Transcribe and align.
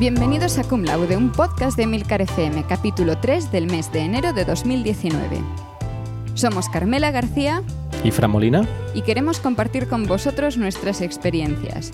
Bienvenidos 0.00 0.56
a 0.56 0.64
Cum 0.64 0.84
Laude, 0.84 1.14
un 1.14 1.30
podcast 1.30 1.76
de 1.76 1.86
Milcar 1.86 2.22
FM, 2.22 2.64
capítulo 2.64 3.18
3 3.18 3.52
del 3.52 3.66
mes 3.66 3.92
de 3.92 3.98
enero 3.98 4.32
de 4.32 4.46
2019. 4.46 5.42
Somos 6.32 6.70
Carmela 6.70 7.10
García 7.10 7.62
y 8.02 8.10
Fran 8.10 8.30
Molina 8.30 8.66
y 8.94 9.02
queremos 9.02 9.40
compartir 9.40 9.88
con 9.88 10.06
vosotros 10.06 10.56
nuestras 10.56 11.02
experiencias. 11.02 11.92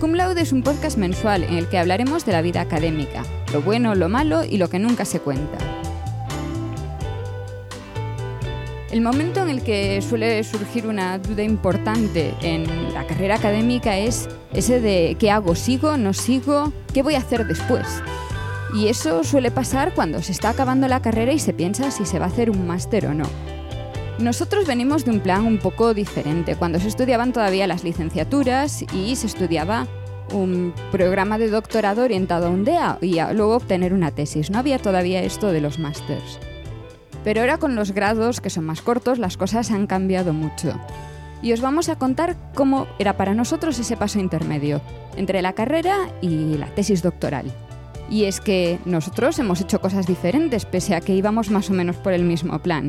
Cum 0.00 0.12
Laude 0.12 0.42
es 0.42 0.52
un 0.52 0.62
podcast 0.62 0.98
mensual 0.98 1.44
en 1.44 1.54
el 1.54 1.70
que 1.70 1.78
hablaremos 1.78 2.26
de 2.26 2.32
la 2.32 2.42
vida 2.42 2.60
académica, 2.60 3.24
lo 3.54 3.62
bueno, 3.62 3.94
lo 3.94 4.10
malo 4.10 4.44
y 4.44 4.58
lo 4.58 4.68
que 4.68 4.78
nunca 4.78 5.06
se 5.06 5.20
cuenta. 5.20 5.56
El 8.90 9.02
momento 9.02 9.42
en 9.42 9.50
el 9.50 9.62
que 9.62 10.00
suele 10.00 10.42
surgir 10.44 10.86
una 10.86 11.18
duda 11.18 11.42
importante 11.42 12.34
en 12.40 12.94
la 12.94 13.06
carrera 13.06 13.34
académica 13.34 13.98
es 13.98 14.28
ese 14.54 14.80
de 14.80 15.14
¿qué 15.18 15.30
hago? 15.30 15.54
¿Sigo? 15.54 15.98
¿No 15.98 16.14
sigo? 16.14 16.72
¿Qué 16.94 17.02
voy 17.02 17.14
a 17.14 17.18
hacer 17.18 17.46
después? 17.46 17.86
Y 18.74 18.88
eso 18.88 19.24
suele 19.24 19.50
pasar 19.50 19.94
cuando 19.94 20.22
se 20.22 20.32
está 20.32 20.50
acabando 20.50 20.88
la 20.88 21.02
carrera 21.02 21.32
y 21.32 21.38
se 21.38 21.52
piensa 21.52 21.90
si 21.90 22.06
se 22.06 22.18
va 22.18 22.24
a 22.24 22.28
hacer 22.28 22.48
un 22.48 22.66
máster 22.66 23.06
o 23.06 23.14
no. 23.14 23.26
Nosotros 24.18 24.66
venimos 24.66 25.04
de 25.04 25.10
un 25.10 25.20
plan 25.20 25.44
un 25.44 25.58
poco 25.58 25.92
diferente, 25.92 26.56
cuando 26.56 26.80
se 26.80 26.88
estudiaban 26.88 27.34
todavía 27.34 27.66
las 27.66 27.84
licenciaturas 27.84 28.84
y 28.94 29.16
se 29.16 29.26
estudiaba 29.26 29.86
un 30.32 30.72
programa 30.90 31.36
de 31.36 31.50
doctorado 31.50 32.02
orientado 32.02 32.46
a 32.46 32.50
un 32.50 32.64
DEA 32.64 32.98
y 33.02 33.20
luego 33.34 33.56
obtener 33.56 33.92
una 33.92 34.12
tesis. 34.12 34.50
No 34.50 34.58
había 34.58 34.78
todavía 34.78 35.22
esto 35.22 35.52
de 35.52 35.60
los 35.60 35.78
másters. 35.78 36.40
Pero 37.24 37.40
ahora 37.40 37.58
con 37.58 37.74
los 37.74 37.92
grados, 37.92 38.40
que 38.40 38.50
son 38.50 38.64
más 38.64 38.82
cortos, 38.82 39.18
las 39.18 39.36
cosas 39.36 39.70
han 39.70 39.86
cambiado 39.86 40.32
mucho. 40.32 40.78
Y 41.42 41.52
os 41.52 41.60
vamos 41.60 41.88
a 41.88 41.96
contar 41.96 42.36
cómo 42.54 42.86
era 42.98 43.16
para 43.16 43.34
nosotros 43.34 43.78
ese 43.78 43.96
paso 43.96 44.18
intermedio 44.18 44.80
entre 45.16 45.42
la 45.42 45.52
carrera 45.52 45.96
y 46.20 46.56
la 46.56 46.66
tesis 46.74 47.02
doctoral. 47.02 47.52
Y 48.10 48.24
es 48.24 48.40
que 48.40 48.78
nosotros 48.84 49.38
hemos 49.38 49.60
hecho 49.60 49.80
cosas 49.80 50.06
diferentes, 50.06 50.64
pese 50.64 50.94
a 50.94 51.00
que 51.00 51.14
íbamos 51.14 51.50
más 51.50 51.70
o 51.70 51.74
menos 51.74 51.96
por 51.96 52.12
el 52.12 52.24
mismo 52.24 52.58
plan. 52.60 52.88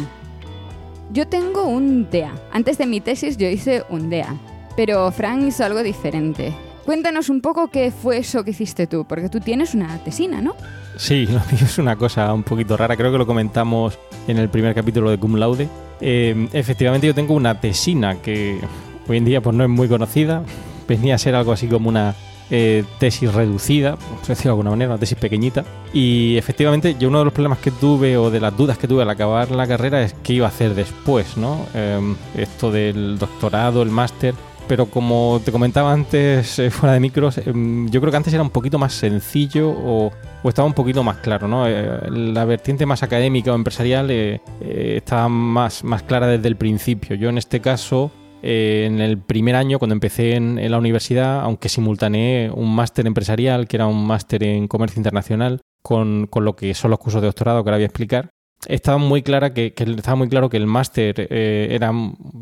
Yo 1.12 1.28
tengo 1.28 1.66
un 1.68 2.10
DEA. 2.10 2.34
Antes 2.52 2.78
de 2.78 2.86
mi 2.86 3.02
tesis 3.02 3.38
yo 3.38 3.48
hice 3.48 3.84
un 3.90 4.10
DEA. 4.10 4.36
Pero 4.76 5.12
Frank 5.12 5.42
hizo 5.44 5.66
algo 5.66 5.84
diferente. 5.84 6.54
Cuéntanos 6.86 7.30
un 7.30 7.42
poco 7.42 7.68
qué 7.70 7.92
fue 7.92 8.18
eso 8.18 8.44
que 8.44 8.52
hiciste 8.52 8.88
tú, 8.88 9.06
porque 9.06 9.30
tú 9.30 9.40
tienes 9.40 9.76
una 9.76 9.98
tesina, 10.04 10.42
¿no? 10.42 10.56
Sí, 10.98 11.28
es 11.52 11.78
una 11.78 11.96
cosa 11.96 12.34
un 12.34 12.44
poquito 12.44 12.78
rara. 12.78 12.96
Creo 12.96 13.12
que 13.12 13.18
lo 13.18 13.28
comentamos 13.28 14.00
en 14.30 14.38
el 14.38 14.48
primer 14.48 14.76
capítulo 14.76 15.10
de 15.10 15.18
Cum 15.18 15.36
Laude. 15.36 15.68
Eh, 16.02 16.48
efectivamente, 16.54 17.08
yo 17.08 17.16
tengo 17.16 17.34
una 17.34 17.60
tesina 17.60 18.22
que 18.22 18.60
hoy 19.08 19.18
en 19.18 19.26
día 19.26 19.42
pues, 19.42 19.56
no 19.56 19.64
es 19.64 19.70
muy 19.70 19.88
conocida. 19.88 20.44
Venía 20.88 21.16
a 21.16 21.18
ser 21.18 21.34
algo 21.34 21.52
así 21.52 21.68
como 21.68 21.90
una 21.90 22.16
eh, 22.52 22.84
tesis 23.00 23.34
reducida, 23.34 23.96
por 23.96 24.20
decirlo 24.28 24.44
de 24.44 24.50
alguna 24.50 24.70
manera, 24.70 24.92
una 24.92 25.00
tesis 25.00 25.18
pequeñita. 25.18 25.66
Y 25.94 26.38
efectivamente, 26.38 26.96
yo 27.00 27.10
uno 27.10 27.20
de 27.20 27.26
los 27.26 27.34
problemas 27.34 27.58
que 27.58 27.72
tuve 27.72 28.18
o 28.18 28.30
de 28.30 28.40
las 28.40 28.56
dudas 28.56 28.78
que 28.78 28.88
tuve 28.88 29.02
al 29.02 29.10
acabar 29.10 29.50
la 29.50 29.68
carrera 29.68 30.02
es 30.04 30.14
qué 30.22 30.34
iba 30.34 30.46
a 30.46 30.50
hacer 30.50 30.76
después, 30.76 31.36
¿no? 31.36 31.66
Eh, 31.74 32.00
esto 32.38 32.72
del 32.72 33.18
doctorado, 33.18 33.82
el 33.82 33.90
máster 33.90 34.36
pero 34.70 34.86
como 34.86 35.42
te 35.44 35.52
comentaba 35.52 35.92
antes 35.92 36.60
eh, 36.60 36.70
fuera 36.70 36.94
de 36.94 37.00
micros, 37.00 37.40
em, 37.40 37.90
yo 37.90 38.00
creo 38.00 38.12
que 38.12 38.18
antes 38.18 38.32
era 38.32 38.44
un 38.44 38.52
poquito 38.52 38.78
más 38.78 38.94
sencillo 38.94 39.72
o, 39.72 40.12
estaba 40.44 40.68
un 40.68 40.76
poquito 40.76 41.04
más 41.04 41.18
claro, 41.18 41.48
¿no? 41.48 41.68
Eh, 41.68 42.00
la 42.12 42.46
vertiente 42.46 42.86
más 42.86 43.02
académica 43.02 43.52
o 43.52 43.56
empresarial 43.56 44.12
eh, 44.12 44.40
estaba 44.62 45.28
más, 45.28 45.84
más 45.84 46.04
clara 46.04 46.28
desde 46.28 46.48
el 46.48 46.56
principio. 46.56 47.16
Yo 47.16 47.30
en 47.30 47.40
este 47.40 47.62
caso, 47.62 48.12
en 48.44 49.02
el 49.02 49.18
primer 49.18 49.56
año, 49.56 49.80
cuando 49.80 49.94
empecé 49.94 50.36
en, 50.36 50.60
en 50.60 50.72
la 50.72 50.78
universidad, 50.78 51.42
aunque 51.42 51.68
simultaneé 51.68 52.52
un 52.52 52.74
máster 52.74 53.08
empresarial, 53.08 53.68
que 53.68 53.78
era 53.78 53.88
un 53.88 54.06
máster 54.06 54.44
en 54.44 54.68
comercio 54.68 55.00
internacional, 55.00 55.62
con, 55.82 56.28
con, 56.28 56.46
lo 56.46 56.56
que 56.56 56.76
son 56.76 56.92
los 56.92 57.00
cursos 57.00 57.22
de 57.22 57.28
doctorado 57.28 57.64
que 57.64 57.70
ahora 57.70 57.78
voy 57.78 57.84
a 57.84 57.88
explicar, 57.88 58.30
estaba 58.68 58.98
muy 58.98 59.22
clara 59.22 59.54
que, 59.54 59.74
estaba 59.78 60.16
muy 60.16 60.30
claro 60.30 60.50
que 60.50 60.58
el 60.58 60.68
máster 60.68 61.28
eh, 61.30 61.68
era 61.72 61.92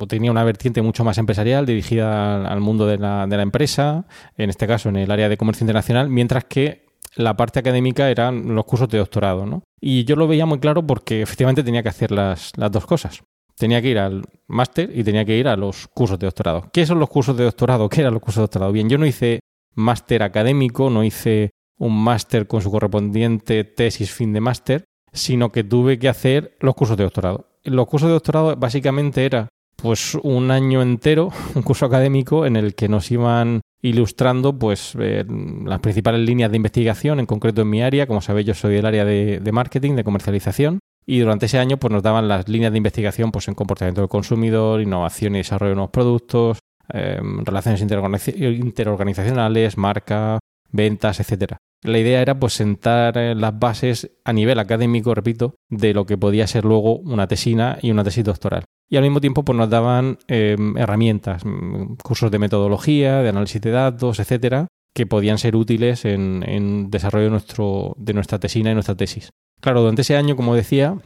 tenía 0.08 0.32
una 0.32 0.44
vertiente 0.44 0.82
mucho 0.82 1.04
más 1.04 1.18
empresarial 1.18 1.66
dirigida 1.66 2.46
al, 2.48 2.60
mundo 2.60 2.88
de 2.88 2.98
la, 2.98 3.26
empresa 3.42 4.06
en 4.38 4.50
este 4.50 4.68
caso 4.68 4.90
en 4.90 4.96
el 4.98 5.12
área 5.12 5.30
de 5.30 5.38
comercio 5.38 5.64
internacional 5.64 6.10
mientras 6.10 6.46
que 6.46 6.88
la 7.16 7.36
parte 7.36 7.60
académica 7.60 8.10
eran 8.10 8.56
los 8.56 8.66
cursos 8.66 8.90
de 8.90 8.98
doctorado 8.98 9.46
¿no? 9.46 9.64
y 9.80 10.06
yo 10.06 10.16
lo 10.16 10.28
veía 10.28 10.46
muy 10.46 10.60
claro 10.60 10.86
porque 10.86 11.22
efectivamente 11.22 11.64
tenía 11.64 11.84
que 11.84 11.90
hacer 11.90 12.12
las, 12.12 12.52
las 12.58 12.72
dos 12.72 12.86
cosas 12.86 13.22
tenía 13.56 13.82
que 13.82 13.90
ir 13.90 14.00
al 14.00 14.24
máster 14.48 14.92
y 14.94 15.04
tenía 15.04 15.26
que 15.26 15.38
ir 15.38 15.48
a 15.48 15.56
los 15.56 15.88
cursos 15.88 16.18
de 16.18 16.26
doctorado 16.26 16.70
¿qué 16.74 16.86
son 16.86 17.00
los 17.00 17.10
cursos 17.10 17.38
de 17.38 17.44
doctorado? 17.44 17.90
¿qué 17.90 18.02
eran 18.02 18.14
los 18.14 18.22
cursos 18.22 18.42
de 18.42 18.44
doctorado? 18.44 18.72
bien 18.72 18.90
yo 18.90 18.98
no 18.98 19.06
hice 19.06 19.40
máster 19.76 20.24
académico 20.24 20.90
no 20.90 21.04
hice 21.04 21.52
un 21.78 22.04
máster 22.04 22.48
con 22.48 22.62
su 22.62 22.72
correspondiente 22.72 23.64
tesis 23.64 24.12
fin 24.12 24.34
de 24.34 24.42
máster 24.42 24.84
sino 25.12 25.52
que 25.52 25.64
tuve 25.64 26.00
que 26.00 26.10
hacer 26.10 26.58
los 26.60 26.76
cursos 26.76 26.98
de 26.98 27.04
doctorado. 27.04 27.48
Los 27.64 27.88
cursos 27.88 28.08
de 28.10 28.14
doctorado 28.14 28.56
básicamente 28.56 29.26
era 29.26 29.50
pues 29.76 30.16
un 30.16 30.52
año 30.52 30.82
entero, 30.82 31.30
un 31.56 31.62
curso 31.62 31.86
académico 31.86 32.46
en 32.46 32.56
el 32.56 32.76
que 32.76 32.90
nos 32.90 33.10
iban 33.12 33.62
ilustrando 33.82 34.58
pues 34.58 34.96
las 34.96 35.80
principales 35.80 36.22
líneas 36.22 36.52
de 36.52 36.58
investigación, 36.58 37.20
en 37.20 37.26
concreto 37.26 37.62
en 37.62 37.70
mi 37.70 37.82
área, 37.82 38.08
como 38.08 38.22
sabéis 38.22 38.48
yo 38.48 38.54
soy 38.54 38.76
del 38.76 38.86
área 38.86 39.06
de, 39.06 39.52
marketing, 39.52 39.96
de 39.96 40.04
comercialización, 40.04 40.80
y 41.06 41.20
durante 41.20 41.46
ese 41.46 41.60
año 41.60 41.78
pues 41.78 41.94
nos 41.94 42.04
daban 42.04 42.28
las 42.28 42.50
líneas 42.50 42.72
de 42.72 42.80
investigación 42.80 43.32
pues 43.32 43.48
en 43.48 43.54
comportamiento 43.54 44.02
del 44.02 44.10
consumidor, 44.10 44.82
innovación 44.82 45.36
y 45.36 45.40
desarrollo 45.40 45.70
de 45.70 45.76
nuevos 45.76 45.92
productos, 45.92 46.60
eh, 46.92 47.20
relaciones 47.44 47.82
interorganizacionales, 47.82 49.78
marca, 49.78 50.40
ventas, 50.72 51.20
etcétera. 51.20 51.58
La 51.84 52.00
idea 52.00 52.22
era 52.22 52.40
pues 52.40 52.54
sentar 52.54 53.18
eh, 53.18 53.36
las 53.36 53.58
bases 53.58 54.12
a 54.26 54.34
nivel 54.34 54.60
académico, 54.60 55.14
repito, 55.14 55.56
de 55.70 55.94
lo 55.94 56.06
que 56.06 56.18
podía 56.18 56.48
ser 56.48 56.66
luego 56.66 56.98
una 56.98 57.28
tesina 57.28 57.78
y 57.82 57.92
una 57.92 58.04
tesis 58.04 58.24
doctoral. 58.24 58.64
Y 58.90 58.98
al 58.98 59.04
mismo 59.04 59.22
tiempo 59.22 59.44
pues 59.44 59.58
nos 59.58 59.70
daban 59.70 60.18
em, 60.28 60.78
herramientas, 60.78 61.44
mm, 61.46 61.96
cursos 62.04 62.32
de 62.32 62.40
metodología, 62.40 63.22
de 63.22 63.30
análisis 63.30 63.62
de 63.62 63.72
datos, 63.72 64.20
etcétera, 64.20 64.68
que 64.94 65.06
podían 65.06 65.38
ser 65.38 65.56
útiles 65.56 66.06
en, 66.06 66.90
desarrollo 66.90 67.26
de, 67.26 67.32
nuestro, 67.32 67.94
de 67.98 68.14
nuestra 68.14 68.40
tesina 68.40 68.72
y 68.72 68.74
nuestra 68.74 68.96
tesis. 68.96 69.30
Claro, 69.62 69.82
durante 69.82 70.02
ese 70.02 70.16
año, 70.16 70.36
como 70.36 70.56
decía, 70.56 70.98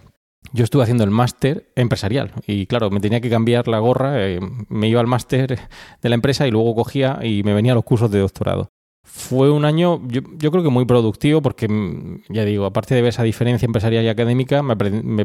yo 0.54 0.64
estuve 0.64 0.84
haciendo 0.84 1.04
el 1.04 1.12
máster 1.12 1.72
empresarial 1.76 2.32
y 2.48 2.68
claro, 2.68 2.90
me 2.90 3.00
tenía 3.00 3.20
que 3.20 3.30
cambiar 3.30 3.68
la 3.68 3.80
gorra, 3.80 4.28
eh, 4.28 4.40
me 4.70 4.88
iba 4.88 5.02
al 5.02 5.08
máster 5.08 5.60
de 6.02 6.10
la 6.10 6.16
empresa 6.16 6.48
y 6.48 6.52
luego 6.52 6.76
cogía 6.76 7.20
y 7.22 7.44
me 7.44 7.54
venía 7.54 7.74
a 7.74 7.76
los 7.76 7.84
cursos 7.84 8.12
de 8.12 8.20
doctorado. 8.20 8.70
Fue 9.03 9.50
un 9.50 9.66
año, 9.66 10.01
yo, 10.07 10.22
creo 10.51 10.63
que 10.63 10.69
muy 10.69 10.85
productivo, 10.85 11.41
porque, 11.41 11.67
mm, 11.67 12.23
ya 12.29 12.45
digo, 12.45 12.66
aparte 12.66 12.95
de 12.95 13.01
ver 13.01 13.09
esa 13.09 13.23
diferencia 13.23 13.66
empresarial 13.66 14.06
y 14.06 14.09
académica, 14.09 14.62
me, 14.62 14.75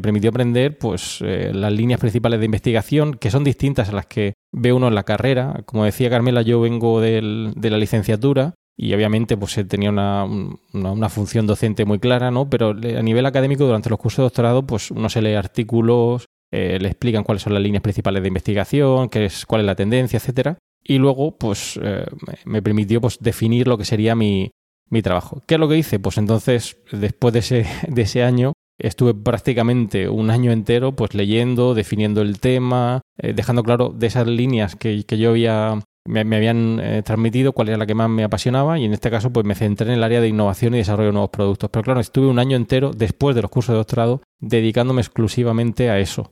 permitió 0.01 0.29
aprender 0.29 0.77
pues, 0.77 1.19
eh, 1.21 1.51
las 1.53 1.71
líneas 1.71 1.99
principales 1.99 2.39
de 2.39 2.45
investigación, 2.45 3.13
que 3.13 3.31
son 3.31 3.43
distintas 3.43 3.89
a 3.89 3.93
las 3.93 4.07
que 4.07 4.33
ve 4.51 4.73
uno 4.73 4.87
en 4.87 4.95
la 4.95 5.03
carrera. 5.03 5.63
Como 5.65 5.85
decía 5.85 6.09
Carmela, 6.09 6.41
yo 6.41 6.59
vengo 6.59 7.01
de 7.01 7.21
la 7.21 7.77
licenciatura 7.77 8.55
y 8.77 8.93
obviamente 8.93 9.35
pues 9.37 9.59
tenía 9.67 9.89
una, 9.89 10.25
una, 10.73 11.09
función 11.09 11.47
docente 11.47 11.83
muy 11.85 11.99
clara, 11.99 12.29
¿no? 12.29 12.49
Pero 12.49 12.69
a 12.69 13.01
nivel 13.01 13.25
académico, 13.25 13.65
durante 13.65 13.89
los 13.89 13.99
cursos 13.99 14.17
de 14.17 14.23
doctorado, 14.23 14.67
pues 14.67 14.91
uno 14.91 15.09
se 15.09 15.21
lee 15.21 15.33
artículos, 15.33 16.25
eh, 16.51 16.77
le 16.79 16.87
explican 16.87 17.23
cuáles 17.23 17.41
son 17.41 17.53
las 17.53 17.63
líneas 17.63 17.81
principales 17.81 18.21
de 18.21 18.27
investigación, 18.27 19.09
qué 19.09 19.25
es, 19.25 19.45
cuál 19.45 19.61
es 19.61 19.67
la 19.67 19.75
tendencia, 19.75 20.17
etcétera 20.17 20.57
y 20.87 20.97
luego 20.97 21.37
pues 21.37 21.79
eh, 21.83 22.05
me 22.45 22.61
permitió 22.61 23.01
pues 23.01 23.19
definir 23.19 23.67
lo 23.67 23.77
que 23.77 23.85
sería 23.85 24.15
mi, 24.15 24.51
mi 24.89 25.01
trabajo. 25.01 25.43
¿Qué 25.45 25.55
es 25.55 25.59
lo 25.59 25.67
que 25.67 25.77
hice? 25.77 25.99
Pues 25.99 26.17
entonces, 26.17 26.77
después 26.91 27.33
de 27.33 27.39
ese, 27.39 27.65
de 27.87 28.01
ese 28.01 28.23
año, 28.23 28.53
estuve 28.79 29.13
prácticamente 29.13 30.07
un 30.07 30.29
año 30.29 30.51
entero 30.51 30.95
pues 30.95 31.13
leyendo, 31.13 31.73
definiendo 31.73 32.21
el 32.21 32.39
tema, 32.39 33.01
eh, 33.17 33.33
dejando 33.33 33.63
claro 33.63 33.89
de 33.89 34.07
esas 34.07 34.27
líneas 34.27 34.75
que, 34.75 35.03
que 35.03 35.17
yo 35.17 35.31
había 35.31 35.79
me, 36.05 36.21
habían 36.37 36.79
eh, 36.79 37.03
transmitido 37.03 37.51
cuál 37.51 37.67
era 37.67 37.77
la 37.77 37.85
que 37.85 37.93
más 37.93 38.09
me 38.09 38.23
apasionaba 38.23 38.79
y 38.79 38.85
en 38.85 38.93
este 38.93 39.11
caso 39.11 39.33
pues 39.33 39.45
me 39.45 39.55
centré 39.55 39.87
en 39.87 39.95
el 39.95 40.03
área 40.03 40.21
de 40.21 40.29
innovación 40.29 40.73
y 40.73 40.77
desarrollo 40.77 41.07
de 41.07 41.13
nuevos 41.13 41.31
productos. 41.31 41.69
Pero 41.69 41.83
claro, 41.83 41.99
estuve 41.99 42.27
un 42.27 42.39
año 42.39 42.55
entero 42.55 42.91
después 42.95 43.35
de 43.35 43.41
los 43.41 43.51
cursos 43.51 43.73
de 43.73 43.77
doctorado 43.77 44.21
dedicándome 44.39 45.01
exclusivamente 45.01 45.89
a 45.89 45.99
eso 45.99 46.31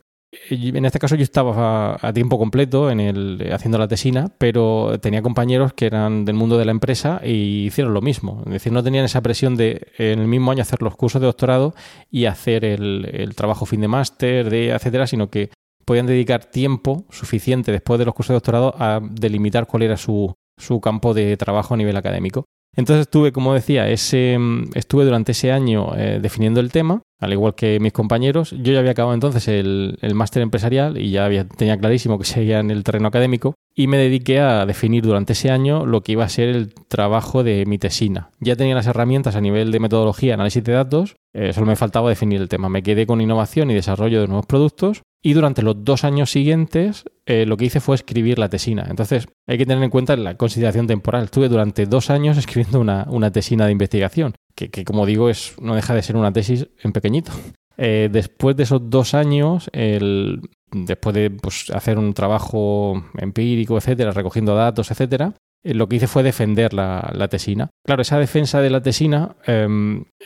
en 0.49 0.85
este 0.85 0.99
caso 0.99 1.15
yo 1.15 1.23
estaba 1.23 1.97
a, 2.01 2.13
tiempo 2.13 2.37
completo 2.37 2.89
en 2.91 2.99
el, 2.99 3.49
haciendo 3.53 3.77
la 3.77 3.87
tesina, 3.87 4.31
pero 4.37 4.99
tenía 5.01 5.21
compañeros 5.21 5.73
que 5.73 5.85
eran 5.85 6.25
del 6.25 6.35
mundo 6.35 6.57
de 6.57 6.65
la 6.65 6.71
empresa 6.71 7.21
y 7.23 7.65
hicieron 7.65 7.93
lo 7.93 8.01
mismo. 8.01 8.43
Es 8.45 8.53
decir, 8.53 8.71
no 8.71 8.83
tenían 8.83 9.05
esa 9.05 9.21
presión 9.21 9.55
de 9.55 9.87
en 9.97 10.19
el 10.19 10.27
mismo 10.27 10.51
año 10.51 10.61
hacer 10.61 10.81
los 10.81 10.95
cursos 10.95 11.21
de 11.21 11.27
doctorado 11.27 11.73
y 12.09 12.25
hacer 12.25 12.65
el, 12.65 13.33
trabajo 13.35 13.65
fin 13.65 13.81
de 13.81 13.87
máster, 13.87 14.49
de 14.49 14.69
etcétera, 14.69 15.07
sino 15.07 15.29
que 15.29 15.49
podían 15.85 16.07
dedicar 16.07 16.45
tiempo 16.45 17.05
suficiente 17.09 17.71
después 17.71 17.99
de 17.99 18.05
los 18.05 18.13
cursos 18.13 18.29
de 18.29 18.35
doctorado 18.35 18.75
a 18.79 19.01
delimitar 19.01 19.67
cuál 19.67 19.83
era 19.83 19.97
su, 19.97 20.33
su 20.57 20.81
campo 20.81 21.13
de 21.13 21.37
trabajo 21.37 21.73
a 21.73 21.77
nivel 21.77 21.97
académico. 21.97 22.45
Entonces 22.75 23.01
estuve, 23.01 23.31
como 23.31 23.53
decía, 23.53 23.89
ese, 23.89 24.37
mm, 24.37 24.71
estuve 24.75 25.05
durante 25.05 25.31
ese 25.31 25.51
año 25.51 25.95
eh, 25.95 26.19
definiendo 26.21 26.59
el 26.59 26.71
tema, 26.71 27.01
al 27.19 27.33
igual 27.33 27.55
que 27.55 27.79
mis 27.79 27.93
compañeros. 27.93 28.51
Yo 28.51 28.73
ya 28.73 28.79
había 28.79 28.91
acabado 28.91 29.13
entonces 29.13 29.47
el, 29.47 29.97
el 30.01 30.15
máster 30.15 30.41
empresarial 30.41 30.97
y 30.97 31.11
ya 31.11 31.25
había, 31.25 31.47
tenía 31.47 31.77
clarísimo 31.77 32.19
que 32.19 32.25
seguía 32.25 32.59
en 32.59 32.71
el 32.71 32.83
terreno 32.83 33.07
académico 33.07 33.55
y 33.75 33.87
me 33.87 33.97
dediqué 33.97 34.39
a 34.39 34.65
definir 34.65 35.03
durante 35.03 35.33
ese 35.33 35.51
año 35.51 35.85
lo 35.85 36.01
que 36.01 36.13
iba 36.13 36.23
a 36.23 36.29
ser 36.29 36.49
el 36.49 36.73
trabajo 36.73 37.43
de 37.43 37.65
mi 37.65 37.77
tesina. 37.77 38.29
Ya 38.39 38.55
tenía 38.55 38.75
las 38.75 38.87
herramientas 38.87 39.35
a 39.35 39.41
nivel 39.41 39.71
de 39.71 39.79
metodología, 39.79 40.33
análisis 40.33 40.63
de 40.63 40.73
datos, 40.73 41.15
eh, 41.33 41.51
solo 41.51 41.67
me 41.67 41.75
faltaba 41.75 42.09
definir 42.09 42.39
el 42.39 42.47
tema. 42.47 42.69
Me 42.69 42.83
quedé 42.83 43.05
con 43.05 43.19
innovación 43.19 43.69
y 43.69 43.73
desarrollo 43.73 44.21
de 44.21 44.27
nuevos 44.27 44.45
productos 44.45 45.01
y 45.25 45.33
durante 45.33 45.63
los 45.63 45.83
dos 45.83 46.03
años 46.03 46.29
siguientes 46.29 47.03
eh, 47.25 47.47
lo 47.47 47.57
que 47.57 47.65
hice 47.65 47.79
fue 47.79 47.95
escribir 47.95 48.37
la 48.37 48.47
tesina. 48.47 48.85
Entonces 48.87 49.25
hay 49.47 49.57
que 49.57 49.65
tener 49.65 49.83
en 49.83 49.89
cuenta 49.89 50.15
la 50.15 50.37
consideración 50.37 50.85
temporal. 50.85 51.23
Estuve 51.23 51.49
durante 51.49 51.87
dos 51.87 52.11
años 52.11 52.37
escribiendo 52.43 52.79
una, 52.79 53.07
una 53.09 53.31
tesina 53.31 53.65
de 53.65 53.71
investigación, 53.71 54.35
que, 54.53 54.69
que, 54.69 54.85
como 54.85 55.07
digo 55.07 55.31
es, 55.31 55.55
no 55.59 55.73
deja 55.73 55.95
de 55.95 56.03
ser 56.03 56.15
una 56.15 56.31
tesis 56.31 56.67
en 56.83 56.93
pequeñito. 56.93 57.31
Eh, 57.77 58.07
después 58.09 58.55
de 58.55 58.63
esos 58.63 58.89
dos 58.89 59.13
años, 59.13 59.69
el, 59.73 60.39
después 60.71 61.13
de 61.13 61.29
pues, 61.29 61.69
hacer 61.71 61.97
un 61.97 62.13
trabajo 62.13 63.03
empírico, 63.17 63.77
etcétera, 63.77 64.11
recogiendo 64.11 64.55
datos, 64.55 64.91
etcétera, 64.91 65.33
lo 65.73 65.87
que 65.87 65.95
hice 65.95 66.07
fue 66.07 66.23
defender 66.23 66.73
la, 66.73 67.11
la, 67.13 67.27
tesina. 67.27 67.71
Claro, 67.83 68.01
esa 68.01 68.19
defensa 68.19 68.61
de 68.61 68.69
la 68.69 68.81
tesina 68.81 69.35
eh, 69.47 69.67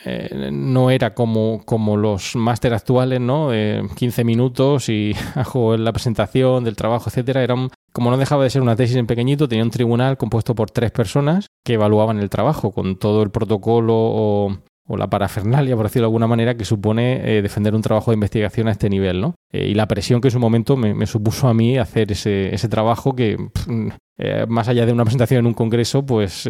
eh, 0.05 0.49
no 0.51 0.91
era 0.91 1.13
como, 1.13 1.63
como 1.65 1.95
los 1.95 2.35
máster 2.35 2.73
actuales, 2.73 3.21
¿no? 3.21 3.53
Eh, 3.53 3.81
15 3.95 4.23
minutos 4.23 4.89
y 4.89 5.13
hago 5.35 5.77
la 5.77 5.93
presentación 5.93 6.63
del 6.63 6.75
trabajo, 6.75 7.09
etcétera. 7.09 7.43
Era 7.43 7.53
un, 7.53 7.69
como 7.93 8.11
no 8.11 8.17
dejaba 8.17 8.43
de 8.43 8.49
ser 8.49 8.61
una 8.61 8.75
tesis 8.75 8.97
en 8.97 9.07
pequeñito, 9.07 9.47
tenía 9.47 9.63
un 9.63 9.71
tribunal 9.71 10.17
compuesto 10.17 10.55
por 10.55 10.71
tres 10.71 10.91
personas 10.91 11.47
que 11.63 11.73
evaluaban 11.73 12.19
el 12.19 12.29
trabajo 12.29 12.71
con 12.71 12.97
todo 12.97 13.23
el 13.23 13.31
protocolo 13.31 13.93
o, 13.95 14.57
o 14.91 14.97
la 14.97 15.07
parafernalia, 15.07 15.75
por 15.75 15.85
decirlo 15.85 16.05
de 16.05 16.07
alguna 16.07 16.25
manera, 16.25 16.57
que 16.57 16.65
supone 16.65 17.37
eh, 17.37 17.43
defender 17.43 17.75
un 17.75 17.81
trabajo 17.83 18.09
de 18.09 18.15
investigación 18.15 18.67
a 18.67 18.71
este 18.71 18.89
nivel, 18.89 19.21
¿no? 19.21 19.35
Eh, 19.53 19.67
y 19.67 19.75
la 19.75 19.87
presión 19.87 20.19
que 20.19 20.29
en 20.29 20.31
su 20.31 20.39
momento 20.39 20.75
me, 20.75 21.05
supuso 21.05 21.47
a 21.47 21.53
mí 21.53 21.77
hacer 21.77 22.11
ese, 22.11 22.53
ese 22.53 22.67
trabajo 22.69 23.15
que, 23.15 23.37
eh, 24.17 24.45
más 24.49 24.67
allá 24.67 24.87
de 24.87 24.91
una 24.91 25.05
presentación 25.05 25.41
en 25.41 25.45
un 25.45 25.53
congreso, 25.53 26.03
pues 26.03 26.49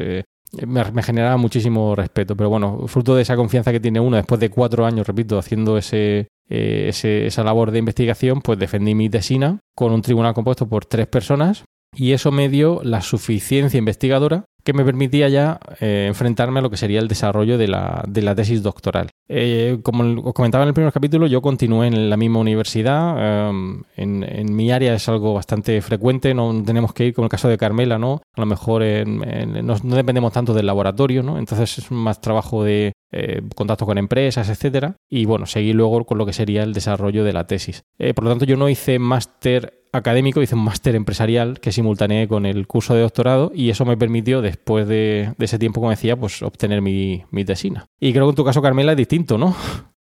me, 0.65 0.91
me, 0.91 1.03
generaba 1.03 1.35
muchísimo 1.35 1.95
respeto. 1.97 2.37
Pero 2.37 2.49
bueno, 2.49 2.87
fruto 2.87 3.13
de 3.13 3.23
esa 3.23 3.35
confianza 3.35 3.73
que 3.73 3.81
tiene 3.81 3.99
uno 3.99 4.15
después 4.15 4.39
de 4.39 4.49
cuatro 4.49 4.85
años, 4.85 5.05
repito, 5.05 5.37
haciendo 5.37 5.77
ese, 5.77 6.29
ese, 6.47 7.27
esa 7.27 7.43
labor 7.43 7.71
de 7.71 7.79
investigación, 7.79 8.39
pues 8.41 8.57
defendí 8.57 8.95
mi 8.95 9.09
tesina 9.09 9.59
con 9.75 9.91
un 9.91 10.01
tribunal 10.01 10.33
compuesto 10.33 10.69
por 10.69 10.85
tres 10.85 11.07
personas 11.07 11.65
y 11.93 12.13
eso 12.13 12.31
me 12.31 12.47
dio 12.47 12.79
la 12.83 13.01
suficiencia 13.01 13.77
investigadora 13.77 14.45
que 14.63 14.73
me 14.73 14.83
permitía 14.83 15.29
ya 15.29 15.59
eh, 15.79 16.05
enfrentarme 16.07 16.59
a 16.59 16.61
lo 16.61 16.69
que 16.69 16.77
sería 16.77 16.99
el 16.99 17.07
desarrollo 17.07 17.57
de 17.57 17.67
la, 17.67 18.03
de 18.07 18.21
la 18.21 18.35
tesis 18.35 18.61
doctoral. 18.61 19.09
Eh, 19.27 19.79
como 19.83 20.21
os 20.21 20.33
comentaba 20.33 20.63
en 20.63 20.69
el 20.69 20.73
primer 20.73 20.91
capítulo, 20.91 21.27
yo 21.27 21.41
continué 21.41 21.87
en 21.87 22.09
la 22.09 22.17
misma 22.17 22.39
universidad. 22.39 23.15
Eh, 23.17 23.81
en, 23.97 24.23
en, 24.23 24.55
mi 24.55 24.71
área 24.71 24.93
es 24.93 25.07
algo 25.07 25.33
bastante 25.33 25.81
frecuente, 25.81 26.33
no 26.33 26.63
tenemos 26.63 26.93
que 26.93 27.05
ir, 27.05 27.13
como 27.13 27.25
el 27.25 27.31
caso 27.31 27.47
de 27.47 27.57
Carmela, 27.57 27.97
¿no? 27.97 28.21
A 28.35 28.41
lo 28.41 28.45
mejor 28.45 28.83
en, 28.83 29.23
en, 29.23 29.65
no, 29.65 29.75
no, 29.83 29.95
dependemos 29.95 30.33
tanto 30.33 30.53
del 30.53 30.65
laboratorio, 30.65 31.23
¿no? 31.23 31.37
Entonces 31.37 31.77
es 31.77 31.91
más 31.91 32.21
trabajo 32.21 32.63
de 32.63 32.91
eh, 33.11 33.41
contacto 33.55 33.85
con 33.85 33.97
empresas, 33.97 34.49
etcétera. 34.49 34.95
Y 35.09 35.25
bueno, 35.25 35.45
seguí 35.45 35.73
luego 35.73 36.05
con 36.05 36.17
lo 36.17 36.25
que 36.25 36.33
sería 36.33 36.63
el 36.63 36.73
desarrollo 36.73 37.23
de 37.23 37.33
la 37.33 37.47
tesis. 37.47 37.83
Eh, 37.97 38.13
por 38.13 38.23
lo 38.23 38.29
tanto, 38.29 38.45
yo 38.45 38.57
no 38.57 38.69
hice 38.69 38.99
máster 38.99 39.83
académico, 39.91 40.41
hice 40.41 40.55
un 40.55 40.63
máster 40.63 40.95
empresarial 40.95 41.59
que 41.59 41.71
simultaneé 41.71 42.27
con 42.27 42.45
el 42.45 42.67
curso 42.67 42.93
de 42.93 43.01
doctorado 43.01 43.51
y 43.53 43.69
eso 43.69 43.85
me 43.85 43.97
permitió, 43.97 44.41
después 44.41 44.87
de, 44.87 45.33
ese 45.39 45.57
tiempo, 45.57 45.81
como 45.81 45.89
decía, 45.89 46.15
pues 46.15 46.41
obtener 46.43 46.81
mi, 46.81 47.23
mi, 47.31 47.45
tesina. 47.45 47.85
Y 47.99 48.13
creo 48.13 48.25
que 48.25 48.31
en 48.31 48.35
tu 48.35 48.45
caso, 48.45 48.61
Carmela, 48.61 48.91
es 48.91 48.97
distinto, 48.97 49.37
¿no? 49.37 49.55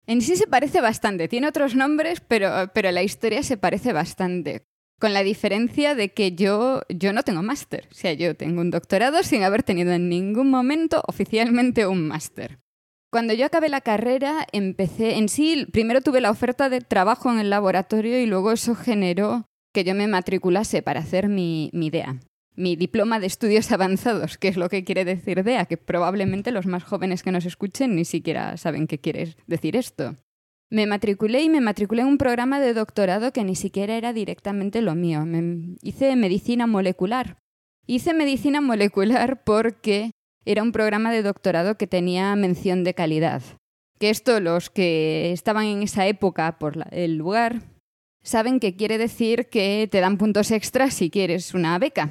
En 0.06 0.22
sí 0.22 0.36
se 0.36 0.48
parece 0.48 0.81
bastante, 0.81 1.28
tiene 1.28 1.48
otros 1.48 1.75
nombres, 1.75 2.22
pero, 2.28 2.50
pero 2.74 2.92
la 2.92 3.04
historia 3.04 3.44
se 3.44 3.57
parece 3.57 3.94
bastante. 3.94 4.66
Con 5.00 5.13
la 5.13 5.24
diferencia 5.24 5.96
de 5.96 6.10
que 6.10 6.34
yo, 6.34 6.81
yo 6.90 7.13
no 7.13 7.24
tengo 7.24 7.42
máster. 7.42 7.88
O 7.90 7.94
sea, 7.94 8.12
yo 8.12 8.36
tengo 8.36 8.60
un 8.60 8.69
doctorado 8.69 9.24
sin 9.24 9.44
haber 9.44 9.63
tenido 9.63 9.94
en 9.94 10.10
ningún 10.10 10.50
momento 10.50 11.01
oficialmente 11.07 11.88
un 11.88 12.07
máster. 12.07 12.60
Cuando 13.11 13.33
yo 13.33 13.47
acabé 13.47 13.69
la 13.69 13.81
carrera, 13.81 14.45
empecé 14.51 15.17
en 15.17 15.29
sí, 15.29 15.65
primero 15.71 16.01
tuve 16.01 16.21
la 16.21 16.29
oferta 16.29 16.69
de 16.69 16.81
trabajo 16.81 17.31
en 17.31 17.39
el 17.39 17.50
laboratorio 17.50 18.21
y 18.21 18.27
luego 18.27 18.51
eso 18.51 18.75
generó 18.75 19.45
que 19.73 19.83
yo 19.83 19.95
me 19.95 20.07
matriculase 20.07 20.83
para 20.83 21.00
hacer 21.00 21.27
mi, 21.27 21.71
mi 21.73 21.89
DEA, 21.89 22.19
mi 22.56 22.75
diploma 22.75 23.19
de 23.19 23.25
estudios 23.25 23.71
avanzados, 23.71 24.38
que 24.38 24.47
es 24.47 24.57
lo 24.57 24.69
que 24.69 24.83
quiere 24.83 25.06
decir 25.06 25.44
DEA, 25.44 25.65
que 25.65 25.77
probablemente 25.77 26.51
los 26.51 26.67
más 26.67 26.83
jóvenes 26.83 27.23
que 27.23 27.31
nos 27.31 27.45
escuchen 27.45 27.95
ni 27.95 28.06
siquiera 28.06 28.57
saben 28.57 28.85
qué 28.85 29.00
quiere 29.00 29.35
decir 29.47 29.75
esto. 29.75 30.15
Me 30.71 30.85
matriculé 30.85 31.41
y 31.41 31.50
me 31.50 31.62
matriculé 31.62 32.03
en 32.03 32.09
un 32.09 32.19
programa 32.19 32.59
de 32.59 32.75
doctorado 32.75 33.33
que 33.33 33.44
ni 33.44 33.55
siquiera 33.55 33.95
era 33.95 34.13
directamente 34.13 34.83
lo 34.83 34.94
mío. 34.94 35.25
Me 35.25 35.77
hice 35.81 36.15
medicina 36.15 36.67
molecular. 36.67 37.39
Hice 37.88 38.13
medicina 38.13 38.62
molecular 38.62 39.44
porque 39.44 40.12
era 40.51 40.63
un 40.63 40.72
programa 40.72 41.12
de 41.12 41.22
doctorado 41.22 41.78
que 41.78 41.86
tenía 41.86 42.36
mención 42.36 42.84
de 42.84 42.96
calidad. 42.96 43.44
Que 44.00 44.10
esto 44.10 44.40
los 44.40 44.72
que 44.72 45.31
estaban 45.31 45.68
en 45.68 45.84
esa 45.84 46.07
época 46.07 46.57
por 46.57 46.88
el 46.92 47.18
lugar 47.18 47.62
saben 48.24 48.60
que 48.60 48.75
quiere 48.75 48.98
decir 48.98 49.50
que 49.50 49.88
te 49.92 50.00
dan 50.00 50.18
puntos 50.18 50.50
extras 50.50 50.96
si 50.96 51.12
quieres 51.12 51.54
una 51.54 51.78
beca. 51.78 52.10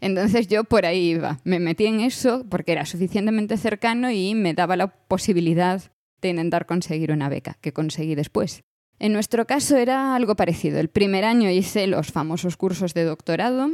Entonces 0.00 0.46
yo 0.46 0.62
por 0.62 0.86
ahí 0.86 1.10
iba, 1.16 1.40
me 1.42 1.58
metí 1.58 1.86
en 1.86 1.98
eso 1.98 2.46
porque 2.48 2.70
era 2.70 2.86
suficientemente 2.86 3.56
cercano 3.56 4.08
y 4.08 4.36
me 4.36 4.54
daba 4.54 4.76
la 4.76 4.86
posibilidad 4.86 5.82
de 6.20 6.28
intentar 6.28 6.66
conseguir 6.66 7.10
una 7.10 7.28
beca, 7.28 7.58
que 7.60 7.72
conseguí 7.72 8.14
después. 8.14 8.62
En 9.00 9.12
nuestro 9.12 9.48
caso 9.48 9.76
era 9.76 10.14
algo 10.14 10.36
parecido. 10.36 10.78
El 10.78 10.90
primer 10.90 11.24
año 11.24 11.50
hice 11.50 11.88
los 11.88 12.12
famosos 12.12 12.56
cursos 12.56 12.94
de 12.94 13.02
doctorado. 13.02 13.70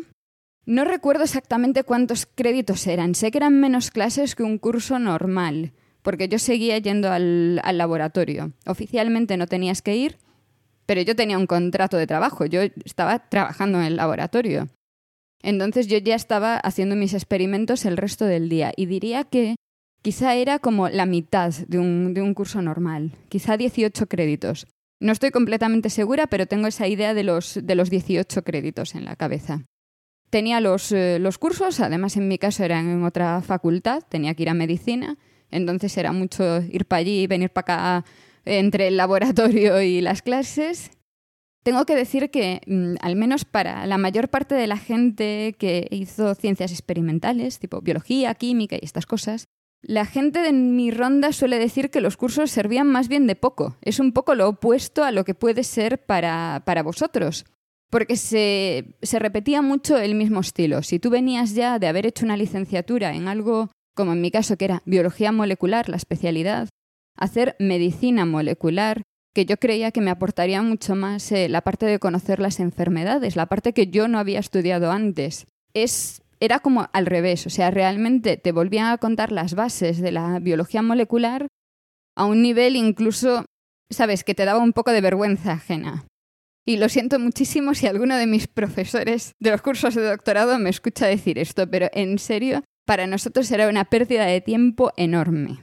No 0.66 0.84
recuerdo 0.84 1.24
exactamente 1.24 1.84
cuántos 1.84 2.26
créditos 2.26 2.86
eran, 2.86 3.14
sé 3.14 3.30
que 3.30 3.38
eran 3.38 3.58
menos 3.58 3.90
clases 3.90 4.34
que 4.34 4.42
un 4.42 4.58
curso 4.58 4.98
normal, 4.98 5.72
porque 6.02 6.28
yo 6.28 6.38
seguía 6.38 6.78
yendo 6.78 7.10
al, 7.10 7.56
laboratorio. 7.56 8.52
Oficialmente 8.66 9.36
no 9.36 9.46
tenías 9.46 9.82
que 9.82 9.96
ir, 9.96 10.18
pero 10.86 11.02
yo 11.02 11.16
tenía 11.16 11.38
un 11.38 11.46
contrato 11.46 11.96
de 11.96 12.06
trabajo, 12.06 12.46
yo 12.46 12.62
estaba 12.84 13.18
trabajando 13.28 13.78
en 13.78 13.84
el 13.84 13.96
laboratorio. 13.96 14.68
Entonces 15.42 15.86
yo 15.86 15.98
ya 15.98 16.14
estaba 16.14 16.56
haciendo 16.56 16.96
mis 16.96 17.14
experimentos 17.14 17.86
el 17.86 17.96
resto 17.96 18.26
del 18.26 18.48
día 18.50 18.72
y 18.76 18.86
diría 18.86 19.24
que 19.24 19.56
quizá 20.02 20.34
era 20.34 20.58
como 20.58 20.88
la 20.90 21.06
mitad 21.06 21.54
de 21.54 21.78
un, 21.78 22.12
de 22.12 22.20
un 22.20 22.34
curso 22.34 22.60
normal, 22.60 23.12
quizá 23.30 23.56
18 23.56 24.06
créditos. 24.06 24.66
No 25.00 25.12
estoy 25.12 25.30
completamente 25.30 25.88
segura, 25.88 26.26
pero 26.26 26.46
tengo 26.46 26.66
esa 26.66 26.86
idea 26.86 27.14
de 27.14 27.24
los, 27.24 27.58
de 27.62 27.74
los 27.74 27.88
18 27.88 28.42
créditos 28.44 28.94
en 28.94 29.06
la 29.06 29.16
cabeza. 29.16 29.64
Tenía 30.30 30.60
los, 30.60 30.92
eh, 30.92 31.18
los 31.18 31.38
cursos, 31.38 31.80
además 31.80 32.16
en 32.16 32.28
mi 32.28 32.38
caso 32.38 32.62
eran 32.64 32.88
en 32.88 33.04
otra 33.04 33.42
facultad, 33.42 34.02
tenía 34.08 34.34
que 34.34 34.44
ir 34.44 34.49
a 34.49 34.54
medicina, 34.54 35.18
entonces 35.50 35.96
era 35.96 36.12
mucho 36.12 36.62
ir 36.62 36.87
para 36.87 37.00
allí, 37.00 37.26
venir 37.26 37.50
para 37.50 37.99
acá 37.99 38.04
entre 38.44 38.88
el 38.88 38.96
laboratorio 38.96 39.82
y 39.82 40.00
las 40.00 40.22
clases. 40.22 40.92
Tengo 41.62 41.84
que 41.84 41.94
decir 41.94 42.30
que, 42.30 42.62
mm, 42.66 42.94
al 43.00 43.16
menos 43.16 43.44
para 43.44 43.87
la 43.87 43.99
mayor 43.99 44.28
parte 44.28 44.54
de 44.54 44.66
la 44.66 44.78
gente 44.78 45.54
que 45.58 45.88
hizo 45.90 46.34
ciencias 46.34 46.70
experimentales, 46.70 47.58
tipo 47.58 47.82
biología, 47.82 48.34
química 48.34 48.76
y 48.76 48.84
estas 48.84 49.06
cosas, 49.06 49.46
la 49.82 50.04
gente 50.06 50.40
de 50.40 50.52
mi 50.52 50.90
ronda 50.90 51.32
suele 51.32 51.58
decir 51.58 51.90
que 51.90 52.00
los 52.00 52.16
cursos 52.16 52.50
servían 52.50 52.87
más 52.87 53.08
bien 53.08 53.26
de 53.26 53.37
poco. 53.37 53.76
Es 53.82 53.99
un 53.99 54.12
poco 54.12 54.34
lo 54.34 54.49
opuesto 54.49 55.04
a 55.04 55.10
lo 55.10 55.25
que 55.25 55.34
puede 55.34 55.64
ser 55.64 56.04
para, 56.04 56.62
para 56.64 56.82
vosotros. 56.82 57.44
Porque 57.90 58.16
se, 58.16 58.97
se 59.02 59.18
repetía 59.18 59.62
mucho 59.62 59.99
el 59.99 60.14
mismo 60.14 60.40
estilo. 60.40 60.82
Si 60.82 60.99
tú 60.99 61.11
venías 61.11 61.54
ya 61.54 61.78
de 61.78 61.88
haber 61.88 62.06
hecho 62.06 62.25
una 62.25 62.37
licenciatura 62.37 63.14
en 63.14 63.26
algo, 63.26 63.70
como 63.97 64.12
en 64.12 64.20
mi 64.20 64.30
caso, 64.30 64.56
que 64.56 64.64
era 64.66 64.82
biología 64.87 65.32
molecular, 65.32 65.88
la 65.88 65.97
especialidad, 65.97 66.68
hacer 67.16 67.56
medicina 67.59 68.25
molecular, 68.25 69.02
que 69.35 69.47
yo 69.47 69.56
creía 69.59 69.92
que 69.92 70.00
me 70.00 70.11
aportaría 70.11 70.62
mucho 70.62 70.94
más 70.94 71.30
eh, 71.32 71.49
la 71.49 71.61
parte 71.62 71.87
de 71.87 71.99
conocer 71.99 72.40
las 72.40 72.61
enfermedades, 72.61 73.37
la 73.37 73.47
parte 73.47 73.73
que 73.73 73.88
yo 73.88 74.09
no 74.09 74.18
había 74.18 74.40
estudiado 74.40 74.90
antes. 74.90 75.47
Es, 75.75 76.23
era 76.40 76.59
como 76.59 76.88
al 76.92 77.06
revés, 77.06 77.47
o 77.47 77.50
sea, 77.50 77.70
realmente 77.70 78.37
te 78.37 78.52
volvían 78.52 78.87
a 78.87 78.99
contar 78.99 79.30
las 79.30 79.54
bases 79.54 80.00
de 80.00 80.12
la 80.12 80.38
biología 80.40 80.82
molecular 80.82 81.47
a 82.16 82.25
un 82.25 82.42
nivel 82.42 82.76
incluso, 82.76 83.44
sabes, 83.88 84.25
que 84.25 84.35
te 84.35 84.44
daba 84.44 84.61
un 84.61 84.73
poco 84.73 84.90
de 84.90 85.00
vergüenza 85.00 85.52
ajena. 85.52 86.06
Y 86.70 86.76
lo 86.76 86.88
siento 86.88 87.18
muchísimo 87.18 87.74
si 87.74 87.88
alguno 87.88 88.16
de 88.16 88.28
mis 88.28 88.46
profesores 88.46 89.34
de 89.40 89.50
los 89.50 89.60
cursos 89.60 89.96
de 89.96 90.04
doctorado 90.04 90.56
me 90.60 90.70
escucha 90.70 91.08
decir 91.08 91.36
esto, 91.36 91.68
pero 91.68 91.88
en 91.92 92.16
serio, 92.20 92.62
para 92.86 93.08
nosotros 93.08 93.50
era 93.50 93.68
una 93.68 93.86
pérdida 93.86 94.24
de 94.24 94.40
tiempo 94.40 94.92
enorme. 94.96 95.58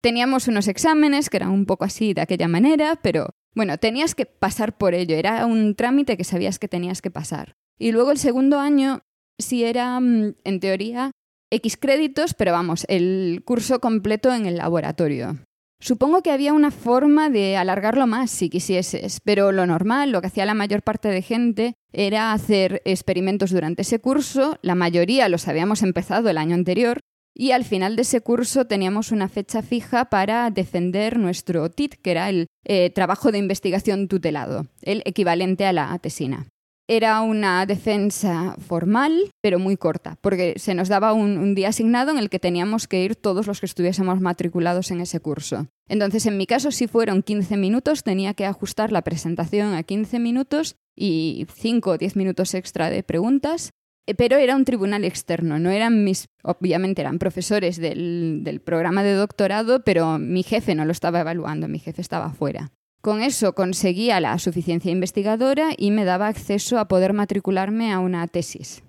Teníamos 0.00 0.48
unos 0.48 0.66
exámenes 0.66 1.28
que 1.28 1.36
eran 1.36 1.50
un 1.50 1.66
poco 1.66 1.84
así 1.84 2.14
de 2.14 2.22
aquella 2.22 2.48
manera, 2.48 2.98
pero 3.02 3.28
bueno, 3.54 3.76
tenías 3.76 4.14
que 4.14 4.24
pasar 4.24 4.78
por 4.78 4.94
ello, 4.94 5.16
era 5.16 5.44
un 5.44 5.74
trámite 5.74 6.16
que 6.16 6.24
sabías 6.24 6.58
que 6.58 6.66
tenías 6.66 7.02
que 7.02 7.10
pasar. 7.10 7.52
Y 7.78 7.92
luego 7.92 8.10
el 8.10 8.16
segundo 8.16 8.58
año 8.58 9.02
sí 9.38 9.64
era, 9.64 10.00
mm, 10.00 10.34
en 10.44 10.60
teoría, 10.60 11.10
X 11.50 11.76
créditos, 11.76 12.32
pero 12.32 12.52
vamos, 12.52 12.86
el 12.88 13.42
curso 13.44 13.80
completo 13.80 14.32
en 14.32 14.46
el 14.46 14.56
laboratorio. 14.56 15.36
Supongo 15.80 16.22
que 16.22 16.32
había 16.32 16.52
una 16.52 16.72
forma 16.72 17.30
de 17.30 17.56
alargarlo 17.56 18.06
más 18.08 18.30
si 18.30 18.50
quisieses, 18.50 19.20
pero 19.24 19.52
lo 19.52 19.64
normal, 19.64 20.10
lo 20.10 20.20
que 20.20 20.26
hacía 20.26 20.44
la 20.44 20.54
mayor 20.54 20.82
parte 20.82 21.08
de 21.08 21.22
gente, 21.22 21.74
era 21.92 22.32
hacer 22.32 22.82
experimentos 22.84 23.52
durante 23.52 23.82
ese 23.82 24.00
curso, 24.00 24.58
la 24.60 24.74
mayoría 24.74 25.28
los 25.28 25.46
habíamos 25.46 25.82
empezado 25.82 26.30
el 26.30 26.38
año 26.38 26.54
anterior, 26.54 27.00
y 27.32 27.52
al 27.52 27.64
final 27.64 27.94
de 27.94 28.02
ese 28.02 28.20
curso 28.20 28.66
teníamos 28.66 29.12
una 29.12 29.28
fecha 29.28 29.62
fija 29.62 30.06
para 30.06 30.50
defender 30.50 31.18
nuestro 31.18 31.70
TIT, 31.70 31.94
que 32.02 32.10
era 32.10 32.28
el 32.28 32.48
eh, 32.64 32.90
trabajo 32.90 33.30
de 33.30 33.38
investigación 33.38 34.08
tutelado, 34.08 34.66
el 34.82 35.02
equivalente 35.04 35.64
a 35.64 35.72
la 35.72 35.96
tesina. 36.00 36.48
Era 36.90 37.20
una 37.20 37.66
defensa 37.66 38.56
formal, 38.66 39.30
pero 39.42 39.58
muy 39.58 39.76
corta, 39.76 40.16
porque 40.22 40.54
se 40.56 40.72
nos 40.72 40.88
daba 40.88 41.12
un, 41.12 41.54
día 41.54 41.68
asignado 41.68 42.10
en 42.10 42.16
el 42.16 42.30
que 42.30 42.38
teníamos 42.38 42.88
que 42.88 43.04
ir 43.04 43.14
todos 43.14 43.46
los 43.46 43.60
que 43.60 43.66
estuviésemos 43.66 44.22
matriculados 44.22 44.90
en 44.90 45.02
ese 45.02 45.20
curso. 45.20 45.66
Entonces, 45.86 46.24
en 46.24 46.38
mi 46.38 46.46
caso, 46.46 46.70
si 46.70 46.86
fueron 46.86 47.22
15 47.22 47.58
minutos, 47.58 48.04
tenía 48.04 48.32
que 48.32 48.46
ajustar 48.46 48.90
la 48.90 49.02
presentación 49.02 49.74
a 49.74 49.82
15 49.82 50.18
minutos 50.18 50.76
y 50.96 51.46
5 51.54 51.90
o 51.90 51.98
10 51.98 52.16
minutos 52.16 52.54
extra 52.54 52.88
de 52.88 53.02
preguntas, 53.02 53.70
eh, 54.06 54.14
pero 54.14 54.38
era 54.38 54.56
un 54.56 54.64
tribunal 54.64 55.04
externo, 55.04 55.58
no 55.58 55.70
eran 55.70 56.04
mis, 56.04 56.24
obviamente 56.42 57.02
eran 57.02 57.18
profesores 57.18 57.76
del, 57.76 58.40
del 58.44 58.62
programa 58.62 59.02
de 59.02 59.12
doctorado, 59.12 59.84
pero 59.84 60.18
mi 60.18 60.42
jefe 60.42 60.74
no 60.74 60.86
lo 60.86 60.92
estaba 60.92 61.20
evaluando, 61.20 61.68
mi 61.68 61.80
jefe 61.80 62.00
estaba 62.00 62.32
fuera. 62.32 62.72
Con 63.00 63.22
eso 63.22 63.54
conseguía 63.54 64.20
la 64.20 64.38
suficiencia 64.38 64.90
investigadora 64.90 65.70
y 65.76 65.90
me 65.90 66.04
daba 66.04 66.26
acceso 66.26 66.78
a 66.78 66.88
poder 66.88 67.12
matricularme 67.12 67.92
a 67.92 68.00
una 68.00 68.26
tesis. 68.26 68.82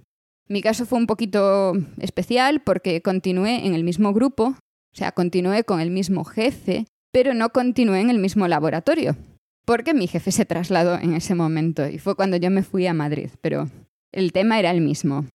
Mi 0.47 0.61
caso 0.61 0.87
fue 0.87 0.97
un 0.97 1.05
poquito 1.05 1.73
especial 1.99 2.61
porque 2.61 3.03
continué 3.03 3.67
en 3.67 3.75
el 3.75 3.83
mismo 3.83 4.13
grupo, 4.13 4.55
o 4.93 4.95
sea, 4.95 5.11
continué 5.11 5.63
con 5.63 5.79
el 5.79 5.91
mismo 5.91 6.23
jefe, 6.23 6.85
pero 7.11 7.35
no 7.35 7.49
continué 7.49 8.01
en 8.01 8.09
el 8.09 8.17
mismo 8.17 8.47
laboratorio, 8.47 9.15
porque 9.65 9.93
mi 9.93 10.07
jefe 10.07 10.31
se 10.31 10.45
trasladó 10.45 10.95
en 10.95 11.13
ese 11.13 11.35
momento 11.35 11.87
y 11.87 11.99
fue 11.99 12.15
cuando 12.15 12.37
yo 12.37 12.49
me 12.49 12.63
fui 12.63 12.87
a 12.87 12.95
Madrid, 12.95 13.29
pero 13.41 13.69
el 14.11 14.31
tema 14.31 14.57
era 14.57 14.71
el 14.71 14.81
mismo. 14.81 15.25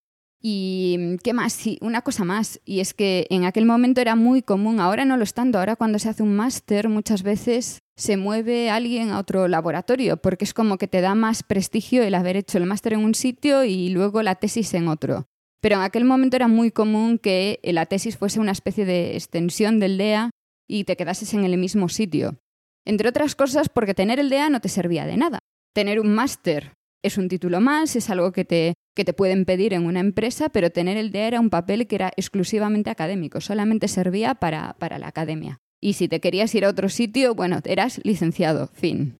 Y 0.46 0.96
mm, 0.98 1.16
qué 1.24 1.32
más, 1.32 1.54
sí, 1.54 1.78
una 1.80 2.02
cosa 2.02 2.22
más, 2.24 2.60
y 2.66 2.80
es 2.80 2.92
que 2.92 3.26
en 3.30 3.44
aquel 3.44 3.64
momento 3.64 4.02
era 4.02 4.14
muy 4.14 4.42
común, 4.42 4.78
ahora 4.78 5.06
no 5.06 5.16
lo 5.16 5.24
es 5.24 5.32
tanto, 5.32 5.58
ahora 5.58 5.74
cuando 5.74 5.98
se 5.98 6.10
hace 6.10 6.22
un 6.22 6.36
máster 6.36 6.90
muchas 6.90 7.22
veces 7.22 7.78
se 7.96 8.18
mueve 8.18 8.68
alguien 8.68 9.10
a 9.10 9.20
otro 9.20 9.48
laboratorio, 9.48 10.18
porque 10.18 10.44
es 10.44 10.52
como 10.52 10.76
que 10.76 10.86
te 10.86 11.00
da 11.00 11.14
más 11.14 11.44
prestigio 11.44 12.02
el 12.02 12.14
haber 12.14 12.36
hecho 12.36 12.58
el 12.58 12.66
máster 12.66 12.92
en 12.92 13.04
un 13.04 13.14
sitio 13.14 13.64
y 13.64 13.88
luego 13.88 14.22
la 14.22 14.34
tesis 14.34 14.74
en 14.74 14.88
otro. 14.88 15.24
Pero 15.62 15.76
en 15.76 15.80
aquel 15.80 16.04
momento 16.04 16.36
era 16.36 16.46
muy 16.46 16.70
común 16.70 17.18
que 17.18 17.58
la 17.62 17.86
tesis 17.86 18.18
fuese 18.18 18.38
una 18.38 18.52
especie 18.52 18.84
de 18.84 19.14
extensión 19.14 19.80
del 19.80 19.96
DEA 19.96 20.28
y 20.68 20.84
te 20.84 20.96
quedases 20.96 21.32
en 21.32 21.44
el 21.44 21.56
mismo 21.56 21.88
sitio. 21.88 22.36
Entre 22.84 23.08
otras 23.08 23.34
cosas 23.34 23.70
porque 23.70 23.94
tener 23.94 24.20
el 24.20 24.28
DEA 24.28 24.50
no 24.50 24.60
te 24.60 24.68
servía 24.68 25.06
de 25.06 25.16
nada. 25.16 25.38
Tener 25.72 26.00
un 26.00 26.14
máster 26.14 26.74
es 27.02 27.16
un 27.16 27.28
título 27.28 27.62
más, 27.62 27.96
es 27.96 28.10
algo 28.10 28.32
que 28.32 28.44
te, 28.44 28.74
que 28.94 29.04
te 29.04 29.12
pueden 29.12 29.44
pedir 29.44 29.74
en 29.74 29.86
una 29.86 30.00
empresa, 30.00 30.48
pero 30.48 30.70
tener 30.70 30.96
el 30.96 31.10
DEA 31.10 31.26
era 31.28 31.40
un 31.40 31.50
papel 31.50 31.86
que 31.86 31.96
era 31.96 32.12
exclusivamente 32.16 32.90
académico, 32.90 33.40
solamente 33.40 33.88
servía 33.88 34.34
para, 34.34 34.74
para 34.78 34.98
la 34.98 35.08
academia. 35.08 35.60
Y 35.80 35.94
si 35.94 36.08
te 36.08 36.20
querías 36.20 36.54
ir 36.54 36.64
a 36.64 36.70
otro 36.70 36.88
sitio, 36.88 37.34
bueno, 37.34 37.58
eras 37.64 38.00
licenciado, 38.04 38.68
fin. 38.68 39.18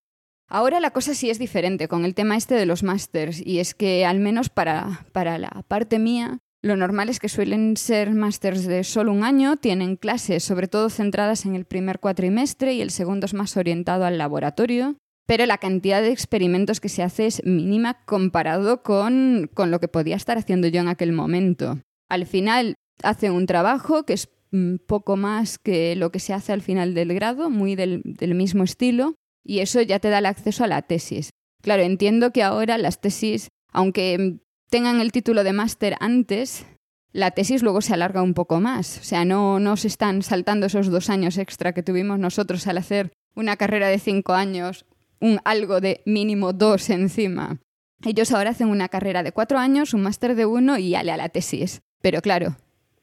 Ahora 0.48 0.80
la 0.80 0.90
cosa 0.90 1.14
sí 1.14 1.30
es 1.30 1.38
diferente 1.38 1.88
con 1.88 2.04
el 2.04 2.14
tema 2.14 2.36
este 2.36 2.54
de 2.54 2.66
los 2.66 2.82
másters, 2.82 3.44
y 3.44 3.58
es 3.58 3.74
que 3.74 4.06
al 4.06 4.20
menos 4.20 4.48
para, 4.48 5.04
para 5.12 5.38
la 5.38 5.64
parte 5.68 5.98
mía, 5.98 6.38
lo 6.62 6.76
normal 6.76 7.10
es 7.10 7.20
que 7.20 7.28
suelen 7.28 7.76
ser 7.76 8.10
másters 8.14 8.64
de 8.64 8.84
solo 8.84 9.12
un 9.12 9.24
año, 9.24 9.56
tienen 9.56 9.96
clases 9.96 10.44
sobre 10.44 10.68
todo 10.68 10.88
centradas 10.88 11.44
en 11.44 11.54
el 11.54 11.66
primer 11.66 12.00
cuatrimestre 12.00 12.72
y 12.72 12.80
el 12.80 12.90
segundo 12.90 13.26
es 13.26 13.34
más 13.34 13.56
orientado 13.58 14.06
al 14.06 14.16
laboratorio 14.16 14.96
pero 15.26 15.46
la 15.46 15.58
cantidad 15.58 16.02
de 16.02 16.10
experimentos 16.10 16.80
que 16.80 16.88
se 16.88 17.02
hace 17.02 17.26
es 17.26 17.44
mínima 17.44 18.04
comparado 18.04 18.82
con, 18.82 19.50
lo 19.56 19.80
que 19.80 19.88
podía 19.88 20.16
estar 20.16 20.38
haciendo 20.38 20.68
yo 20.68 20.80
en 20.80 20.88
aquel 20.88 21.12
momento. 21.12 21.80
Al 22.08 22.26
final 22.26 22.74
hace 23.02 23.30
un 23.30 23.46
trabajo 23.46 24.04
que 24.04 24.12
es 24.14 24.28
un 24.52 24.80
poco 24.86 25.16
más 25.16 25.58
que 25.58 25.96
lo 25.96 26.12
que 26.12 26.20
se 26.20 26.32
hace 26.32 26.52
al 26.52 26.62
final 26.62 26.94
del 26.94 27.14
grado, 27.14 27.50
muy 27.50 27.74
del, 27.74 28.02
del 28.04 28.34
mismo 28.34 28.62
estilo, 28.62 29.14
y 29.44 29.60
eso 29.60 29.80
ya 29.82 29.98
te 29.98 30.10
da 30.10 30.18
el 30.18 30.26
acceso 30.26 30.64
a 30.64 30.68
la 30.68 30.82
tesis. 30.82 31.30
Claro, 31.62 31.82
entiendo 31.82 32.30
que 32.30 32.42
ahora 32.42 32.78
las 32.78 33.00
tesis, 33.00 33.48
aunque 33.72 34.38
tengan 34.70 35.00
el 35.00 35.12
título 35.12 35.44
de 35.44 35.52
máster 35.52 35.96
antes, 36.00 36.66
la 37.12 37.30
tesis 37.30 37.62
luego 37.62 37.80
se 37.80 37.94
alarga 37.94 38.22
un 38.22 38.34
poco 38.34 38.60
más. 38.60 38.98
O 38.98 39.04
sea, 39.04 39.24
no, 39.24 39.60
no 39.60 39.76
se 39.76 39.88
están 39.88 40.22
saltando 40.22 40.66
esos 40.66 40.88
dos 40.88 41.08
años 41.10 41.38
extra 41.38 41.72
que 41.72 41.82
tuvimos 41.82 42.18
nosotros 42.18 42.66
al 42.66 42.78
hacer 42.78 43.12
una 43.34 43.56
carrera 43.56 43.88
de 43.88 43.98
cinco 43.98 44.34
años 44.34 44.84
un 45.24 45.40
algo 45.44 45.80
de 45.80 46.02
mínimo 46.04 46.52
dos 46.52 46.90
encima. 46.90 47.58
Ellos 48.04 48.30
ahora 48.30 48.50
hacen 48.50 48.68
una 48.68 48.90
carrera 48.90 49.22
de 49.22 49.32
cuatro 49.32 49.58
años, 49.58 49.94
un 49.94 50.02
máster 50.02 50.34
de 50.34 50.44
uno 50.44 50.76
y 50.76 50.94
ale 50.94 51.12
a 51.12 51.16
la 51.16 51.30
tesis. 51.30 51.80
Pero 52.02 52.20
claro, 52.20 52.56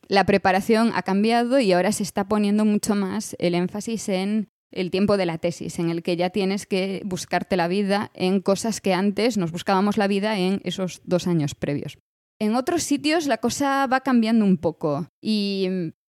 la 0.07 0.27
preparación 0.27 0.91
ha 0.93 1.01
cambiado 1.01 1.59
y 1.59 1.71
ahora 1.71 1.91
se 1.91 2.03
está 2.03 2.27
poniendo 2.27 2.63
mucho 2.63 2.93
más 2.93 3.35
el 3.39 3.55
énfasis 3.55 4.07
en 4.09 4.49
el 4.71 4.91
tiempo 4.91 5.17
de 5.17 5.25
la 5.25 5.39
tesis, 5.39 5.79
en 5.79 5.89
el 5.89 6.03
que 6.03 6.15
ya 6.15 6.29
tienes 6.29 6.67
que 6.67 7.01
buscarte 7.05 7.57
la 7.57 7.67
vida 7.67 8.11
en 8.13 8.39
cosas 8.39 8.81
que 8.81 8.93
antes 8.93 9.37
nos 9.37 9.51
buscábamos 9.51 9.97
la 9.97 10.07
vida 10.07 10.37
en 10.37 10.61
esos 10.63 11.01
dos 11.03 11.25
años 11.25 11.55
previos. 11.55 11.97
En 12.39 12.55
otros 12.55 12.83
sitios 12.83 13.25
la 13.25 13.37
cosa 13.37 13.87
va 13.87 14.01
cambiando 14.01 14.45
un 14.45 14.57
poco 14.57 15.07
y 15.23 15.67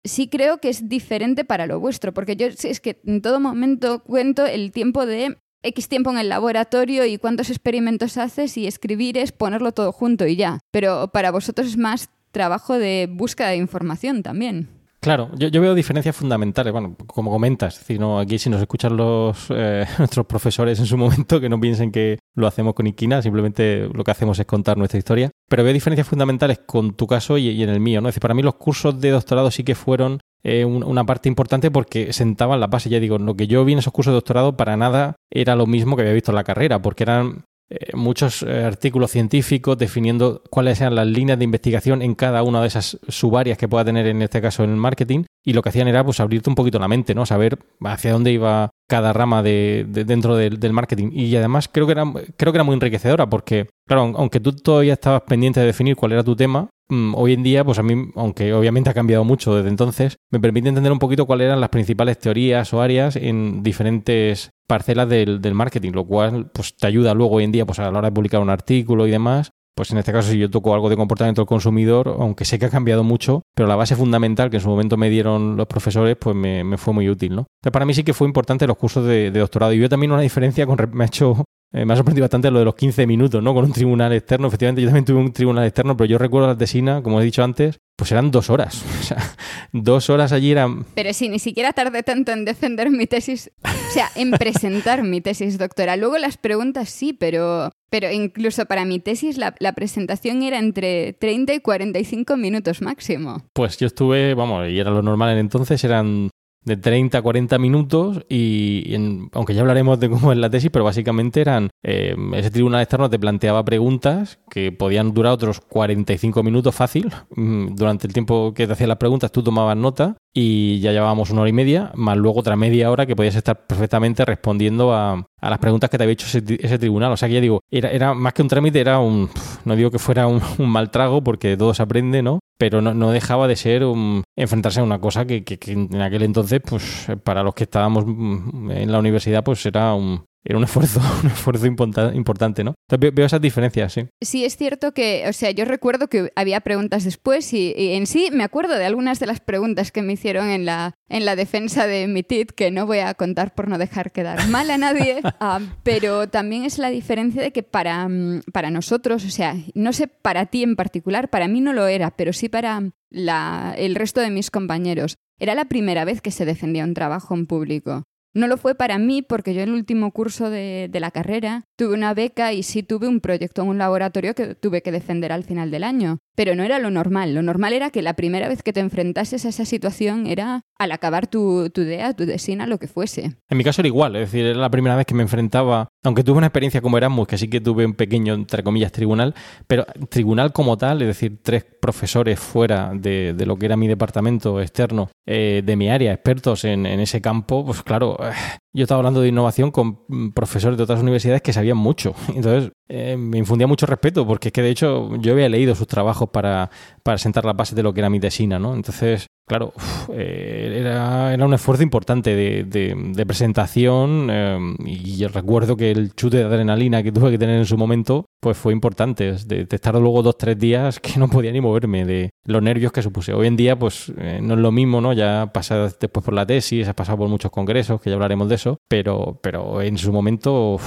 sí 0.05 0.29
creo 0.29 0.59
que 0.59 0.71
es 0.71 0.89
diferente 0.89 1.45
para 1.45 1.67
lo 1.67 1.79
vuestro, 1.81 2.15
porque 2.15 2.35
yo 2.37 2.47
es 2.47 2.81
que 2.81 2.99
en 3.05 3.21
todo 3.21 3.41
momento 3.41 4.03
cuento 4.03 4.47
el 4.47 4.73
tiempo 4.73 5.05
de 5.05 5.37
X 5.63 5.89
tiempo 5.89 6.11
en 6.11 6.19
el 6.19 6.29
laboratorio 6.29 7.05
y 7.05 7.19
cuántos 7.19 7.51
experimentos 7.51 8.17
haces 8.17 8.57
y 8.57 8.67
escribir 8.67 9.19
es 9.19 9.33
ponerlo 9.33 9.73
todo 9.73 9.93
junto 9.93 10.27
y 10.27 10.37
ya. 10.37 10.61
Pero 10.71 11.11
para 11.13 11.31
vosotros 11.31 11.69
es 11.69 11.77
más 11.77 12.11
trabajo 12.31 12.79
de 12.79 13.09
búsqueda 13.11 13.49
de 13.49 13.57
información 13.57 14.23
también. 14.23 14.79
Claro, 15.01 15.31
yo, 15.37 15.61
veo 15.61 15.77
diferencias 15.77 16.17
fundamentales, 16.17 16.73
bueno, 16.73 16.97
como 17.07 17.31
comentas, 17.31 17.85
no, 18.01 18.19
aquí 18.19 18.37
si 18.37 18.51
nos 18.51 18.61
escuchan 18.61 18.97
los 18.97 19.47
eh, 19.51 19.87
nuestros 19.99 20.27
profesores 20.27 20.81
en 20.81 20.87
su 20.87 20.97
momento, 20.97 21.41
que 21.41 21.49
no 21.49 21.61
piensen 21.61 21.93
que 21.93 22.19
lo 22.35 22.49
hacemos 22.49 22.75
con 22.75 22.89
Iquina, 22.89 23.23
simplemente 23.23 23.89
lo 23.95 24.03
que 24.03 24.11
hacemos 24.11 24.41
es 24.41 24.47
contar 24.47 24.77
nuestra 24.77 24.99
historia, 24.99 25.31
pero 25.49 25.63
veo 25.63 25.73
diferencias 25.73 26.09
fundamentales 26.09 26.61
con 26.67 26.95
tu 26.95 27.07
caso 27.07 27.39
y, 27.39 27.63
en 27.63 27.69
el 27.69 27.79
mío, 27.79 28.01
¿no? 28.01 28.09
Es 28.09 28.15
decir, 28.15 28.23
para 28.23 28.35
mí 28.35 28.43
los 28.43 28.57
cursos 28.57 29.01
de 29.01 29.11
doctorado 29.11 29.53
sí 29.53 29.63
que 29.63 29.77
fueron 29.77 30.19
eh, 30.43 30.65
una 30.65 31.05
parte 31.05 31.29
importante 31.29 31.71
porque 31.71 32.13
sentaban 32.13 32.61
la 32.61 32.69
base, 32.69 32.89
ya 32.89 33.01
digo, 33.01 33.19
lo 33.19 33.35
que 33.37 33.47
yo 33.47 33.65
vi 33.65 33.73
en 33.73 33.81
esos 33.81 33.93
cursos 33.93 34.13
de 34.13 34.17
doctorado 34.17 34.57
para 34.57 34.77
nada 34.77 35.17
era 35.31 35.57
lo 35.57 35.67
mismo 35.67 35.97
que 35.97 36.03
había 36.03 36.15
visto 36.15 36.31
en 36.31 36.37
la 36.37 36.45
carrera, 36.45 36.81
porque 36.81 37.03
eran 37.05 37.45
eh, 37.71 37.95
muchos 37.95 38.43
eh, 38.43 38.65
artículos 38.65 39.11
científicos 39.11 39.77
definiendo 39.77 40.43
cuáles 40.49 40.81
eran 40.81 40.95
las 40.95 41.07
líneas 41.07 41.39
de 41.39 41.45
investigación 41.45 42.01
en 42.01 42.15
cada 42.15 42.43
una 42.43 42.63
de 42.63 42.69
esas 42.69 42.99
subáreas 43.09 43.59
que 43.59 43.69
pueda 43.69 43.85
tener 43.85 44.07
en 44.07 44.23
este 44.23 44.41
caso 44.41 44.65
en 44.65 44.71
el 44.71 44.77
marketing 44.77 45.25
y 45.45 45.53
lo 45.53 45.61
que 45.61 45.69
hacían 45.69 45.87
era 45.87 46.03
pues 46.03 46.19
abrirte 46.19 46.49
un 46.49 46.57
poquito 46.57 46.79
la 46.79 46.89
mente, 46.89 47.15
¿no? 47.15 47.27
Saber 47.27 47.59
hacia 47.85 48.13
dónde 48.13 48.33
iba 48.33 48.71
cada 48.89 49.13
rama 49.13 49.43
de, 49.43 49.85
dentro 49.87 50.37
del, 50.37 50.73
marketing 50.73 51.11
y 51.13 51.37
además 51.37 51.69
creo 51.71 51.85
que 51.85 51.93
era 51.93 52.05
creo 52.39 52.53
que 52.53 52.57
era 52.57 52.65
muy 52.65 52.73
enriquecedora 52.73 53.29
porque 53.29 53.69
claro, 53.87 54.15
aunque 54.17 54.41
tú 54.41 54.53
todavía 54.53 54.95
estabas 54.95 55.23
pendiente 55.23 55.61
de 55.61 55.67
definir 55.67 55.95
cuál 55.95 56.13
era 56.13 56.25
tu 56.25 56.35
tema, 56.35 56.71
hoy 57.15 57.33
en 57.33 57.43
día 57.43 57.65
pues 57.65 57.79
a 57.79 57.83
mí, 57.83 58.11
aunque 58.17 58.53
obviamente 58.53 58.91
ha 58.91 58.95
cambiado 58.95 59.25
mucho 59.25 59.55
desde 59.55 59.69
entonces, 59.69 60.17
me 60.31 60.41
permite 60.41 60.69
entender 60.69 60.93
un 60.93 60.99
poquito 60.99 61.27
cuáles 61.27 61.47
eran 61.47 61.61
las 61.61 61.71
principales 61.71 62.19
teorías 62.19 62.73
o 62.73 62.81
áreas 62.81 63.17
en 63.17 63.63
diferentes 63.63 64.51
parcelas 64.67 65.09
del, 65.09 65.55
marketing, 65.55 65.93
lo 65.93 66.05
cual 66.07 66.51
pues 66.53 66.77
te 66.77 66.87
ayuda 66.87 67.15
luego 67.15 67.37
hoy 67.37 67.45
en 67.45 67.53
día 67.53 67.67
pues 67.67 67.79
a 67.79 67.91
la 67.91 67.99
hora 67.99 68.09
de 68.09 68.15
publicar 68.15 68.41
un 68.41 68.51
artículo 68.51 69.07
y 69.07 69.11
demás. 69.11 69.51
Pues 69.75 69.93
en 69.93 69.99
este 69.99 70.13
caso, 70.13 70.33
si 70.33 70.39
yo 70.39 70.51
toco 70.51 70.75
algo 70.75 70.89
de 70.89 70.97
comportamiento 70.97 71.41
del 71.41 71.47
consumidor, 71.47 72.17
aunque 72.19 72.45
sé 72.45 72.59
que 72.59 72.67
ha 72.67 72.71
cambiado 72.71 73.05
mucho, 73.05 73.43
pero 73.55 73.69
la 73.69 73.77
base 73.77 73.95
fundamental 73.95 74.51
que 74.51 74.57
en 74.57 74.63
su 74.63 74.69
momento 74.69 74.97
me 74.97 75.09
dieron 75.09 75.57
los 75.57 75.69
profesores, 75.69 76.17
pues 76.21 76.35
me, 76.35 76.65
me 76.65 76.77
fue 76.79 76.93
muy 76.93 77.09
útil, 77.09 77.37
¿no? 77.37 77.47
Entonces, 77.61 77.73
para 77.73 77.87
mí 77.87 77.95
sí 77.95 78.03
que 78.03 78.13
fue 78.13 78.27
importante 78.27 78.67
los 78.67 78.77
cursos 78.77 79.07
de, 79.07 79.31
de 79.31 79.39
doctorado. 79.39 79.73
Y 79.73 79.79
yo 79.79 79.89
también 79.89 80.11
una 80.11 80.23
diferencia 80.23 80.67
con 80.67 80.79
me 80.93 81.05
ha 81.05 81.07
hecho 81.07 81.45
eh, 81.71 81.85
me 81.85 81.93
ha 81.93 81.97
sorprendido 81.97 82.25
bastante 82.25 82.51
lo 82.51 82.61
de 82.61 82.65
los 82.65 82.75
15 82.75 83.07
minutos, 83.07 83.43
¿no? 83.43 83.53
Con 83.53 83.67
un 83.67 83.73
tribunal 83.73 84.13
externo. 84.15 84.49
Efectivamente, 84.49 84.81
yo 84.81 84.89
también 84.89 85.05
tuve 85.05 85.19
un 85.19 85.33
tribunal 85.33 85.67
externo, 85.67 85.97
pero 85.97 86.07
yo 86.07 86.17
recuerdo 86.17 86.49
la 86.49 86.57
tesina, 86.57 87.03
como 87.03 87.21
he 87.21 87.25
dicho 87.25 87.45
antes, 87.45 87.79
pues 87.95 88.11
eran 88.11 88.31
dos 88.31 88.51
horas. 88.51 88.85
O 88.99 89.03
sea, 89.09 89.37
dos 89.73 90.11
horas 90.11 90.33
allí 90.33 90.51
eran... 90.51 90.85
Pero 90.95 91.13
sí, 91.15 91.31
ni 91.31 91.39
siquiera 91.39 91.73
tardé 91.73 92.03
tanto 92.03 92.33
en 92.33 92.45
defender 92.45 92.91
mi 92.91 93.07
tesis, 93.07 93.51
o 93.65 93.93
sea, 93.93 94.11
en 94.17 94.33
presentar 94.33 95.03
mi 95.03 95.23
tesis 95.23 95.57
doctoral. 95.57 96.01
Luego 96.01 96.19
las 96.19 96.37
preguntas 96.37 96.91
sí, 96.91 97.15
pero, 97.15 97.71
pero 97.89 98.11
incluso 98.11 98.67
para 98.67 98.85
mi 98.85 98.99
tesis 98.99 99.39
la, 99.39 99.55
la, 99.61 99.73
presentación 99.73 100.43
era 100.43 100.59
entre 100.59 101.15
30 101.15 101.55
y 101.55 101.61
45 101.61 102.37
minutos 102.37 102.83
máximo. 102.83 103.43
Pues 103.55 103.79
yo 103.79 103.87
estuve, 103.87 104.35
vamos, 104.35 104.69
y 104.69 104.79
era 104.79 104.91
lo 104.91 105.01
normal 105.01 105.31
en 105.33 105.39
entonces, 105.39 105.83
eran 105.85 106.29
de 106.69 106.77
30 106.77 107.19
a 107.19 107.23
40 107.23 107.59
minutos 107.59 108.25
y, 108.29 108.95
aunque 109.33 109.55
ya 109.55 109.63
hablaremos 109.63 109.99
de 109.99 110.09
cómo 110.09 110.31
es 110.33 110.39
la 110.39 110.51
tesis, 110.51 110.71
pero 110.71 110.85
básicamente 110.85 111.41
eran, 111.41 111.71
eh, 111.83 112.15
ese 112.35 112.51
tribunal 112.51 112.83
externo 112.83 113.11
te 113.11 113.19
planteaba 113.19 113.65
preguntas 113.65 114.39
que 114.51 114.71
podían 114.71 115.13
durar 115.13 115.33
otros 115.33 115.61
45 115.61 116.43
minutos 116.43 116.75
fácil. 116.75 117.11
Mm, 117.35 117.75
durante 117.75 118.07
el 118.07 118.13
tiempo 118.13 118.53
que 118.55 118.67
te 118.67 118.73
hacían 118.75 118.89
las 118.89 118.99
preguntas 118.99 119.33
tú 119.33 119.43
tomabas 119.43 119.77
nota 119.77 120.17
y 120.41 120.79
ya 120.79 120.93
llevábamos 120.93 121.31
una 121.31 121.41
hora 121.41 121.51
y 121.51 121.53
media, 121.53 121.91
más 121.97 122.17
luego 122.17 122.39
otra 122.39 122.55
media 122.55 122.93
hora 122.93 123.07
que 123.07 123.17
podías 123.17 123.35
estar 123.35 123.67
perfectamente 123.67 124.25
respondiendo 124.25 124.95
a, 124.95 125.27
las 125.41 125.59
preguntas 125.59 125.91
que 125.91 125.99
te 125.99 126.05
había 126.05 126.13
hecho 126.13 126.29
ese, 126.29 126.79
tribunal. 126.79 127.11
O 127.11 127.17
sea 127.17 127.29
que 127.29 127.35
ya 127.35 127.41
digo, 127.41 127.61
era, 127.69 127.91
era 127.91 128.15
más 128.15 128.35
que 128.35 128.43
un 128.43 128.49
trámite, 128.49 128.79
era 128.79 129.01
un, 129.01 129.29
no 129.65 129.75
digo 129.75 129.91
que 129.91 129.99
fuera 129.99 130.29
un, 130.29 130.41
mal 130.59 130.93
trago 130.93 131.25
porque 131.25 131.57
todo 131.57 131.75
se 131.75 131.83
aprende, 131.83 132.23
¿no? 132.23 132.39
Pero 132.57 132.81
no, 132.81 133.11
dejaba 133.11 133.49
de 133.49 133.57
ser 133.57 133.83
un, 133.83 134.23
enfrentarse 134.37 134.79
a 134.79 134.85
una 134.85 135.01
cosa 135.01 135.25
que, 135.25 135.43
que, 135.43 135.59
que 135.59 135.73
en 135.73 136.01
aquel 136.01 136.23
entonces, 136.23 136.61
pues 136.65 137.09
para 137.25 137.43
los 137.43 137.55
que 137.55 137.65
estábamos 137.65 138.05
en 138.05 138.93
la 138.93 139.01
universidad, 139.01 139.43
pues 139.43 139.67
era 139.67 139.93
un, 139.95 140.23
era 140.49 140.57
un 140.57 140.65
esfuerzo, 140.65 141.01
un 141.23 141.31
esfuerzo 141.31 141.67
importante, 141.67 142.65
¿no? 142.65 142.75
Entonces 142.89 143.15
veo 143.15 143.27
esas 143.27 143.41
diferencias, 143.41 143.93
sí. 143.93 144.07
Sí, 144.23 144.47
es 144.47 144.57
cierto 144.57 144.93
que, 144.93 145.25
o 145.29 145.33
sea, 145.35 145.51
yo 145.51 145.67
recuerdo 145.67 146.09
que 146.09 146.33
había 146.37 146.61
preguntas 146.63 147.05
después 147.05 147.53
y, 147.53 147.75
en 147.77 148.07
sí 148.07 148.31
me 148.33 148.45
acuerdo 148.45 148.75
de 148.79 148.87
algunas 148.87 149.21
de 149.21 149.27
las 149.27 149.41
preguntas 149.41 149.93
que 149.93 150.01
me 150.01 150.15
hicieron 150.15 150.49
en 150.49 150.65
la, 150.65 150.95
en 151.11 151.27
la 151.27 151.37
defensa 151.37 151.87
de 151.87 152.09
mi 152.09 152.23
TIT, 152.23 152.53
que 152.53 152.71
no 152.71 152.87
voy 152.87 153.01
a 153.01 153.13
contar 153.13 153.55
por 153.55 153.69
no 153.69 153.77
dejar 153.77 154.11
quedar 154.11 154.49
mal 154.49 154.71
a 154.71 154.79
nadie, 154.79 155.21
ah, 155.41 155.61
pero 155.83 156.31
también 156.31 156.65
es 156.65 156.79
la 156.79 156.89
diferencia 156.89 157.43
de 157.43 157.53
que 157.53 157.63
para, 157.63 158.09
mm, 158.09 158.41
para 158.51 158.71
nosotros, 158.71 159.27
o 159.27 159.31
sea, 159.31 159.55
no 159.75 159.93
sé 159.93 160.09
para 160.09 160.47
ti 160.47 160.63
en 160.63 160.77
particular, 160.77 161.29
para 161.29 161.47
mí 161.47 161.61
no 161.61 161.75
lo 161.75 161.89
era, 161.89 162.17
pero 162.17 162.33
sí 162.33 162.49
para 162.49 162.91
la, 163.11 163.75
el 163.77 163.95
resto 163.95 164.23
de 164.23 164.31
mis 164.31 164.51
compañeros. 164.51 165.17
Era 165.39 165.55
la 165.55 165.67
primera 165.67 166.07
vez 166.07 166.23
que 166.23 166.31
se 166.31 166.47
defendía 166.47 166.85
un 166.85 166.95
trabajo 166.95 167.35
en 167.35 167.47
público. 167.47 168.05
No 168.39 168.47
lo 168.47 168.57
fue 168.57 168.77
para 168.77 168.99
mí 168.99 169.23
porque 169.23 169.53
yo 169.53 169.63
en 169.63 169.71
el 169.71 169.75
último 169.75 170.13
curso 170.13 170.49
de, 170.49 170.89
la 170.93 171.11
carrera 171.11 171.65
tuve 171.77 171.95
una 171.95 172.15
beca 172.15 172.53
y 172.53 172.63
sí 172.63 172.85
tuve 172.85 173.09
un 173.09 173.19
proyecto 173.19 173.63
en 173.63 173.69
un 173.69 173.79
laboratorio 173.79 174.33
que 174.37 174.55
tuve 174.55 174.81
que 174.81 174.93
defender 174.93 175.33
al 175.33 175.43
final 175.43 175.73
del 175.73 175.83
año. 175.83 176.19
Pero 176.37 176.55
no 176.55 176.63
era 176.63 176.79
lo 176.79 176.89
normal. 176.93 177.35
Lo 177.35 177.43
normal 177.43 177.73
era 177.73 177.91
que 177.91 178.01
la 178.01 178.15
primera 178.15 178.49
vez 178.49 178.63
que 178.63 178.73
te 178.73 178.79
enfrentases 178.79 179.45
a 179.45 179.49
esa 179.49 179.65
situación 179.65 180.29
era 180.29 180.61
al 180.79 180.93
acabar 180.93 181.27
tu, 181.27 181.69
tu 181.71 181.81
idea, 181.81 182.15
tu 182.15 182.27
desina, 182.27 182.69
lo 182.69 182.79
que 182.79 182.87
fuese. 182.87 183.33
En 183.51 183.59
mi 183.59 183.65
caso 183.65 183.81
era 183.81 183.89
igual. 183.89 184.15
Es 184.15 184.31
decir, 184.31 184.47
era 184.47 184.61
la 184.61 184.71
primera 184.71 184.95
vez 184.95 185.05
que 185.05 185.15
me 185.15 185.25
enfrentaba, 185.25 185.89
aunque 186.05 186.23
tuve 186.23 186.39
una 186.39 186.47
experiencia 186.47 186.81
como 186.81 186.97
Erasmus, 186.97 187.27
que 187.27 187.39
sí 187.39 187.49
que 187.49 187.61
tuve 187.61 187.85
un 187.85 187.95
pequeño, 187.95 188.35
entre 188.35 188.63
comillas, 188.63 188.93
tribunal, 188.93 189.35
pero 189.67 189.85
tribunal 190.11 190.53
como 190.53 190.79
tal, 190.79 191.03
es 191.03 191.09
decir, 191.09 191.41
tres 191.43 191.65
profesores 191.65 192.39
fuera 192.39 192.93
de, 192.95 193.35
lo 193.45 193.57
que 193.57 193.67
era 193.67 193.77
mi 193.77 193.89
departamento 193.89 194.61
externo, 194.61 195.11
eh, 195.27 195.63
de 195.65 195.75
mi 195.75 195.91
área, 195.91 196.13
expertos 196.13 196.65
en, 196.65 196.87
en 196.87 197.01
ese 197.01 197.21
campo, 197.21 197.65
pues 197.67 197.83
claro, 197.83 198.17
uh, 198.29 198.59
yo 198.79 198.85
estaba 198.85 199.01
hablando 199.01 199.21
de 199.21 199.29
innovación 199.29 199.71
con 199.71 200.33
profesores 200.33 200.79
de 200.79 200.85
otras 200.85 201.01
universidades 201.01 201.43
que 201.43 201.53
sabían 201.53 201.77
mucho. 201.77 202.15
Entonces, 202.35 202.73
eh, 202.89 203.17
me 203.19 203.39
infundía 203.39 203.67
mucho 203.67 203.87
respeto, 203.87 204.27
porque 204.27 204.49
es 204.49 204.53
que 204.53 204.63
de 204.63 204.71
hecho 204.71 205.15
yo 205.17 205.33
había 205.33 205.49
leído 205.49 205.75
sus 205.75 205.87
trabajos 205.87 206.31
para, 206.31 206.71
para 207.03 207.19
sentar 207.19 207.45
las 207.45 207.57
bases 207.57 207.75
de 207.75 207.83
lo 207.83 207.93
que 207.93 208.01
era 208.01 208.09
mi 208.09 208.21
tesina, 208.21 208.59
¿no? 208.59 208.75
Entonces, 208.75 209.27
claro, 209.49 209.73
eh, 210.13 210.77
era, 210.81 211.35
era, 211.35 211.45
un 211.45 211.55
esfuerzo 211.55 211.83
importante 211.83 212.37
de, 212.37 212.65
de, 212.65 213.27
presentación 213.27 214.29
eh, 214.31 214.59
y 214.85 215.27
recuerdo 215.27 215.77
que 215.77 215.91
el 215.91 216.15
chute 216.15 216.37
de 216.37 216.45
adrenalina 216.45 217.03
que 217.03 217.11
tuve 217.11 217.31
que 217.33 217.39
tener 217.39 217.59
en 217.59 217.67
su 217.67 217.77
momento 217.77 218.27
pues 218.41 218.57
fue 218.57 218.73
importante, 218.73 219.33
de, 219.33 219.67
estar 219.69 219.95
luego 219.97 220.23
dos, 220.23 220.39
tres 220.39 220.59
días 220.59 221.01
que 221.01 221.19
no 221.19 221.29
podía 221.29 221.51
ni 221.51 221.61
moverme, 221.61 222.05
de 222.05 222.31
los 222.45 222.63
nervios 222.63 222.93
que 222.93 223.03
supuse. 223.03 223.33
Hoy 223.33 223.49
en 223.49 223.57
día 223.57 223.77
pues 223.77 224.13
eh, 224.17 224.39
no 224.41 224.55
es 224.55 224.61
lo 224.61 224.71
mismo, 224.71 225.01
¿no? 225.01 225.13
Ya 225.13 225.51
pasado 225.53 225.89
después 226.01 226.25
por 226.25 226.35
la 226.35 226.47
tesis, 226.47 226.87
has 226.87 226.95
pasado 226.95 227.19
por 227.19 227.29
muchos 227.29 227.51
congresos, 227.51 228.01
que 228.01 228.11
ya 228.11 228.15
hablaremos 228.15 228.49
de 228.49 228.55
eso, 228.55 228.68
pero, 228.89 229.39
pero 229.43 229.81
en 229.83 229.97
su 229.99 230.13
momento, 230.13 230.79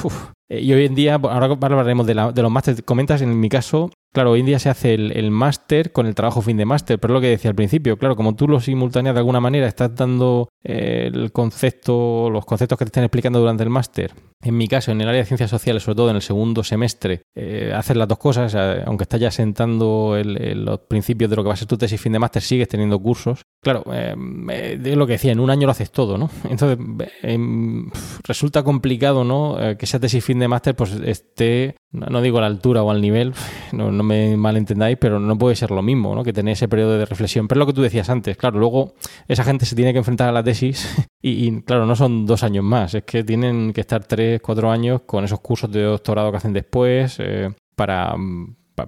y 0.59 0.73
hoy 0.73 0.85
en 0.85 0.95
día, 0.95 1.15
ahora 1.15 1.45
hablaremos 1.45 2.05
de, 2.05 2.13
de 2.13 2.41
los 2.41 2.51
másteres, 2.51 2.81
comentas 2.83 3.21
en 3.21 3.39
mi 3.39 3.49
caso, 3.49 3.89
Claro, 4.13 4.31
hoy 4.31 4.41
en 4.41 4.45
día 4.45 4.59
se 4.59 4.69
hace 4.69 4.93
el, 4.93 5.31
máster 5.31 5.93
con 5.93 6.05
el 6.05 6.15
trabajo 6.15 6.41
fin 6.41 6.57
de 6.57 6.65
máster, 6.65 6.99
pero 6.99 7.13
es 7.13 7.15
lo 7.15 7.21
que 7.21 7.29
decía 7.29 7.49
al 7.49 7.55
principio, 7.55 7.97
claro, 7.97 8.17
como 8.17 8.35
tú 8.35 8.45
lo 8.45 8.59
simultaneas 8.59 9.15
de 9.15 9.19
alguna 9.19 9.39
manera, 9.39 9.67
estás 9.67 9.95
dando 9.95 10.49
eh, 10.65 11.09
el 11.13 11.31
concepto, 11.31 12.29
los 12.29 12.43
conceptos 12.43 12.77
que 12.77 12.83
te 12.83 12.89
están 12.89 13.05
explicando 13.05 13.39
durante 13.39 13.63
el 13.63 13.69
máster. 13.69 14.13
En 14.41 14.57
mi 14.57 14.67
caso, 14.67 14.91
en 14.91 14.99
el 14.99 15.07
área 15.07 15.21
de 15.21 15.27
ciencias 15.27 15.49
sociales, 15.49 15.83
sobre 15.83 15.95
todo 15.95 16.09
en 16.09 16.17
el 16.17 16.21
segundo 16.21 16.61
semestre, 16.61 17.21
eh, 17.35 17.71
hacer 17.73 17.95
las 17.95 18.09
dos 18.09 18.17
cosas, 18.17 18.53
aunque 18.85 19.03
estás 19.03 19.21
ya 19.21 19.31
sentando 19.31 20.17
los 20.21 20.79
principios 20.89 21.29
de 21.29 21.37
lo 21.37 21.43
que 21.43 21.47
va 21.47 21.53
a 21.53 21.57
ser 21.57 21.69
tu 21.69 21.77
tesis 21.77 22.01
fin 22.01 22.11
de 22.11 22.19
máster, 22.19 22.41
sigues 22.41 22.67
teniendo 22.67 22.99
cursos. 22.99 23.43
Claro, 23.63 23.85
eh, 23.93 24.77
es 24.83 24.97
lo 24.97 25.07
que 25.07 25.13
decía, 25.13 25.31
en 25.31 25.39
un 25.39 25.51
año 25.51 25.67
lo 25.67 25.71
haces 25.71 25.91
todo, 25.91 26.17
¿no? 26.17 26.29
Entonces, 26.49 26.77
em, 27.21 27.89
resulta 28.27 28.63
complicado, 28.63 29.23
¿no? 29.23 29.55
que 29.77 29.85
esa 29.85 29.99
tesis 30.01 30.25
fin 30.25 30.39
máster 30.47 30.75
pues 30.75 30.93
esté, 31.03 31.75
no, 31.91 32.21
digo 32.21 32.37
a 32.37 32.41
la 32.41 32.47
altura 32.47 32.83
o 32.83 32.91
al 32.91 33.01
nivel, 33.01 33.33
no 33.71 33.91
no 33.91 34.03
me 34.03 34.37
malentendáis, 34.37 34.97
pero 34.97 35.19
no 35.19 35.37
puede 35.37 35.55
ser 35.55 35.71
lo 35.71 35.81
mismo, 35.81 36.15
¿no? 36.15 36.23
Que 36.23 36.33
tener 36.33 36.53
ese 36.53 36.67
periodo 36.67 36.97
de 36.97 37.05
reflexión. 37.05 37.47
Pero 37.47 37.59
es 37.59 37.61
lo 37.61 37.67
que 37.67 37.75
tú 37.75 37.81
decías 37.81 38.09
antes, 38.09 38.37
claro, 38.37 38.59
luego 38.59 38.93
esa 39.27 39.43
gente 39.43 39.65
se 39.65 39.75
tiene 39.75 39.93
que 39.93 39.99
enfrentar 39.99 40.29
a 40.29 40.31
la 40.31 40.43
tesis 40.43 40.87
y, 41.21 41.61
claro, 41.61 41.85
no 41.85 41.95
son 41.95 42.25
dos 42.25 42.43
años 42.43 42.63
más, 42.63 42.93
es 42.93 43.03
que 43.03 43.23
tienen 43.23 43.73
que 43.73 43.81
estar 43.81 44.03
tres, 44.03 44.41
cuatro 44.41 44.71
años 44.71 45.01
con 45.01 45.23
esos 45.23 45.39
cursos 45.39 45.71
de 45.71 45.83
doctorado 45.83 46.31
que 46.31 46.37
hacen 46.37 46.53
después 46.53 47.17
eh, 47.19 47.49
para 47.75 48.15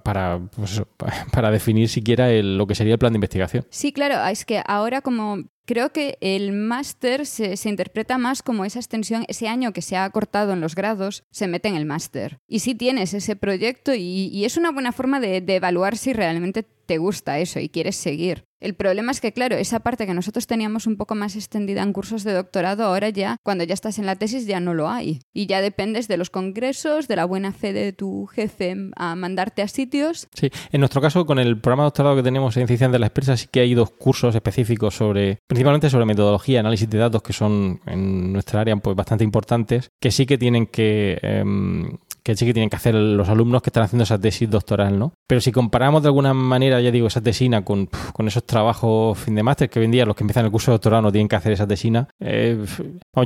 para, 0.04 0.40
pues 0.56 0.82
para 1.32 1.52
definir 1.52 1.90
siquiera 1.90 2.30
lo 2.42 2.66
que 2.68 2.76
sería 2.76 2.94
el 2.94 3.00
plan 3.00 3.14
de 3.14 3.18
investigación. 3.18 3.66
Sí, 3.70 3.92
claro, 3.92 4.26
es 4.30 4.46
que 4.46 4.62
ahora 4.66 5.02
como 5.02 5.44
Creo 5.66 5.92
que 5.92 6.18
el 6.20 6.52
máster 6.52 7.26
se, 7.26 7.56
interpreta 7.70 8.18
más 8.18 8.44
como 8.44 8.66
esa 8.66 8.80
extensión, 8.80 9.24
ese 9.28 9.48
año 9.48 9.72
que 9.72 9.82
se 9.82 9.96
ha 9.96 10.10
cortado 10.10 10.54
en 10.54 10.62
los 10.62 10.76
grados, 10.76 11.24
se 11.32 11.48
mete 11.48 11.70
en 11.70 11.76
el 11.76 11.86
máster. 11.86 12.40
Y 12.48 12.60
sí 12.60 12.76
tienes 12.76 13.14
ese 13.14 13.36
proyecto 13.36 13.94
y, 13.96 14.44
es 14.44 14.58
una 14.58 14.72
buena 14.72 14.92
forma 14.92 15.22
de, 15.22 15.40
de 15.40 15.56
evaluar 15.56 15.96
si 15.98 16.12
realmente 16.12 16.64
te 16.64 16.98
gusta 16.98 17.40
eso 17.40 17.60
y 17.60 17.70
quieres 17.70 17.96
seguir. 17.96 18.46
El 18.64 18.76
problema 18.76 19.12
es 19.12 19.20
que, 19.20 19.34
claro, 19.34 19.58
esa 19.58 19.82
parte 19.82 20.08
que 20.08 20.14
nosotros 20.14 20.48
teníamos 20.48 20.88
un 20.88 20.96
poco 20.96 21.16
más 21.16 21.36
extendida 21.36 21.84
en 21.84 21.92
cursos 21.92 22.24
de 22.24 22.32
doctorado, 22.32 22.86
ahora 22.86 23.10
ya, 23.10 23.36
cuando 23.44 23.66
ya 23.66 23.74
estás 23.74 24.00
en 24.00 24.06
la 24.06 24.16
tesis, 24.16 24.48
ya 24.48 24.62
no 24.62 24.74
lo 24.74 24.90
hay. 24.90 25.20
Y 25.34 25.48
ya 25.48 25.62
dependes 25.62 26.08
de 26.08 26.16
los 26.16 26.30
congresos, 26.30 27.10
de 27.10 27.18
la 27.18 27.26
buena 27.26 27.52
fe 27.52 27.74
de 27.74 27.92
tu 27.92 28.26
jefe 28.28 28.74
a 28.96 29.16
mandarte 29.16 29.64
a 29.64 29.68
sitios. 29.68 30.30
Sí, 30.34 30.50
en 30.72 30.80
nuestro 30.80 31.02
caso, 31.02 31.26
con 31.26 31.40
el 31.40 31.60
programa 31.60 31.84
de 31.84 31.88
doctorado 31.88 32.16
que 32.16 32.24
tenemos 32.24 32.56
en 32.56 32.68
Ciencias 32.68 32.90
de 32.90 33.00
la 33.00 33.08
Expresa, 33.08 33.36
sí 33.36 33.48
que 33.52 33.60
hay 33.60 33.74
dos 33.74 33.92
cursos 33.92 34.34
específicos 34.34 34.96
sobre, 34.96 35.40
principalmente 35.54 35.88
sobre 35.92 36.06
metodología, 36.06 36.62
análisis 36.62 36.90
de 36.90 36.98
datos, 36.98 37.22
que 37.22 37.32
son 37.32 37.80
en 37.86 38.34
nuestra 38.34 38.62
área 38.62 38.76
pues, 38.76 38.96
bastante 38.96 39.24
importantes, 39.24 39.92
que 40.02 40.10
sí 40.10 40.26
que 40.26 40.40
tienen 40.40 40.66
que 40.66 41.20
em, 41.22 41.98
que 42.24 42.36
sí 42.36 42.46
que 42.46 42.54
tienen 42.54 42.70
que 42.70 42.78
hacer 42.78 42.96
los 42.96 43.30
alumnos 43.30 43.62
que 43.62 43.70
están 43.70 43.84
haciendo 43.84 44.04
esa 44.04 44.18
tesis 44.18 44.50
doctoral, 44.50 44.98
¿no? 44.98 45.14
Pero 45.28 45.42
si 45.42 45.52
comparamos 45.52 46.02
de 46.02 46.08
alguna 46.08 46.34
manera, 46.34 46.80
ya 46.82 46.90
digo, 46.90 47.08
esa 47.08 47.22
tesina 47.22 47.64
con, 47.64 47.90
con 48.14 48.28
esos 48.28 48.46
trabajos 48.46 49.20
fin 49.20 49.36
de 49.36 49.44
máster, 49.44 49.70
que 49.70 49.80
hoy 49.80 49.86
en 49.86 49.92
día 49.92 50.06
los 50.06 50.16
que 50.16 50.24
empiezan 50.24 50.46
el 50.46 50.52
curso 50.52 50.76
de 50.76 51.02
no 51.02 51.12
tienen 51.12 51.28
que 51.28 51.36
hacer 51.36 51.52
esa 51.52 51.68
tesina, 51.68 52.08
eh, 52.20 52.58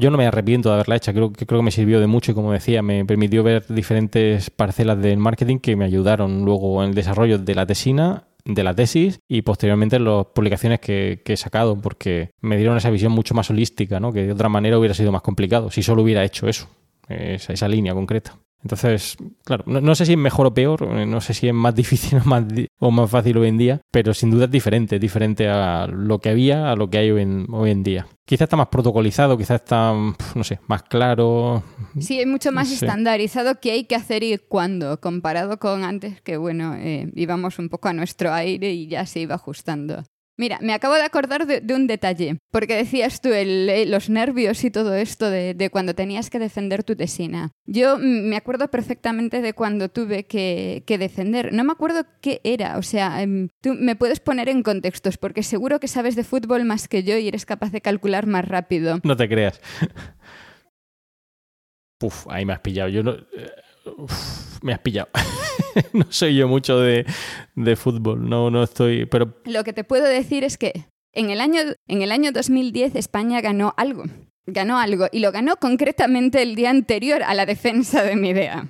yo 0.02 0.10
no 0.10 0.18
me 0.18 0.26
arrepiento 0.26 0.70
de 0.70 0.76
haberla 0.76 0.96
hecha, 0.96 1.14
creo, 1.14 1.32
que 1.32 1.46
creo 1.46 1.60
que 1.60 1.66
me 1.66 1.72
sirvió 1.72 2.00
de 2.00 2.08
mucho 2.08 2.32
y 2.32 2.36
como 2.36 2.52
decía, 2.52 2.82
me 2.82 3.06
permitió 3.06 3.44
ver 3.44 3.66
diferentes 3.70 4.50
parcelas 4.50 5.00
del 5.00 5.18
marketing 5.18 5.60
que 5.60 5.76
me 5.76 5.86
ayudaron 5.86 6.44
luego 6.44 6.84
en 6.84 6.90
el 6.90 6.96
desarrollo 6.96 7.38
de 7.38 7.56
la 7.56 7.66
tesina 7.66 8.27
de 8.48 8.64
la 8.64 8.74
tesis 8.74 9.20
y 9.28 9.42
posteriormente 9.42 9.98
en 9.98 10.06
las 10.06 10.26
publicaciones 10.28 10.80
que, 10.80 11.22
he 11.24 11.38
sacado, 11.38 11.80
porque 11.80 12.32
me 12.42 12.58
dieron 12.58 12.78
esa 12.78 12.90
visión 12.90 13.12
mucho 13.12 13.34
más 13.34 13.50
holística, 13.50 14.00
¿no? 14.00 14.14
que 14.14 14.24
de 14.26 14.32
otra 14.32 14.50
manera 14.50 14.80
hubiera 14.80 14.96
sido 14.96 15.12
más 15.12 15.22
complicado 15.22 15.70
si 15.70 15.84
solo 15.84 16.02
hubiera 16.02 16.24
hecho 16.24 16.48
eso, 16.48 16.70
esa 17.10 17.68
línea 17.68 17.94
concreta. 17.94 18.38
Entonces, 18.64 19.18
claro, 19.44 19.64
no, 19.68 19.96
sé 19.96 20.06
si 20.06 20.14
es 20.14 20.18
mejor 20.18 20.48
o 20.48 20.54
peor, 20.54 20.84
eh, 20.84 21.06
no 21.06 21.22
sé 21.22 21.34
si 21.34 21.48
es 21.48 21.54
más 21.54 21.76
difícil 21.84 22.20
o 22.20 22.26
más, 22.26 22.44
o 22.80 22.92
más 22.92 23.10
fácil 23.10 23.38
hoy 23.38 23.50
en 23.50 23.58
día, 23.58 23.82
pero 23.92 24.14
sin 24.14 24.32
duda 24.32 24.46
es 24.46 24.52
diferente, 24.52 25.00
diferente 25.00 25.48
a 25.48 25.88
lo 25.88 26.20
que 26.20 26.30
había, 26.30 26.72
a 26.72 26.76
lo 26.76 26.90
que 26.90 26.98
hay 26.98 27.12
hoy 27.12 27.22
en, 27.22 27.48
hoy 27.52 27.72
en 27.72 27.84
día. 27.84 28.08
Quizás 28.26 28.42
está 28.44 28.58
más 28.58 28.68
protocolizado, 28.68 29.38
quizás 29.38 29.62
está, 29.62 29.94
no 29.94 30.44
sé, 30.44 30.60
más 30.68 30.84
claro. 30.84 31.64
Sí, 32.00 32.20
es 32.20 32.28
mucho 32.28 32.52
más 32.52 32.72
estandarizado 32.72 33.60
qué 33.62 33.72
hay 33.72 33.86
que 33.86 33.96
hacer 33.96 34.24
y 34.24 34.38
cuándo, 34.38 35.00
comparado 35.00 35.60
con 35.60 35.84
antes 35.84 36.22
que, 36.22 36.38
bueno, 36.38 36.76
eh, 36.76 37.10
íbamos 37.16 37.60
un 37.60 37.70
poco 37.70 37.88
a 37.88 37.94
nuestro 37.94 38.34
aire 38.34 38.74
y 38.74 38.88
ya 38.88 39.06
se 39.06 39.22
iba 39.22 39.36
ajustando. 39.36 40.04
Mira, 40.38 40.60
me 40.62 40.74
acabo 40.74 40.94
de 40.94 41.02
acordar 41.02 41.48
de, 41.48 41.74
un 41.74 41.88
detalle, 41.88 42.38
porque 42.52 42.76
decías 42.76 43.22
tú 43.22 43.30
el, 43.30 43.90
los 43.90 44.10
nervios 44.10 44.64
y 44.64 44.70
todo 44.70 44.94
esto 44.94 45.30
de, 45.30 45.70
cuando 45.72 45.96
tenías 45.96 46.30
que 46.30 46.38
defender 46.38 46.84
tu 46.84 46.96
tesina. 46.96 47.52
Yo 47.66 47.98
me 47.98 48.38
acuerdo 48.38 48.70
perfectamente 48.70 49.42
de 49.42 49.54
cuando 49.54 49.90
tuve 49.90 50.26
que, 50.26 50.84
defender. 50.88 51.54
No 51.54 51.64
me 51.64 51.72
acuerdo 51.72 52.06
qué 52.22 52.40
era, 52.44 52.78
o 52.78 52.84
sea, 52.84 53.22
em, 53.24 53.50
tú 53.62 53.74
me 53.74 53.96
puedes 53.96 54.20
poner 54.20 54.48
en 54.50 54.62
contextos, 54.62 55.18
porque 55.18 55.42
seguro 55.42 55.80
que 55.80 55.88
sabes 55.88 56.16
de 56.16 56.24
fútbol 56.24 56.66
más 56.66 56.88
que 56.88 57.04
yo 57.04 57.18
y 57.18 57.28
eres 57.28 57.46
capaz 57.46 57.72
de 57.72 57.82
calcular 57.82 58.28
más 58.28 58.48
rápido. 58.48 59.00
No 59.04 59.18
te 59.18 59.28
creas. 59.28 59.60
Uf, 62.02 62.28
ahí 62.30 62.46
me 62.46 62.54
has 62.54 62.60
pillado. 62.60 62.90
Yo 62.90 63.02
no... 63.02 63.18
Me 64.62 64.74
has 64.74 64.80
pillado. 64.80 65.10
no 65.94 66.06
soy 66.10 66.36
yo 66.36 66.48
mucho 66.48 66.80
de, 66.80 67.06
fútbol, 67.76 68.28
no, 68.30 68.50
no 68.50 68.64
estoy. 68.64 69.06
Pero... 69.06 69.36
Lo 69.46 69.64
que 69.64 69.74
te 69.74 69.84
puedo 69.84 70.06
decir 70.06 70.44
es 70.44 70.58
que 70.58 70.86
En 71.14 71.30
el 71.30 71.42
año, 71.42 71.62
en 71.88 72.02
el 72.02 72.12
año 72.12 72.32
2010 72.32 72.96
España 72.96 73.42
ganó 73.42 73.74
algo. 73.78 74.04
Ganó 74.46 74.80
algo 74.80 75.08
y 75.12 75.20
lo 75.20 75.32
ganó 75.32 75.58
concretamente 75.58 76.42
el 76.42 76.56
día 76.56 76.70
anterior 76.70 77.22
a 77.24 77.34
la 77.34 77.46
defensa 77.46 78.04
de 78.04 78.16
mi 78.16 78.30
idea. 78.30 78.68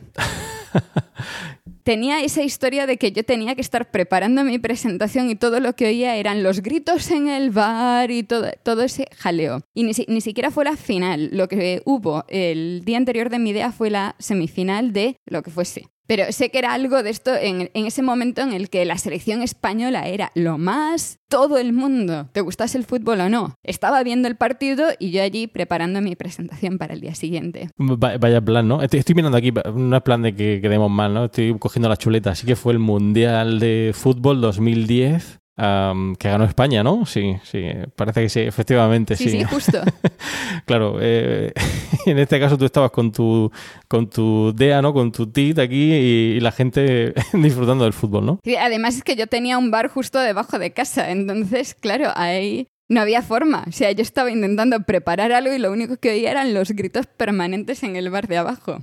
tenía 1.87 2.19
esa 2.19 2.43
historia 2.43 2.85
de 2.85 2.97
que 2.97 3.13
yo 3.13 3.23
tenía 3.23 3.55
que 3.55 3.61
estar 3.61 3.89
preparando 3.91 4.43
mi 4.43 4.59
presentación 4.59 5.29
y 5.29 5.35
todo 5.35 5.61
lo 5.61 5.71
que 5.71 5.85
oía 5.85 6.17
eran 6.17 6.43
los 6.43 6.61
gritos 6.61 7.09
en 7.11 7.29
el 7.29 7.49
bar 7.49 8.11
y 8.11 8.23
todo, 8.23 8.51
todo 8.61 8.83
ese 8.83 9.07
jaleo. 9.15 9.61
Y 9.73 9.83
ni, 9.83 9.93
ni 10.09 10.19
siquiera 10.19 10.51
fue 10.51 10.65
la 10.65 10.75
final. 10.75 11.29
Lo 11.31 11.47
que 11.47 11.81
hubo 11.85 12.25
el 12.27 12.81
día 12.83 12.97
anterior 12.97 13.29
de 13.29 13.39
mi 13.39 13.51
idea 13.51 13.71
fue 13.71 13.89
la 13.89 14.17
semifinal 14.19 14.91
de 14.91 15.15
lo 15.25 15.41
que 15.43 15.49
fuese. 15.49 15.87
Pero 16.07 16.31
sé 16.31 16.49
que 16.49 16.59
era 16.59 16.73
algo 16.73 17.03
de 17.03 17.09
esto 17.09 17.31
en, 17.35 17.69
ese 17.73 18.01
momento 18.01 18.41
en 18.41 18.53
el 18.53 18.69
que 18.69 18.85
la 18.85 18.97
selección 18.97 19.41
española 19.41 20.07
era 20.07 20.31
lo 20.35 20.57
más 20.57 21.19
todo 21.29 21.57
el 21.57 21.73
mundo, 21.73 22.29
te 22.31 22.39
gustase 22.39 22.77
el 22.77 22.85
fútbol 22.85 23.19
o 23.19 23.29
no. 23.29 23.55
Estaba 23.63 24.01
viendo 24.03 24.29
el 24.29 24.37
partido 24.37 24.87
y 24.97 25.11
yo 25.11 25.21
allí 25.21 25.47
preparando 25.47 26.01
mi 26.01 26.15
presentación 26.15 26.77
para 26.77 26.93
el 26.93 27.01
día 27.01 27.15
siguiente. 27.15 27.69
Vaya 27.77 28.39
plan, 28.39 28.67
¿no? 28.67 28.81
Estoy, 28.81 29.03
mirando 29.13 29.37
aquí, 29.37 29.51
no 29.51 29.97
es 29.97 30.03
plan 30.03 30.21
de 30.21 30.33
que 30.33 30.61
quedemos 30.61 30.89
mal, 30.89 31.13
¿no? 31.13 31.25
Estoy 31.25 31.57
cogiendo 31.59 31.89
la 31.89 31.97
chuleta. 31.97 32.31
Así 32.31 32.47
que 32.47 32.55
fue 32.55 32.71
el 32.71 32.79
Mundial 32.79 33.59
de 33.59 33.91
Fútbol 33.93 34.39
2010 34.39 35.41
que 35.57 36.29
ganó 36.29 36.43
España, 36.43 36.83
¿no? 36.83 37.05
Sí, 37.05 37.37
sí, 37.43 37.63
parece 37.95 38.21
que 38.21 38.29
sí, 38.29 38.39
efectivamente, 38.41 39.15
sí. 39.15 39.29
Sí, 39.29 39.43
justo. 39.43 39.81
claro, 40.65 40.97
eh, 41.01 41.51
en 42.05 42.19
este 42.19 42.39
caso 42.39 42.57
tú 42.57 42.65
estabas 42.65 42.91
con 42.91 43.11
tu, 43.11 43.51
con 43.87 44.07
tu 44.07 44.53
DEA, 44.55 44.81
¿no? 44.83 44.93
Con 44.93 45.11
tu 45.11 45.27
TIT 45.27 45.57
aquí 45.57 45.93
y, 45.93 46.39
la 46.39 46.51
gente 46.51 47.13
disfrutando 47.33 47.85
del 47.85 47.93
fútbol, 47.93 48.25
¿no? 48.25 48.39
Sí, 48.43 48.55
además 48.55 48.97
es 48.97 49.03
que 49.03 49.15
yo 49.15 49.25
tenía 49.25 49.57
un 49.57 49.71
bar 49.71 49.87
justo 49.87 50.19
debajo 50.19 50.59
de 50.59 50.71
casa, 50.71 51.09
entonces, 51.09 51.73
claro, 51.73 52.11
ahí 52.15 52.67
no 52.89 53.01
había 53.01 53.21
forma. 53.21 53.65
O 53.67 53.71
sea, 53.71 53.91
yo 53.91 54.01
estaba 54.01 54.31
intentando 54.31 54.81
preparar 54.81 55.31
algo 55.31 55.53
y 55.53 55.59
lo 55.59 55.71
único 55.71 55.97
que 55.97 56.11
oía 56.11 56.31
eran 56.31 56.53
los 56.53 56.71
gritos 56.71 57.05
permanentes 57.05 57.83
en 57.83 57.95
el 57.95 58.09
bar 58.09 58.27
de 58.27 58.37
abajo. 58.37 58.79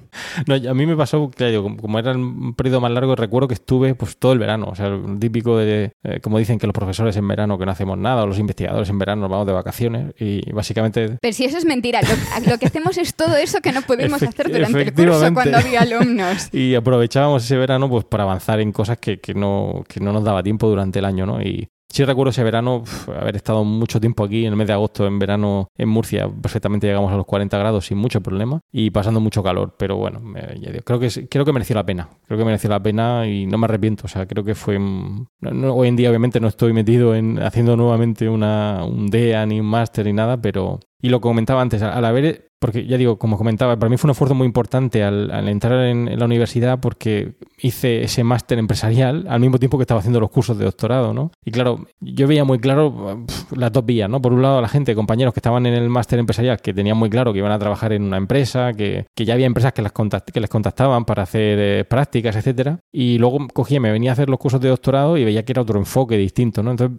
No, 0.46 0.54
a 0.54 0.74
mí 0.74 0.86
me 0.86 0.96
pasó, 0.96 1.30
claro, 1.30 1.62
como, 1.62 1.98
era 1.98 2.12
un 2.12 2.54
periodo 2.54 2.80
más 2.80 2.90
largo, 2.90 3.16
recuerdo 3.16 3.48
que 3.48 3.54
estuve 3.54 3.94
pues 3.94 4.16
todo 4.16 4.32
el 4.32 4.38
verano. 4.38 4.68
O 4.70 4.74
sea, 4.74 4.86
el 4.86 5.18
típico 5.18 5.56
de, 5.56 5.92
eh, 6.02 6.20
como 6.20 6.38
dicen 6.38 6.58
que 6.58 6.66
los 6.66 6.74
profesores 6.74 7.16
en 7.16 7.26
verano 7.26 7.58
que 7.58 7.64
no 7.64 7.72
hacemos 7.72 7.96
nada, 7.96 8.22
o 8.22 8.26
los 8.26 8.38
investigadores 8.38 8.88
en 8.90 8.98
verano 8.98 9.22
nos 9.22 9.30
vamos 9.30 9.46
de 9.46 9.52
vacaciones 9.52 10.14
y 10.18 10.50
básicamente... 10.52 11.18
Pero 11.20 11.34
si 11.34 11.44
eso 11.44 11.56
es 11.56 11.64
mentira, 11.64 12.00
lo, 12.46 12.58
que 12.58 12.66
hacemos 12.66 12.98
es 12.98 13.14
todo 13.14 13.36
eso 13.36 13.60
que 13.60 13.72
no 13.72 13.82
pudimos 13.82 14.22
hacer 14.22 14.50
durante 14.50 14.82
el 14.82 14.92
curso 14.92 15.32
cuando 15.32 15.58
había 15.58 15.82
alumnos. 15.82 16.48
y 16.52 16.74
aprovechábamos 16.74 17.44
ese 17.44 17.56
verano 17.56 17.88
pues 17.88 18.04
para 18.04 18.24
avanzar 18.24 18.60
en 18.60 18.72
cosas 18.72 18.98
que, 18.98 19.18
que, 19.18 19.34
no, 19.34 19.84
que 19.88 20.00
no 20.00 20.12
nos 20.12 20.24
daba 20.24 20.42
tiempo 20.42 20.68
durante 20.68 20.98
el 20.98 21.04
año, 21.04 21.26
¿no? 21.26 21.40
Y, 21.40 21.68
Sí 21.94 22.04
recuerdo 22.04 22.30
ese 22.30 22.42
verano, 22.42 22.82
haber 23.06 23.36
estado 23.36 23.62
mucho 23.62 24.00
tiempo 24.00 24.24
aquí, 24.24 24.46
en 24.46 24.50
el 24.50 24.56
mes 24.56 24.66
de 24.66 24.72
agosto, 24.72 25.06
en 25.06 25.20
verano 25.20 25.68
en 25.78 25.88
Murcia, 25.88 26.28
perfectamente 26.28 26.88
llegamos 26.88 27.12
a 27.12 27.16
los 27.16 27.24
40 27.24 27.56
grados 27.56 27.86
sin 27.86 27.98
mucho 27.98 28.20
problema 28.20 28.58
y 28.72 28.90
pasando 28.90 29.20
mucho 29.20 29.44
calor. 29.44 29.76
Pero 29.78 29.96
bueno, 29.96 30.20
creo 30.84 30.98
que, 30.98 31.28
creo 31.28 31.44
que 31.44 31.52
mereció 31.52 31.76
la 31.76 31.86
pena. 31.86 32.08
Creo 32.26 32.36
que 32.36 32.44
mereció 32.44 32.68
la 32.68 32.82
pena 32.82 33.28
y 33.28 33.46
no 33.46 33.58
me 33.58 33.66
arrepiento. 33.66 34.06
O 34.06 34.08
sea, 34.08 34.26
creo 34.26 34.42
que 34.42 34.56
fue... 34.56 34.76
hoy 34.76 35.86
en 35.86 35.94
día 35.94 36.08
obviamente 36.08 36.40
no 36.40 36.48
estoy 36.48 36.72
metido 36.72 37.14
en 37.14 37.40
haciendo 37.40 37.76
nuevamente 37.76 38.28
una, 38.28 38.84
un 38.84 39.06
DEA 39.06 39.46
ni 39.46 39.60
un 39.60 39.66
máster 39.66 40.06
ni 40.06 40.14
nada, 40.14 40.36
pero... 40.42 40.80
Y 41.00 41.10
lo 41.10 41.20
comentaba 41.20 41.62
antes, 41.62 41.80
al 41.80 42.04
haber 42.04 42.50
porque 42.64 42.86
ya 42.86 42.96
digo, 42.96 43.18
como 43.18 43.36
comentaba, 43.36 43.78
para 43.78 43.90
mí 43.90 43.98
fue 43.98 44.08
un 44.08 44.12
esfuerzo 44.12 44.34
muy 44.34 44.46
importante 44.46 45.04
al, 45.04 45.30
entrar 45.50 45.84
en, 45.84 46.18
la 46.18 46.24
universidad 46.24 46.80
porque 46.80 47.34
hice 47.58 48.02
ese 48.04 48.24
máster 48.24 48.58
empresarial 48.58 49.26
al 49.28 49.38
mismo 49.38 49.58
tiempo 49.58 49.76
que 49.76 49.82
estaba 49.82 50.00
haciendo 50.00 50.18
los 50.18 50.30
cursos 50.30 50.56
de 50.56 50.64
doctorado, 50.64 51.12
¿no? 51.12 51.30
Y 51.44 51.50
claro, 51.50 51.86
yo 52.00 52.26
veía 52.26 52.42
muy 52.46 52.58
claro 52.58 53.26
las 53.54 53.70
dos 53.70 53.84
vías, 53.84 54.08
¿no? 54.08 54.22
Por 54.22 54.32
un 54.32 54.40
lado, 54.40 54.62
la 54.62 54.68
gente, 54.68 54.94
compañeros 54.94 55.34
que 55.34 55.40
estaban 55.40 55.66
en 55.66 55.74
el 55.74 55.90
máster 55.90 56.18
empresarial, 56.18 56.58
que 56.62 56.72
tenían 56.72 56.96
muy 56.96 57.10
claro 57.10 57.34
que 57.34 57.40
iban 57.40 57.52
a 57.52 57.58
trabajar 57.58 57.92
en 57.92 58.02
una 58.02 58.16
empresa, 58.16 58.72
que, 58.72 59.08
ya 59.14 59.34
había 59.34 59.44
empresas 59.44 59.74
que, 59.74 59.82
las 59.82 59.92
que 59.92 60.40
les 60.40 60.48
contactaban 60.48 61.04
para 61.04 61.24
hacer 61.24 61.58
eh, 61.60 61.84
prácticas, 61.84 62.34
etcétera. 62.34 62.78
Y 62.90 63.18
luego 63.18 63.46
cogía, 63.52 63.78
me 63.78 63.92
venía 63.92 64.12
a 64.12 64.14
hacer 64.14 64.30
los 64.30 64.38
cursos 64.38 64.62
de 64.62 64.70
doctorado 64.70 65.18
y 65.18 65.24
veía 65.26 65.44
que 65.44 65.52
era 65.52 65.60
otro 65.60 65.78
enfoque 65.78 66.16
distinto, 66.16 66.62
¿no? 66.62 66.70
Entonces, 66.70 66.96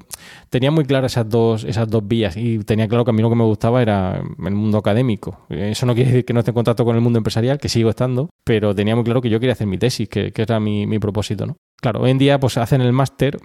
tenía 0.52 0.70
muy 0.70 0.86
claras 0.86 1.14
esas 1.14 1.28
dos, 1.28 1.64
esas 1.64 1.90
dos 1.90 2.08
vías 2.08 2.38
y 2.38 2.60
tenía 2.60 2.88
claro 2.88 3.04
que 3.04 3.10
a 3.10 3.16
mí 3.16 3.24
lo 3.24 3.32
que 3.32 3.36
me 3.36 3.46
gustaba 3.46 3.82
era 3.82 4.22
el 4.46 4.54
mundo 4.54 4.78
académico 4.78 5.40
eso 5.56 5.86
no 5.86 5.96
quiere 5.96 6.12
decir 6.12 6.26
que 6.26 6.34
no 6.34 6.40
esté 6.40 6.52
en 6.52 6.56
contacto 6.56 6.86
con 6.86 6.96
el 6.96 7.02
mundo 7.02 7.18
empresarial, 7.18 7.58
que 7.58 7.70
sigo 7.70 7.90
estando, 7.90 8.30
pero 8.44 8.76
tenía 8.76 8.96
muy 8.96 9.04
claro 9.04 9.22
que 9.22 9.30
yo 9.30 9.40
quería 9.40 9.54
hacer 9.54 9.68
mi 9.68 9.78
tesis, 9.78 10.08
que, 10.10 10.32
era 10.36 10.60
mi, 10.60 10.88
mi 10.88 11.00
propósito, 11.00 11.46
¿no? 11.46 11.58
Claro, 11.82 12.02
hoy 12.02 12.12
en 12.12 12.18
día 12.18 12.40
pues 12.40 12.58
hacen 12.58 12.82
el 12.82 12.94
máster 12.94 13.38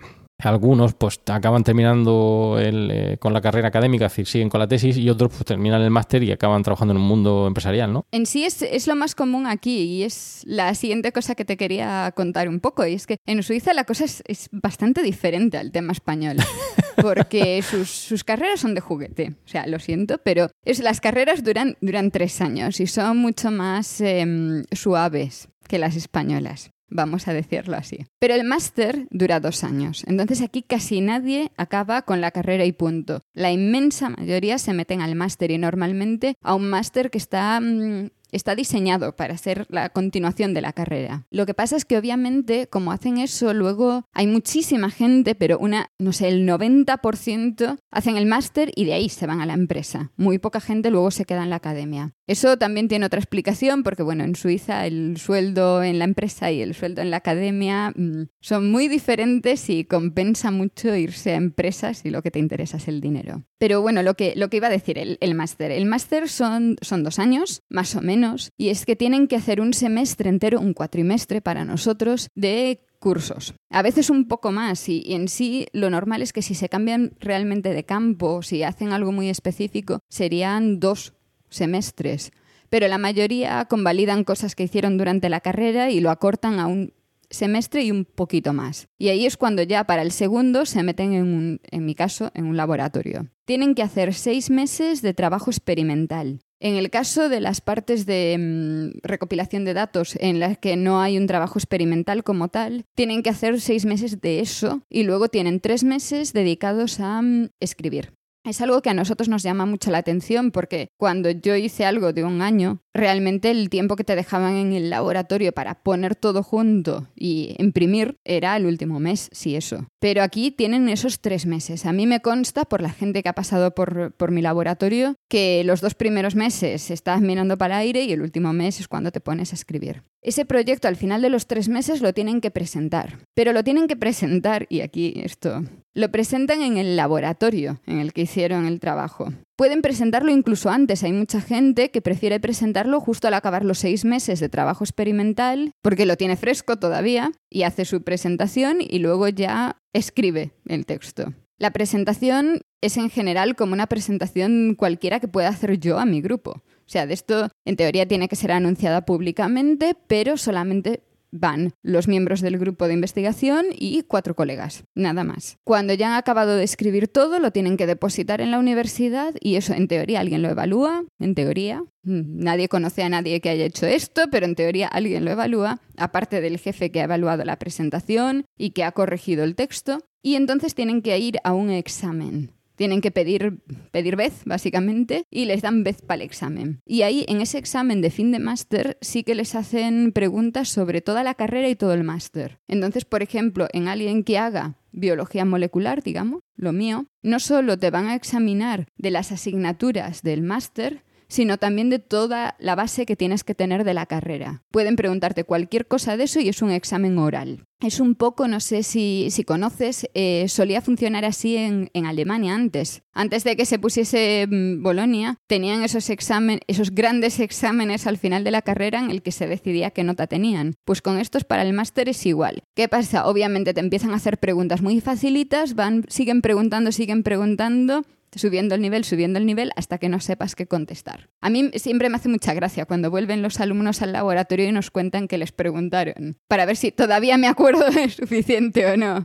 algunos 0.42 0.94
pues 0.94 1.20
acaban 1.26 1.64
terminando 1.64 2.56
eh, 2.58 3.16
con 3.18 3.32
la 3.32 3.40
carrera 3.40 3.68
académica, 3.68 4.06
es 4.06 4.12
decir, 4.12 4.26
siguen 4.26 4.48
con 4.48 4.60
la 4.60 4.68
tesis 4.68 4.96
y 4.96 5.08
otros 5.10 5.30
pues 5.30 5.44
terminan 5.44 5.82
el 5.82 5.90
máster 5.90 6.22
y 6.22 6.32
acaban 6.32 6.62
trabajando 6.62 6.92
en 6.92 6.98
un 6.98 7.06
mundo 7.06 7.46
empresarial, 7.46 7.92
¿no? 7.92 8.06
En 8.12 8.26
sí 8.26 8.44
es, 8.44 8.62
es, 8.62 8.86
lo 8.86 8.96
más 8.96 9.14
común 9.14 9.46
aquí 9.46 9.82
y 9.82 10.02
es 10.02 10.42
la 10.46 10.74
siguiente 10.74 11.12
cosa 11.12 11.34
que 11.34 11.44
te 11.44 11.56
quería 11.56 12.12
contar 12.14 12.48
un 12.48 12.60
poco 12.60 12.86
y 12.86 12.94
es 12.94 13.06
que 13.06 13.18
en 13.26 13.42
Suiza 13.42 13.72
la 13.74 13.84
cosa 13.84 14.04
es, 14.04 14.22
es 14.26 14.48
bastante 14.52 15.02
diferente 15.02 15.58
al 15.58 15.72
tema 15.72 15.92
español 15.92 16.36
porque 17.02 17.62
sus, 17.62 17.90
sus, 17.90 18.24
carreras 18.24 18.60
son 18.60 18.74
de 18.74 18.80
juguete, 18.80 19.34
o 19.44 19.48
sea, 19.48 19.66
lo 19.66 19.78
siento, 19.78 20.18
pero 20.24 20.48
es, 20.64 20.80
las 20.80 21.00
carreras 21.00 21.44
duran, 21.44 21.76
duran 21.80 22.10
tres 22.10 22.40
años 22.40 22.80
y 22.80 22.86
son 22.86 23.18
mucho 23.18 23.50
más 23.50 24.00
em, 24.00 24.64
suaves 24.72 25.48
que 25.68 25.78
las 25.78 25.96
españolas 25.96 26.70
vamos 26.90 27.28
a 27.28 27.32
decirlo 27.32 27.76
así. 27.76 28.06
Pero 28.18 28.34
el 28.34 28.44
máster 28.44 29.06
dura 29.10 29.40
dos 29.40 29.64
años, 29.64 30.04
entonces 30.06 30.42
aquí 30.42 30.62
casi 30.62 31.00
nadie 31.00 31.52
acaba 31.56 32.02
con 32.02 32.20
la 32.20 32.30
carrera 32.30 32.64
y 32.64 32.72
punto. 32.72 33.22
La 33.32 33.50
inmensa 33.50 34.10
mayoría 34.10 34.58
se 34.58 34.74
meten 34.74 35.00
al 35.00 35.14
máster 35.14 35.50
y 35.50 35.58
normalmente 35.58 36.34
a 36.42 36.54
un 36.54 36.68
máster 36.68 37.10
que 37.10 37.18
está 37.18 37.60
mm, 37.60 38.08
está 38.32 38.54
diseñado 38.54 39.16
para 39.16 39.36
ser 39.36 39.66
la 39.68 39.90
continuación 39.90 40.54
de 40.54 40.60
la 40.60 40.72
carrera. 40.72 41.26
Lo 41.30 41.46
que 41.46 41.54
pasa 41.54 41.76
es 41.76 41.84
que 41.84 41.98
obviamente 41.98 42.66
como 42.68 42.92
hacen 42.92 43.18
eso, 43.18 43.52
luego 43.54 44.04
hay 44.12 44.26
muchísima 44.26 44.90
gente, 44.90 45.34
pero 45.34 45.58
una, 45.58 45.90
no 45.98 46.12
sé, 46.12 46.28
el 46.28 46.46
90% 46.48 47.78
hacen 47.90 48.16
el 48.16 48.26
máster 48.26 48.72
y 48.74 48.84
de 48.84 48.94
ahí 48.94 49.08
se 49.08 49.26
van 49.26 49.40
a 49.40 49.46
la 49.46 49.54
empresa. 49.54 50.12
Muy 50.16 50.38
poca 50.38 50.60
gente 50.60 50.90
luego 50.90 51.10
se 51.10 51.24
queda 51.24 51.42
en 51.42 51.50
la 51.50 51.56
academia. 51.56 52.12
Eso 52.30 52.56
también 52.58 52.86
tiene 52.86 53.06
otra 53.06 53.18
explicación 53.18 53.82
porque, 53.82 54.04
bueno, 54.04 54.22
en 54.22 54.36
Suiza 54.36 54.86
el 54.86 55.16
sueldo 55.16 55.82
en 55.82 55.98
la 55.98 56.04
empresa 56.04 56.52
y 56.52 56.62
el 56.62 56.76
sueldo 56.76 57.02
en 57.02 57.10
la 57.10 57.16
academia 57.16 57.92
mm, 57.96 58.28
son 58.40 58.70
muy 58.70 58.86
diferentes 58.86 59.68
y 59.68 59.82
compensa 59.82 60.52
mucho 60.52 60.94
irse 60.94 61.32
a 61.32 61.38
empresas 61.38 62.04
y 62.04 62.10
lo 62.10 62.22
que 62.22 62.30
te 62.30 62.38
interesa 62.38 62.76
es 62.76 62.86
el 62.86 63.00
dinero. 63.00 63.42
Pero 63.58 63.82
bueno, 63.82 64.04
lo 64.04 64.14
que, 64.14 64.34
lo 64.36 64.48
que 64.48 64.58
iba 64.58 64.68
a 64.68 64.70
decir, 64.70 64.96
el, 64.96 65.18
el 65.20 65.34
máster. 65.34 65.72
El 65.72 65.86
máster 65.86 66.28
son, 66.28 66.76
son 66.82 67.02
dos 67.02 67.18
años, 67.18 67.64
más 67.68 67.96
o 67.96 68.00
menos, 68.00 68.52
y 68.56 68.68
es 68.68 68.86
que 68.86 68.94
tienen 68.94 69.26
que 69.26 69.34
hacer 69.34 69.60
un 69.60 69.74
semestre 69.74 70.28
entero, 70.28 70.60
un 70.60 70.72
cuatrimestre 70.72 71.40
para 71.40 71.64
nosotros, 71.64 72.28
de 72.36 72.86
cursos. 73.00 73.54
A 73.70 73.82
veces 73.82 74.08
un 74.08 74.28
poco 74.28 74.52
más 74.52 74.88
y, 74.88 75.02
y, 75.04 75.14
en 75.14 75.26
sí 75.26 75.66
lo 75.72 75.90
normal 75.90 76.22
es 76.22 76.32
que 76.32 76.42
si 76.42 76.54
se 76.54 76.68
cambian 76.68 77.12
realmente 77.18 77.74
de 77.74 77.84
campo, 77.84 78.42
si 78.42 78.62
hacen 78.62 78.92
algo 78.92 79.10
muy 79.10 79.30
específico, 79.30 79.98
serían 80.08 80.78
dos 80.78 81.14
semestres, 81.50 82.32
pero 82.68 82.88
la 82.88 82.98
mayoría 82.98 83.64
convalidan 83.66 84.24
cosas 84.24 84.54
que 84.54 84.62
hicieron 84.62 84.96
durante 84.96 85.28
la 85.28 85.40
carrera 85.40 85.90
y 85.90 86.00
lo 86.00 86.10
acortan 86.10 86.58
a 86.58 86.66
un 86.66 86.92
semestre 87.30 87.82
y 87.82 87.90
un 87.90 88.04
poquito 88.04 88.52
más. 88.52 88.88
Y 88.98 89.08
ahí 89.08 89.24
es 89.24 89.36
cuando 89.36 89.62
ya 89.62 89.84
para 89.84 90.02
el 90.02 90.12
segundo 90.12 90.66
se 90.66 90.82
meten 90.82 91.12
en, 91.12 91.22
un, 91.22 91.60
en 91.70 91.84
mi 91.84 91.94
caso, 91.94 92.30
en 92.34 92.46
un 92.46 92.56
laboratorio. 92.56 93.28
Tienen 93.44 93.74
que 93.74 93.82
hacer 93.82 94.14
seis 94.14 94.50
meses 94.50 95.02
de 95.02 95.14
trabajo 95.14 95.50
experimental. 95.50 96.40
En 96.62 96.76
el 96.76 96.90
caso 96.90 97.30
de 97.30 97.40
las 97.40 97.62
partes 97.62 98.04
de 98.04 98.36
mm, 98.38 98.98
recopilación 99.02 99.64
de 99.64 99.72
datos 99.72 100.16
en 100.20 100.40
las 100.40 100.58
que 100.58 100.76
no 100.76 101.00
hay 101.00 101.16
un 101.16 101.26
trabajo 101.26 101.58
experimental 101.58 102.22
como 102.22 102.48
tal, 102.48 102.84
tienen 102.94 103.22
que 103.22 103.30
hacer 103.30 103.60
seis 103.60 103.86
meses 103.86 104.20
de 104.20 104.40
eso 104.40 104.82
y 104.90 105.04
luego 105.04 105.28
tienen 105.28 105.60
tres 105.60 105.84
meses 105.84 106.34
dedicados 106.34 107.00
a 107.00 107.22
mm, 107.22 107.48
escribir. 107.60 108.12
Es 108.42 108.62
algo 108.62 108.80
que 108.80 108.88
a 108.88 108.94
nosotros 108.94 109.28
nos 109.28 109.42
llama 109.42 109.66
mucho 109.66 109.90
la 109.90 109.98
atención 109.98 110.50
porque 110.50 110.88
cuando 110.96 111.30
yo 111.30 111.56
hice 111.56 111.84
algo 111.84 112.14
de 112.14 112.24
un 112.24 112.40
año, 112.40 112.82
realmente 112.94 113.50
el 113.50 113.70
tiempo 113.70 113.96
que 113.96 114.04
te 114.04 114.16
dejaban 114.16 114.56
en 114.56 114.72
el 114.72 114.90
laboratorio 114.90 115.52
para 115.52 115.82
poner 115.82 116.16
todo 116.16 116.42
junto 116.42 117.08
y 117.14 117.54
imprimir 117.58 118.16
era 118.24 118.56
el 118.56 118.66
último 118.66 119.00
mes, 119.00 119.28
si 119.32 119.56
eso. 119.56 119.86
Pero 120.00 120.22
aquí 120.22 120.50
tienen 120.50 120.88
esos 120.88 121.20
tres 121.20 121.46
meses. 121.46 121.86
A 121.86 121.92
mí 121.92 122.06
me 122.06 122.20
consta, 122.20 122.64
por 122.64 122.82
la 122.82 122.90
gente 122.90 123.22
que 123.22 123.28
ha 123.28 123.34
pasado 123.34 123.74
por, 123.74 124.12
por 124.12 124.30
mi 124.30 124.42
laboratorio, 124.42 125.16
que 125.28 125.62
los 125.64 125.80
dos 125.80 125.94
primeros 125.94 126.34
meses 126.34 126.90
estás 126.90 127.20
mirando 127.20 127.56
para 127.58 127.76
el 127.76 127.80
aire 127.80 128.04
y 128.04 128.12
el 128.12 128.22
último 128.22 128.52
mes 128.52 128.80
es 128.80 128.88
cuando 128.88 129.12
te 129.12 129.20
pones 129.20 129.52
a 129.52 129.56
escribir. 129.56 130.02
Ese 130.22 130.44
proyecto 130.44 130.88
al 130.88 130.96
final 130.96 131.22
de 131.22 131.30
los 131.30 131.46
tres 131.46 131.68
meses 131.68 132.02
lo 132.02 132.12
tienen 132.12 132.40
que 132.40 132.50
presentar. 132.50 133.18
Pero 133.34 133.52
lo 133.52 133.64
tienen 133.64 133.86
que 133.86 133.96
presentar, 133.96 134.66
y 134.68 134.80
aquí 134.80 135.14
esto, 135.16 135.62
lo 135.94 136.10
presentan 136.10 136.62
en 136.62 136.76
el 136.76 136.96
laboratorio 136.96 137.80
en 137.86 138.00
el 138.00 138.12
que 138.12 138.22
hicieron 138.22 138.66
el 138.66 138.80
trabajo. 138.80 139.32
Pueden 139.60 139.82
presentarlo 139.82 140.32
incluso 140.32 140.70
antes. 140.70 141.02
Hay 141.02 141.12
mucha 141.12 141.42
gente 141.42 141.90
que 141.90 142.00
prefiere 142.00 142.40
presentarlo 142.40 142.98
justo 142.98 143.28
al 143.28 143.34
acabar 143.34 143.62
los 143.62 143.78
seis 143.78 144.06
meses 144.06 144.40
de 144.40 144.48
trabajo 144.48 144.84
experimental, 144.84 145.72
porque 145.82 146.06
lo 146.06 146.16
tiene 146.16 146.36
fresco 146.36 146.78
todavía, 146.78 147.30
y 147.50 147.64
hace 147.64 147.84
su 147.84 148.02
presentación 148.02 148.78
y 148.80 149.00
luego 149.00 149.28
ya 149.28 149.76
escribe 149.92 150.52
el 150.66 150.86
texto. 150.86 151.34
La 151.58 151.72
presentación 151.72 152.62
es 152.80 152.96
en 152.96 153.10
general 153.10 153.54
como 153.54 153.74
una 153.74 153.86
presentación 153.86 154.76
cualquiera 154.78 155.20
que 155.20 155.28
pueda 155.28 155.48
hacer 155.48 155.78
yo 155.78 155.98
a 155.98 156.06
mi 156.06 156.22
grupo. 156.22 156.52
O 156.52 156.92
sea, 156.92 157.06
de 157.06 157.12
esto 157.12 157.50
en 157.66 157.76
teoría 157.76 158.08
tiene 158.08 158.28
que 158.28 158.36
ser 158.36 158.52
anunciada 158.52 159.04
públicamente, 159.04 159.94
pero 160.06 160.38
solamente 160.38 161.02
van 161.32 161.72
los 161.82 162.08
miembros 162.08 162.40
del 162.40 162.58
grupo 162.58 162.86
de 162.86 162.94
investigación 162.94 163.66
y 163.72 164.02
cuatro 164.02 164.34
colegas, 164.34 164.84
nada 164.94 165.24
más. 165.24 165.58
Cuando 165.64 165.94
ya 165.94 166.08
han 166.08 166.14
acabado 166.14 166.56
de 166.56 166.64
escribir 166.64 167.08
todo, 167.08 167.38
lo 167.38 167.50
tienen 167.50 167.76
que 167.76 167.86
depositar 167.86 168.40
en 168.40 168.50
la 168.50 168.58
universidad 168.58 169.34
y 169.40 169.56
eso 169.56 169.74
en 169.74 169.88
teoría 169.88 170.20
alguien 170.20 170.42
lo 170.42 170.48
evalúa, 170.48 171.04
en 171.18 171.34
teoría. 171.34 171.82
Mm, 172.02 172.42
nadie 172.42 172.68
conoce 172.68 173.02
a 173.02 173.08
nadie 173.08 173.40
que 173.40 173.50
haya 173.50 173.64
hecho 173.64 173.86
esto, 173.86 174.22
pero 174.30 174.46
en 174.46 174.54
teoría 174.54 174.88
alguien 174.88 175.24
lo 175.24 175.30
evalúa, 175.30 175.80
aparte 175.96 176.40
del 176.40 176.58
jefe 176.58 176.90
que 176.90 177.00
ha 177.00 177.04
evaluado 177.04 177.44
la 177.44 177.58
presentación 177.58 178.44
y 178.56 178.70
que 178.70 178.84
ha 178.84 178.92
corregido 178.92 179.44
el 179.44 179.54
texto, 179.54 179.98
y 180.22 180.34
entonces 180.34 180.74
tienen 180.74 181.02
que 181.02 181.18
ir 181.18 181.38
a 181.44 181.52
un 181.52 181.70
examen 181.70 182.52
tienen 182.80 183.02
que 183.02 183.10
pedir, 183.10 183.58
pedir 183.90 184.16
vez, 184.16 184.40
básicamente, 184.46 185.26
y 185.30 185.44
les 185.44 185.60
dan 185.60 185.84
vez 185.84 186.00
para 186.00 186.14
el 186.14 186.22
examen. 186.22 186.80
Y 186.86 187.02
ahí, 187.02 187.26
en 187.28 187.42
ese 187.42 187.58
examen 187.58 188.00
de 188.00 188.08
fin 188.08 188.32
de 188.32 188.38
máster, 188.38 188.96
sí 189.02 189.22
que 189.22 189.34
les 189.34 189.54
hacen 189.54 190.12
preguntas 190.12 190.70
sobre 190.70 191.02
toda 191.02 191.22
la 191.22 191.34
carrera 191.34 191.68
y 191.68 191.76
todo 191.76 191.92
el 191.92 192.04
máster. 192.04 192.58
Entonces, 192.68 193.04
por 193.04 193.22
ejemplo, 193.22 193.68
en 193.74 193.86
alguien 193.86 194.24
que 194.24 194.38
haga 194.38 194.76
biología 194.92 195.44
molecular, 195.44 196.02
digamos, 196.02 196.40
lo 196.56 196.72
mío, 196.72 197.04
no 197.22 197.38
solo 197.38 197.78
te 197.78 197.90
van 197.90 198.06
a 198.06 198.14
examinar 198.14 198.86
de 198.96 199.10
las 199.10 199.30
asignaturas 199.30 200.22
del 200.22 200.40
máster, 200.40 201.04
sino 201.30 201.56
también 201.56 201.88
de 201.88 202.00
toda 202.00 202.56
la 202.58 202.74
base 202.74 203.06
que 203.06 203.16
tienes 203.16 203.44
que 203.44 203.54
tener 203.54 203.84
de 203.84 203.94
la 203.94 204.06
carrera. 204.06 204.62
Pueden 204.70 204.96
preguntarte 204.96 205.44
cualquier 205.44 205.86
cosa 205.86 206.16
de 206.16 206.24
eso 206.24 206.40
y 206.40 206.48
es 206.48 206.60
un 206.60 206.70
examen 206.70 207.16
oral. 207.18 207.64
Es 207.80 207.98
un 207.98 208.14
poco, 208.14 208.46
no 208.46 208.60
sé 208.60 208.82
si, 208.82 209.28
si 209.30 209.42
conoces, 209.42 210.06
eh, 210.12 210.46
solía 210.48 210.82
funcionar 210.82 211.24
así 211.24 211.56
en, 211.56 211.88
en, 211.94 212.04
Alemania 212.04 212.54
antes. 212.54 213.02
Antes 213.14 213.42
de 213.42 213.56
que 213.56 213.64
se 213.64 213.78
pusiese 213.78 214.46
mm, 214.50 214.82
Bolonia, 214.82 215.38
tenían 215.46 215.82
esos, 215.82 216.10
examen, 216.10 216.60
esos 216.66 216.90
grandes 216.94 217.40
exámenes 217.40 218.06
al 218.06 218.18
final 218.18 218.44
de 218.44 218.50
la 218.50 218.60
carrera 218.60 218.98
en 218.98 219.10
el 219.10 219.22
que 219.22 219.32
se 219.32 219.46
decidía 219.46 219.92
qué 219.92 220.04
nota 220.04 220.26
tenían. 220.26 220.74
Pues 220.84 221.00
con 221.00 221.18
estos 221.18 221.44
para 221.44 221.62
el 221.62 221.72
máster 221.72 222.10
es 222.10 222.26
igual. 222.26 222.64
¿Qué 222.74 222.88
pasa? 222.88 223.26
Obviamente 223.26 223.72
te 223.72 223.80
empiezan 223.80 224.10
a 224.10 224.16
hacer 224.16 224.36
preguntas 224.36 224.82
muy 224.82 225.00
facilitas, 225.00 225.74
van, 225.74 226.04
siguen 226.08 226.42
preguntando, 226.42 226.92
siguen 226.92 227.22
preguntando 227.22 228.04
subiendo 228.34 228.74
el 228.74 228.82
nivel, 228.82 229.04
subiendo 229.04 229.38
el 229.38 229.46
nivel, 229.46 229.72
hasta 229.76 229.98
que 229.98 230.08
no 230.08 230.20
sepas 230.20 230.54
qué 230.54 230.66
contestar. 230.66 231.28
A 231.40 231.50
mí 231.50 231.70
siempre 231.74 232.08
me 232.08 232.16
hace 232.16 232.28
mucha 232.28 232.54
gracia 232.54 232.86
cuando 232.86 233.10
vuelven 233.10 233.42
los 233.42 233.60
alumnos 233.60 234.02
al 234.02 234.12
laboratorio 234.12 234.68
y 234.68 234.72
nos 234.72 234.90
cuentan 234.90 235.28
que 235.28 235.38
les 235.38 235.52
preguntaron, 235.52 236.36
para 236.48 236.66
ver 236.66 236.76
si 236.76 236.92
todavía 236.92 237.36
me 237.36 237.48
acuerdo 237.48 237.90
de 237.90 238.08
suficiente 238.10 238.86
o 238.86 238.96
no. 238.96 239.24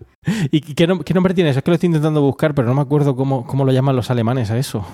¿Y 0.52 0.62
qué, 0.62 0.88
nombre 0.88 1.34
tienes? 1.34 1.58
Es 1.58 1.64
que 1.64 1.72
lo 1.72 1.76
estoy 1.76 1.88
intentando 1.88 2.22
buscar, 2.22 2.56
pero 2.56 2.68
no 2.68 2.74
me 2.74 2.82
acuerdo 2.82 3.16
cómo, 3.16 3.46
cómo 3.46 3.66
lo 3.66 3.72
llaman 3.72 3.96
los 3.96 4.10
alemanes 4.10 4.52
a 4.52 4.58
eso. 4.58 4.86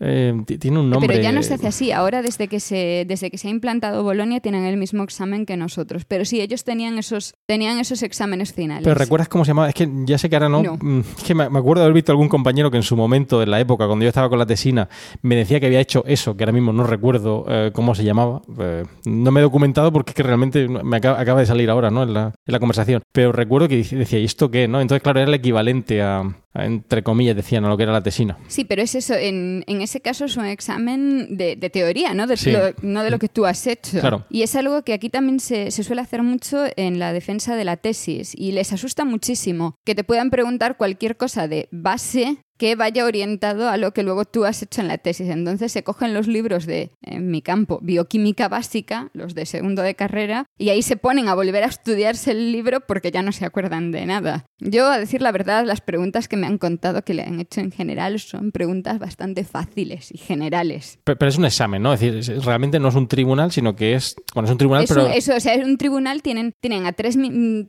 Eh, 0.00 0.34
tiene 0.58 0.78
un 0.80 0.90
nombre. 0.90 1.08
Pero 1.08 1.22
ya 1.22 1.32
no 1.32 1.42
se 1.42 1.54
hace 1.54 1.68
así. 1.68 1.92
Ahora, 1.92 2.22
desde 2.22 2.48
que 2.48 2.60
se, 2.60 3.04
desde 3.06 3.30
que 3.30 3.38
se 3.38 3.48
ha 3.48 3.50
implantado 3.50 4.02
Bolonia, 4.02 4.40
tienen 4.40 4.64
el 4.64 4.76
mismo 4.76 5.02
examen 5.02 5.46
que 5.46 5.56
nosotros. 5.56 6.04
Pero 6.04 6.24
sí, 6.24 6.40
ellos 6.40 6.64
tenían 6.64 6.98
esos, 6.98 7.34
tenían 7.46 7.78
esos 7.78 8.02
exámenes 8.02 8.52
finales. 8.52 8.84
Pero 8.84 8.94
¿recuerdas 8.94 9.28
cómo 9.28 9.44
se 9.44 9.50
llamaba? 9.50 9.68
Es 9.68 9.74
que 9.74 9.88
ya 10.04 10.18
sé 10.18 10.28
que 10.28 10.36
ahora 10.36 10.48
no. 10.48 10.62
Mm, 10.62 11.00
es 11.16 11.24
que 11.24 11.34
me 11.34 11.44
acuerdo 11.44 11.80
de 11.80 11.82
haber 11.82 11.94
visto 11.94 12.12
algún 12.12 12.28
compañero 12.28 12.70
que 12.70 12.76
en 12.76 12.82
su 12.82 12.96
momento, 12.96 13.42
en 13.42 13.50
la 13.50 13.60
época, 13.60 13.86
cuando 13.86 14.02
yo 14.04 14.08
estaba 14.08 14.28
con 14.28 14.38
la 14.38 14.46
tesina, 14.46 14.88
me 15.22 15.36
decía 15.36 15.60
que 15.60 15.66
había 15.66 15.80
hecho 15.80 16.04
eso, 16.06 16.36
que 16.36 16.44
ahora 16.44 16.52
mismo 16.52 16.72
no 16.72 16.84
recuerdo 16.84 17.44
eh, 17.48 17.70
cómo 17.72 17.94
se 17.94 18.04
llamaba. 18.04 18.42
Eh, 18.58 18.84
no 19.04 19.30
me 19.30 19.40
he 19.40 19.42
documentado 19.42 19.92
porque 19.92 20.10
es 20.10 20.14
que 20.14 20.22
realmente 20.22 20.68
me 20.68 20.96
acaba, 20.96 21.40
de 21.40 21.46
salir 21.46 21.70
ahora, 21.70 21.90
¿no? 21.90 22.02
En 22.02 22.14
la, 22.14 22.32
en 22.46 22.52
la 22.52 22.58
conversación. 22.58 23.02
Pero 23.12 23.32
recuerdo 23.32 23.68
que 23.68 23.76
decía, 23.76 24.18
¿y 24.18 24.24
esto 24.24 24.50
qué? 24.50 24.68
¿no? 24.68 24.80
Entonces, 24.80 25.02
claro, 25.02 25.20
era 25.20 25.28
el 25.28 25.34
equivalente 25.34 26.02
a, 26.02 26.22
entre 26.54 27.02
comillas, 27.02 27.36
decían 27.36 27.64
a 27.64 27.68
lo 27.68 27.76
que 27.76 27.82
era 27.82 27.92
la 27.92 28.02
tesina. 28.02 28.38
Sí, 28.46 28.64
pero 28.64 28.82
es 28.82 28.94
eso. 28.94 29.14
En, 29.14 29.64
en 29.66 29.82
ese 29.84 30.00
caso 30.00 30.24
es 30.24 30.36
un 30.36 30.46
examen 30.46 31.36
de, 31.36 31.56
teoría, 31.70 32.14
¿no? 32.14 32.26
De 32.26 32.36
lo, 32.50 32.74
no 32.82 33.04
de 33.04 33.10
lo 33.10 33.18
que 33.18 33.28
tú 33.28 33.46
has 33.46 33.66
hecho. 33.66 34.00
Claro. 34.00 34.24
Y 34.30 34.42
es 34.42 34.56
algo 34.56 34.82
que 34.82 34.92
aquí 34.92 35.10
también 35.10 35.40
se, 35.40 35.70
se, 35.70 35.84
suele 35.84 36.02
hacer 36.02 36.22
mucho 36.22 36.64
en 36.76 36.98
la 36.98 37.12
defensa 37.12 37.56
de 37.56 37.64
la 37.64 37.76
tesis 37.76 38.34
y 38.36 38.52
les 38.52 38.72
asusta 38.72 39.04
muchísimo 39.04 39.76
que 39.84 39.94
te 39.94 40.04
puedan 40.04 40.30
preguntar 40.30 40.76
cualquier 40.76 41.16
cosa 41.16 41.48
de 41.48 41.68
base 41.70 42.38
que 42.56 42.76
vaya 42.76 43.04
orientado 43.04 43.68
a 43.68 43.76
lo 43.76 43.92
que 43.92 44.02
luego 44.02 44.24
tú 44.24 44.44
has 44.44 44.62
hecho 44.62 44.80
en 44.80 44.88
la 44.88 44.98
tesis. 44.98 45.28
Entonces 45.28 45.72
se 45.72 45.82
cogen 45.82 46.14
los 46.14 46.26
libros 46.26 46.66
de, 46.66 46.90
en 47.02 47.30
mi 47.30 47.42
campo, 47.42 47.78
bioquímica 47.82 48.48
básica, 48.48 49.10
los 49.12 49.34
de 49.34 49.46
segundo 49.46 49.82
de 49.82 49.94
carrera, 49.94 50.46
y 50.58 50.70
ahí 50.70 50.82
se 50.82 50.96
ponen 50.96 51.28
a 51.28 51.34
volver 51.34 51.64
a 51.64 51.68
estudiarse 51.68 52.30
el 52.30 52.52
libro 52.52 52.80
porque 52.80 53.10
ya 53.10 53.22
no 53.22 53.32
se 53.32 53.44
acuerdan 53.44 53.90
de 53.90 54.06
nada. 54.06 54.46
Yo, 54.58 54.86
a 54.86 54.98
decir 54.98 55.20
la 55.22 55.32
verdad, 55.32 55.64
las 55.64 55.80
preguntas 55.80 56.28
que 56.28 56.36
me 56.36 56.46
han 56.46 56.58
contado 56.58 57.02
que 57.02 57.14
le 57.14 57.22
han 57.22 57.40
hecho 57.40 57.60
en 57.60 57.70
general 57.70 58.20
son 58.20 58.52
preguntas 58.52 58.98
bastante 58.98 59.44
fáciles 59.44 60.10
y 60.12 60.18
generales. 60.18 60.98
Pero, 61.04 61.28
es 61.28 61.38
un 61.38 61.44
examen, 61.44 61.82
¿no? 61.82 61.92
Es 61.92 62.00
decir, 62.00 62.40
realmente 62.42 62.78
no 62.78 62.88
es 62.88 62.94
un 62.94 63.08
tribunal, 63.08 63.50
sino 63.50 63.74
que 63.74 63.94
es... 63.94 64.14
Bueno, 64.34 64.46
es 64.46 64.52
un 64.52 64.58
tribunal, 64.58 64.84
pero... 64.88 65.06
eso, 65.08 65.34
o 65.34 65.40
sea, 65.40 65.54
es 65.54 65.64
un 65.64 65.76
tribunal, 65.76 66.22
tienen, 66.22 66.52
tienen 66.60 66.86
a 66.86 66.92
tres, 66.92 67.18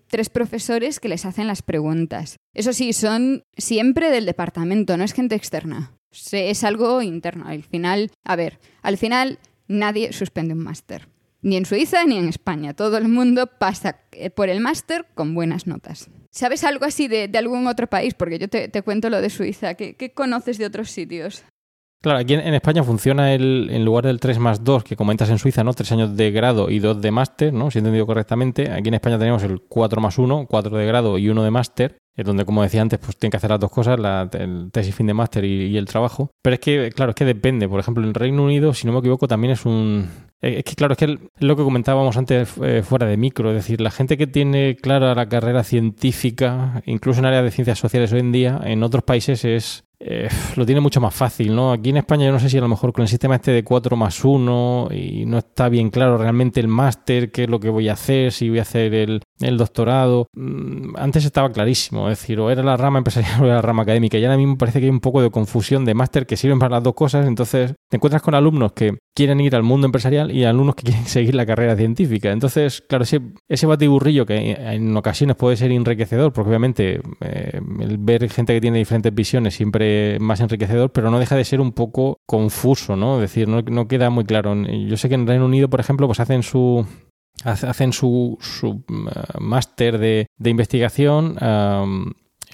tres 0.07 0.29
profesores 0.29 0.99
que 0.99 1.09
les 1.09 1.25
hacen 1.25 1.47
las 1.47 1.61
preguntas. 1.61 2.37
Eso 2.53 2.71
sí, 2.71 2.93
son 2.93 3.43
siempre 3.57 4.09
del 4.09 4.25
departamento, 4.25 4.74
no 4.75 5.03
es 5.03 5.13
gente 5.13 5.35
externa. 5.35 5.91
Es 6.31 6.63
algo 6.63 7.01
interno. 7.01 7.45
Al 7.47 7.63
final, 7.63 8.11
a 8.23 8.35
ver, 8.35 8.59
al 8.81 8.97
final 8.97 9.39
nadie 9.67 10.13
suspende 10.13 10.53
un 10.53 10.63
máster. 10.63 11.07
Ni 11.41 11.57
en 11.57 11.65
Suiza 11.65 12.05
ni 12.05 12.17
en 12.17 12.27
España. 12.27 12.73
Todo 12.73 12.97
el 12.97 13.07
mundo 13.07 13.47
pasa 13.47 13.99
eh, 14.11 14.29
por 14.29 14.49
el 14.49 14.61
máster 14.61 15.05
con 15.13 15.35
buenas 15.35 15.67
notas. 15.67 16.09
¿Sabes 16.31 16.63
algo 16.63 16.85
así 16.85 17.07
de, 17.07 17.29
algún 17.37 17.67
otro 17.67 17.87
país? 17.87 18.13
Porque 18.13 18.39
yo 18.39 18.49
te, 18.49 18.69
cuento 18.81 19.09
lo 19.09 19.21
de 19.21 19.29
Suiza. 19.29 19.75
¿Qué, 19.75 19.95
¿Qué, 19.95 20.11
conoces 20.11 20.57
de 20.57 20.65
otros 20.65 20.89
sitios? 20.89 21.43
Claro, 22.05 22.19
aquí 22.19 22.35
en, 22.35 22.53
España 22.53 22.83
funciona 22.83 23.33
el, 23.33 23.67
en 23.71 23.83
lugar 23.83 24.05
del 24.05 24.19
3 24.19 24.37
más 24.37 24.63
2 24.63 24.83
que 24.83 24.95
comentas 24.95 25.27
en 25.31 25.39
Suiza, 25.39 25.63
¿no? 25.63 25.73
Tres 25.73 25.91
años 25.91 26.15
de 26.15 26.29
grado 26.29 26.69
y 26.69 26.77
dos 26.77 27.01
de 27.01 27.09
máster, 27.09 27.51
¿no? 27.51 27.71
Si 27.71 27.79
he 27.79 27.81
entendido 27.81 28.05
correctamente. 28.05 28.71
Aquí 28.71 28.89
en 28.89 28.93
España 28.93 29.17
tenemos 29.17 29.41
el 29.41 29.59
4 29.61 29.99
más 29.99 30.19
1, 30.19 30.45
4 30.47 30.77
de 30.77 30.85
grado 30.85 31.17
y 31.17 31.29
uno 31.29 31.41
de 31.41 31.49
máster. 31.49 31.97
Es 32.15 32.23
donde, 32.23 32.45
como 32.45 32.61
decía 32.61 32.83
antes, 32.83 32.99
pues 32.99 33.17
tienen 33.17 33.31
que 33.31 33.37
hacer 33.37 33.49
las 33.49 33.59
dos 33.59 33.71
cosas, 33.71 33.99
la, 33.99 34.29
el 34.33 34.69
tesis 34.71 34.93
fin 34.93 35.07
de 35.07 35.15
máster 35.15 35.45
y, 35.45 35.75
el 35.75 35.85
trabajo. 35.85 36.29
Pero 36.43 36.53
es 36.53 36.59
que, 36.59 36.91
claro, 36.91 37.09
es 37.09 37.15
que 37.15 37.25
depende. 37.25 37.67
Por 37.67 37.79
ejemplo, 37.79 38.03
en 38.03 38.13
Reino 38.13 38.43
Unido, 38.43 38.75
si 38.75 38.85
no 38.85 38.93
me 38.93 38.99
equivoco, 38.99 39.27
también 39.27 39.53
es 39.53 39.65
un... 39.65 40.07
Es 40.41 40.63
que, 40.63 40.75
claro, 40.75 40.93
es 40.93 40.99
que 40.99 41.17
lo 41.39 41.55
que 41.55 41.63
comentábamos 41.63 42.17
antes 42.17 42.53
eh, 42.61 42.83
fuera 42.83 43.07
de 43.07 43.17
micro. 43.17 43.49
Es 43.49 43.55
decir, 43.55 43.81
la 43.81 43.89
gente 43.89 44.15
que 44.15 44.27
tiene 44.27 44.75
clara 44.75 45.15
la 45.15 45.27
carrera 45.27 45.63
científica, 45.63 46.83
incluso 46.85 47.19
en 47.19 47.25
áreas 47.25 47.45
de 47.45 47.49
ciencias 47.49 47.79
sociales 47.79 48.13
hoy 48.13 48.19
en 48.19 48.31
día, 48.31 48.61
en 48.63 48.83
otros 48.83 49.03
países 49.03 49.43
es 49.43 49.84
eh, 49.99 50.29
lo 50.55 50.65
tiene 50.65 50.81
mucho 50.81 50.99
más 50.99 51.13
fácil, 51.13 51.55
¿no? 51.55 51.71
Aquí 51.71 51.89
en 51.89 51.97
España 51.97 52.25
yo 52.25 52.31
no 52.31 52.39
sé 52.39 52.49
si 52.49 52.57
a 52.57 52.61
lo 52.61 52.67
mejor 52.67 52.91
con 52.93 53.03
el 53.03 53.07
sistema 53.07 53.35
este 53.35 53.51
de 53.51 53.63
4 53.63 53.95
más 53.95 54.23
1 54.23 54.89
y 54.91 55.25
no 55.25 55.37
está 55.37 55.69
bien 55.69 55.89
claro 55.89 56.17
realmente 56.17 56.59
el 56.59 56.67
máster, 56.67 57.31
qué 57.31 57.43
es 57.43 57.49
lo 57.49 57.59
que 57.59 57.69
voy 57.69 57.89
a 57.89 57.93
hacer, 57.93 58.31
si 58.31 58.49
voy 58.49 58.59
a 58.59 58.63
hacer 58.63 58.93
el, 58.93 59.21
el 59.39 59.57
doctorado. 59.57 60.27
Mm, 60.33 60.95
antes 60.97 61.25
estaba 61.25 61.51
clarísimo, 61.51 62.09
es 62.09 62.19
decir, 62.19 62.39
o 62.39 62.49
era 62.49 62.63
la 62.63 62.77
rama 62.77 62.97
empresarial 62.99 63.41
o 63.41 63.45
era 63.45 63.55
la 63.55 63.61
rama 63.61 63.83
académica. 63.83 64.17
Y 64.17 64.25
ahora 64.25 64.37
mismo 64.37 64.57
parece 64.57 64.79
que 64.79 64.85
hay 64.85 64.91
un 64.91 64.99
poco 64.99 65.21
de 65.21 65.31
confusión 65.31 65.85
de 65.85 65.93
máster 65.93 66.25
que 66.25 66.37
sirven 66.37 66.59
para 66.59 66.75
las 66.75 66.83
dos 66.83 66.93
cosas. 66.93 67.27
Entonces 67.27 67.73
te 67.89 67.97
encuentras 67.97 68.21
con 68.21 68.35
alumnos 68.35 68.73
que 68.73 68.97
quieren 69.15 69.39
ir 69.39 69.55
al 69.55 69.63
mundo 69.63 69.85
empresarial 69.85 70.29
y 70.31 70.43
alumnos 70.43 70.75
que 70.75 70.83
quieren 70.83 71.05
seguir 71.07 71.33
la 71.33 71.45
carrera 71.45 71.75
científica. 71.75 72.31
Entonces, 72.31 72.83
claro, 72.87 73.03
ese, 73.03 73.21
ese 73.47 73.65
batiburrillo 73.65 74.25
que 74.25 74.51
en 74.51 74.95
ocasiones 74.95 75.35
puede 75.37 75.57
ser 75.57 75.71
enriquecedor, 75.71 76.33
porque 76.33 76.49
obviamente 76.49 77.01
eh, 77.21 77.61
el 77.79 77.97
ver 77.97 78.29
gente 78.29 78.53
que 78.53 78.61
tiene 78.61 78.77
diferentes 78.77 79.15
visiones 79.15 79.55
siempre 79.55 80.19
más 80.19 80.41
enriquecedor, 80.41 80.91
pero 80.91 81.09
no 81.09 81.17
deja 81.17 81.35
de 81.35 81.45
ser 81.45 81.61
un 81.61 81.71
poco 81.71 82.19
confuso, 82.25 82.95
¿no? 82.95 83.15
Es 83.15 83.21
decir, 83.21 83.47
no, 83.47 83.61
no 83.61 83.87
queda 83.87 84.09
muy 84.09 84.25
claro. 84.25 84.53
Yo 84.55 84.97
sé 84.97 85.09
que 85.09 85.15
en 85.15 85.25
Reino 85.25 85.45
Unido, 85.45 85.69
por 85.69 85.79
ejemplo, 85.79 86.07
pues 86.07 86.19
hacen 86.19 86.43
su 86.43 86.85
hacen 87.43 87.93
su, 87.93 88.37
su 88.39 88.69
uh, 88.69 89.39
máster 89.39 89.97
de, 89.97 90.27
de, 90.37 90.49
investigación 90.49 91.37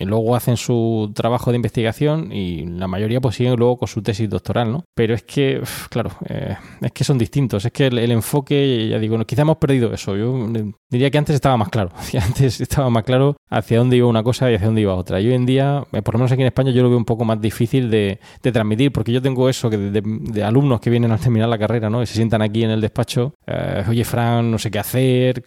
luego 0.05 0.35
hacen 0.35 0.57
su 0.57 1.11
trabajo 1.13 1.51
de 1.51 1.57
investigación 1.57 2.31
y 2.31 2.65
la 2.65 2.87
mayoría 2.87 3.21
pues 3.21 3.35
siguen 3.35 3.55
luego 3.55 3.77
con 3.77 3.87
su 3.87 4.01
tesis 4.01 4.29
doctoral, 4.29 4.71
¿no? 4.71 4.83
Pero 4.95 5.13
es 5.13 5.23
que, 5.23 5.61
claro, 5.89 6.11
eh, 6.27 6.55
es 6.81 6.91
que 6.91 7.03
son 7.03 7.17
distintos, 7.17 7.65
es 7.65 7.71
que 7.71 7.87
el, 7.87 8.11
enfoque, 8.11 8.87
ya 8.89 8.99
digo, 8.99 9.17
quizá 9.25 9.41
hemos 9.43 9.57
perdido 9.57 9.93
eso, 9.93 10.15
yo 10.15 10.47
diría 10.89 11.09
que 11.09 11.17
antes 11.17 11.35
estaba 11.35 11.57
más 11.57 11.69
claro, 11.69 11.91
antes 12.21 12.61
estaba 12.61 12.89
más 12.89 13.03
claro 13.03 13.35
hacia 13.49 13.79
dónde 13.79 13.97
iba 13.97 14.07
una 14.07 14.23
cosa 14.23 14.51
y 14.51 14.55
hacia 14.55 14.67
dónde 14.67 14.81
iba 14.81 14.95
otra. 14.95 15.19
Y 15.19 15.27
hoy 15.27 15.33
en 15.33 15.45
día, 15.45 15.83
eh, 15.91 16.01
por 16.01 16.15
lo 16.15 16.19
menos 16.19 16.31
aquí 16.31 16.41
en 16.41 16.47
España, 16.47 16.71
yo 16.71 16.83
lo 16.83 16.89
veo 16.89 16.97
un 16.97 17.05
poco 17.05 17.25
más 17.25 17.39
difícil 17.39 17.89
de, 17.89 18.19
transmitir, 18.41 18.91
porque 18.91 19.11
yo 19.11 19.21
tengo 19.21 19.49
eso 19.49 19.69
que 19.69 19.77
de, 19.77 20.43
alumnos 20.43 20.79
que 20.79 20.89
vienen 20.89 21.11
a 21.11 21.17
terminar 21.17 21.49
la 21.49 21.57
carrera, 21.57 21.89
¿no? 21.89 22.01
Y 22.01 22.05
se 22.05 22.15
sientan 22.15 22.41
aquí 22.41 22.63
en 22.63 22.71
el 22.71 22.81
despacho, 22.81 23.33
eh, 23.47 23.83
oye, 23.87 24.03
Fran, 24.03 24.51
no 24.51 24.57
sé 24.57 24.71
qué 24.71 24.79
hacer. 24.79 25.43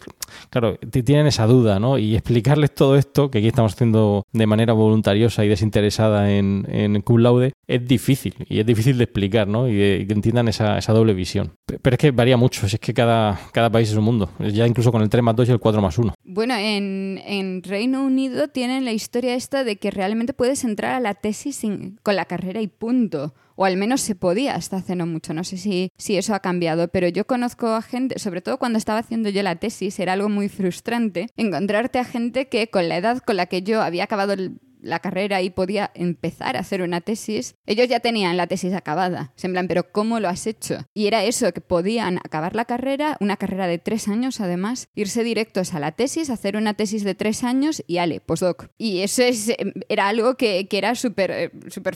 Claro, 0.49 0.77
tienen 0.77 1.27
esa 1.27 1.45
duda, 1.45 1.79
¿no? 1.79 1.97
Y 1.97 2.15
explicarles 2.15 2.73
todo 2.73 2.95
esto, 2.95 3.29
que 3.29 3.39
aquí 3.39 3.47
estamos 3.47 3.73
haciendo 3.73 4.23
de 4.31 4.44
de 4.45 4.47
manera 4.47 4.73
voluntariosa 4.73 5.43
y 5.43 5.47
desinteresada 5.47 6.31
en, 6.31 6.67
en 6.69 7.01
cum 7.01 7.17
laude, 7.17 7.53
es 7.67 7.87
difícil. 7.87 8.35
Y 8.47 8.59
es 8.59 8.65
difícil 8.65 8.97
de 8.97 9.05
explicar, 9.05 9.47
¿no? 9.47 9.67
Y, 9.67 10.05
que 10.05 10.13
entiendan 10.13 10.47
esa, 10.47 10.77
esa, 10.77 10.93
doble 10.93 11.15
visión. 11.15 11.53
Pero 11.65 11.95
es 11.95 11.97
que 11.97 12.11
varía 12.11 12.37
mucho, 12.37 12.67
es 12.67 12.77
que 12.79 12.93
cada, 12.93 13.39
cada 13.51 13.71
país 13.71 13.89
es 13.89 13.97
un 13.97 14.03
mundo. 14.03 14.29
Ya 14.39 14.67
incluso 14.67 14.91
con 14.91 15.01
el 15.01 15.09
3 15.09 15.23
más 15.23 15.35
2 15.35 15.49
y 15.49 15.51
el 15.53 15.59
4 15.59 15.81
más 15.81 15.97
1. 15.97 16.13
Bueno, 16.23 16.55
en, 16.55 17.19
en 17.25 17.63
Reino 17.63 18.03
Unido 18.03 18.47
tienen 18.49 18.85
la 18.85 18.93
historia 18.93 19.33
esta 19.33 19.63
de 19.63 19.77
que 19.77 19.89
realmente 19.89 20.33
puedes 20.33 20.63
entrar 20.63 20.93
a 20.93 20.99
la 20.99 21.15
tesis 21.15 21.61
con 22.03 22.15
la 22.15 22.25
carrera 22.25 22.61
y 22.61 22.67
punto 22.67 23.33
o 23.55 23.65
al 23.65 23.77
menos 23.77 24.01
se 24.01 24.15
podía 24.15 24.55
hasta 24.55 24.77
hace 24.77 24.95
no 24.95 25.05
mucho. 25.05 25.33
No 25.33 25.43
sé 25.43 25.57
si, 25.57 25.91
si 25.97 26.17
eso 26.17 26.33
ha 26.35 26.39
cambiado, 26.39 26.87
pero 26.89 27.07
yo 27.07 27.25
conozco 27.25 27.67
a 27.67 27.81
gente, 27.81 28.19
sobre 28.19 28.41
todo 28.41 28.57
cuando 28.57 28.77
estaba 28.77 28.99
haciendo 28.99 29.29
yo 29.29 29.43
la 29.43 29.55
tesis, 29.55 29.99
era 29.99 30.13
algo 30.13 30.29
muy 30.29 30.49
frustrante 30.49 31.27
encontrarte 31.37 31.99
a 31.99 32.05
gente 32.05 32.47
que 32.47 32.69
con 32.69 32.89
la 32.89 32.97
edad 32.97 33.19
con 33.19 33.37
la 33.37 33.45
que 33.45 33.61
yo 33.61 33.81
había 33.81 34.03
acabado 34.03 34.33
el 34.33 34.59
la 34.81 34.99
carrera 34.99 35.41
y 35.41 35.49
podía 35.49 35.91
empezar 35.95 36.55
a 36.57 36.59
hacer 36.59 36.81
una 36.81 37.01
tesis, 37.01 37.55
ellos 37.65 37.87
ya 37.87 37.99
tenían 37.99 38.37
la 38.37 38.47
tesis 38.47 38.73
acabada. 38.73 39.33
Se 39.35 39.47
en 39.47 39.53
plan, 39.53 39.67
pero 39.67 39.91
¿cómo 39.91 40.19
lo 40.19 40.29
has 40.29 40.47
hecho? 40.47 40.85
Y 40.93 41.07
era 41.07 41.23
eso, 41.23 41.51
que 41.53 41.61
podían 41.61 42.17
acabar 42.17 42.55
la 42.55 42.65
carrera, 42.65 43.17
una 43.19 43.37
carrera 43.37 43.67
de 43.67 43.77
tres 43.77 44.07
años 44.07 44.41
además, 44.41 44.87
irse 44.95 45.23
directos 45.23 45.73
a 45.73 45.79
la 45.79 45.91
tesis, 45.91 46.29
hacer 46.29 46.57
una 46.57 46.73
tesis 46.73 47.03
de 47.03 47.15
tres 47.15 47.43
años 47.43 47.83
y 47.87 47.97
ale, 47.97 48.19
postdoc. 48.19 48.67
Y 48.77 48.99
eso 48.99 49.23
es, 49.23 49.51
era 49.89 50.07
algo 50.07 50.35
que, 50.35 50.67
que 50.67 50.77
era 50.77 50.95
súper 50.95 51.31
eh, 51.31 51.51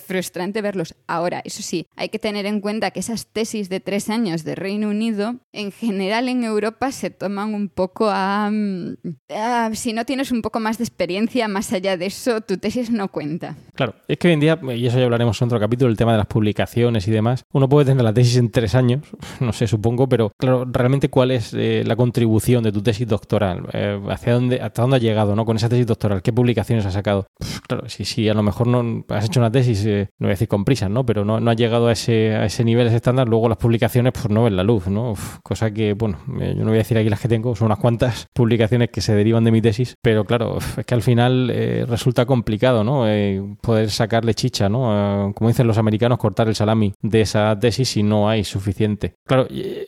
frustrante 0.06 0.62
verlos. 0.62 0.96
Ahora, 1.08 1.42
eso 1.44 1.62
sí, 1.62 1.88
hay 1.96 2.10
que 2.10 2.20
tener 2.20 2.46
en 2.46 2.62
cuenta 2.62 2.92
que 2.92 3.00
esas 3.00 3.28
tesis 3.28 3.70
de 3.70 3.80
tres 3.80 4.10
años 4.10 4.44
de 4.44 4.56
Reino 4.56 4.90
Unido, 4.90 5.40
en 5.52 5.72
general 5.72 6.30
en 6.30 6.44
Europa 6.44 6.92
se 6.92 7.10
toman 7.10 7.54
un 7.54 7.70
poco 7.70 8.10
a... 8.10 8.50
Mm, 8.52 8.98
a 9.30 9.72
si 9.74 9.94
no 9.94 10.06
tienes 10.06 10.32
un 10.32 10.42
poco 10.42 10.60
más 10.60 10.78
de 10.78 10.84
experiencia 10.84 11.48
más 11.48 11.72
allá 11.74 11.98
de 11.98 12.08
eso, 12.08 12.42
tu 12.42 12.58
tesis 12.58 12.79
no 12.90 13.10
cuenta. 13.10 13.56
Claro, 13.76 13.96
es 14.08 14.18
que 14.18 14.28
hoy 14.28 14.34
en 14.34 14.40
día, 14.40 14.60
y 14.76 14.88
eso 14.88 14.98
ya 14.98 15.06
hablaremos 15.06 15.42
en 15.42 15.46
otro 15.48 15.60
capítulo, 15.60 15.92
el 15.92 15.98
tema 15.98 16.14
de 16.14 16.18
las 16.20 16.28
publicaciones 16.28 17.08
y 17.08 17.12
demás, 17.12 17.44
uno 17.54 17.68
puede 17.68 17.86
tener 17.86 18.04
la 18.04 18.14
tesis 18.14 18.38
en 18.38 18.52
tres 18.52 18.76
años, 18.76 19.02
no 19.40 19.54
sé, 19.54 19.68
supongo, 19.68 20.08
pero 20.08 20.32
claro, 20.38 20.66
realmente 20.66 21.10
cuál 21.10 21.32
es 21.32 21.54
eh, 21.54 21.84
la 21.86 21.96
contribución 21.96 22.64
de 22.64 22.72
tu 22.72 22.82
tesis 22.82 23.08
doctoral, 23.08 23.68
eh, 23.74 24.00
hacia 24.10 24.34
dónde, 24.34 24.62
hasta 24.62 24.82
dónde 24.82 24.98
has 24.98 25.04
llegado, 25.04 25.36
¿no? 25.36 25.46
Con 25.46 25.58
esa 25.58 25.70
tesis 25.70 25.88
doctoral, 25.88 26.22
qué 26.22 26.32
publicaciones 26.32 26.86
has 26.86 26.94
sacado. 26.94 27.28
claro, 27.68 27.90
si, 27.90 28.06
si 28.06 28.30
a 28.30 28.34
lo 28.34 28.44
mejor 28.44 28.68
no 28.68 29.06
has 29.10 29.26
hecho 29.26 29.40
una 29.40 29.52
tesis, 29.52 29.86
eh, 29.86 30.10
no 30.20 30.26
voy 30.26 30.32
a 30.32 30.36
decir 30.36 30.48
con 30.48 30.66
prisas, 30.66 30.90
¿no? 30.90 31.06
Pero 31.06 31.26
no, 31.26 31.40
no 31.40 31.52
has 31.52 31.58
llegado 31.58 31.88
a 31.88 31.92
ese, 31.92 32.36
a 32.36 32.46
ese 32.46 32.64
nivel, 32.64 32.88
ese 32.88 32.98
estándar, 32.98 33.28
luego 33.28 33.50
las 33.50 33.58
publicaciones 33.58 34.14
pues 34.14 34.30
no 34.30 34.44
ven 34.44 34.56
la 34.56 34.64
luz, 34.64 34.88
¿no? 34.88 35.14
cosa 35.44 35.72
que, 35.72 35.94
bueno, 35.94 36.20
yo 36.28 36.56
no 36.56 36.66
voy 36.66 36.76
a 36.76 36.80
decir 36.80 36.98
aquí 36.98 37.10
las 37.10 37.20
que 37.20 37.28
tengo, 37.28 37.56
son 37.56 37.68
unas 37.68 37.80
cuantas 37.80 38.28
publicaciones 38.34 38.90
que 38.90 39.02
se 39.02 39.16
derivan 39.16 39.44
de 39.44 39.52
mi 39.52 39.62
tesis, 39.62 39.96
pero 40.02 40.26
claro, 40.26 40.60
es 40.78 40.86
que 40.86 40.94
al 40.94 41.02
final 41.02 41.50
resulta 41.88 42.26
complicado 42.26 42.59
¿no? 42.60 43.08
Eh, 43.08 43.42
poder 43.62 43.90
sacarle 43.90 44.34
chicha, 44.34 44.70
¿no? 44.70 45.30
Eh, 45.30 45.34
como 45.34 45.50
dicen 45.50 45.68
los 45.68 45.78
americanos, 45.78 46.18
cortar 46.18 46.48
el 46.48 46.56
salami 46.56 46.94
de 47.02 47.22
esa 47.22 47.58
tesis 47.60 47.90
si 47.90 48.04
no 48.04 48.30
hay 48.30 48.44
suficiente. 48.44 49.16
Claro, 49.26 49.48
eh, 49.50 49.88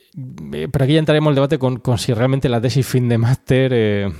pero 0.70 0.84
aquí 0.84 0.94
ya 0.94 0.98
entraremos 0.98 1.28
en 1.28 1.32
el 1.32 1.34
debate 1.36 1.58
con, 1.58 1.80
si 1.98 2.12
realmente 2.12 2.48
la 2.48 2.60
tesis 2.60 2.86
fin 2.86 3.08
de 3.08 3.18
máster, 3.18 4.12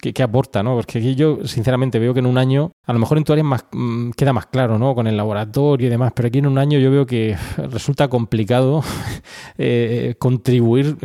¿qué, 0.00 0.22
aporta, 0.22 0.62
¿no? 0.62 0.74
Porque 0.76 0.98
aquí 0.98 1.14
yo, 1.14 1.46
sinceramente, 1.46 1.98
veo 1.98 2.14
que 2.14 2.20
en 2.20 2.26
un 2.26 2.38
año, 2.38 2.72
a 2.84 2.92
lo 2.92 2.98
mejor 2.98 3.18
en 3.18 3.24
tu 3.24 3.32
área 3.32 3.44
más, 3.44 3.64
mm, 3.72 4.10
queda 4.10 4.32
más 4.32 4.46
claro, 4.46 4.78
¿no? 4.78 4.94
Con 4.94 5.06
el 5.06 5.16
laboratorio 5.16 5.86
y 5.86 5.90
demás, 5.90 6.12
pero 6.14 6.28
aquí 6.28 6.38
en 6.38 6.46
un 6.46 6.58
año 6.58 6.78
yo 6.78 6.90
veo 6.90 7.06
que 7.06 7.36
resulta 7.70 8.08
complicado 8.08 8.82
contribuir 10.18 10.96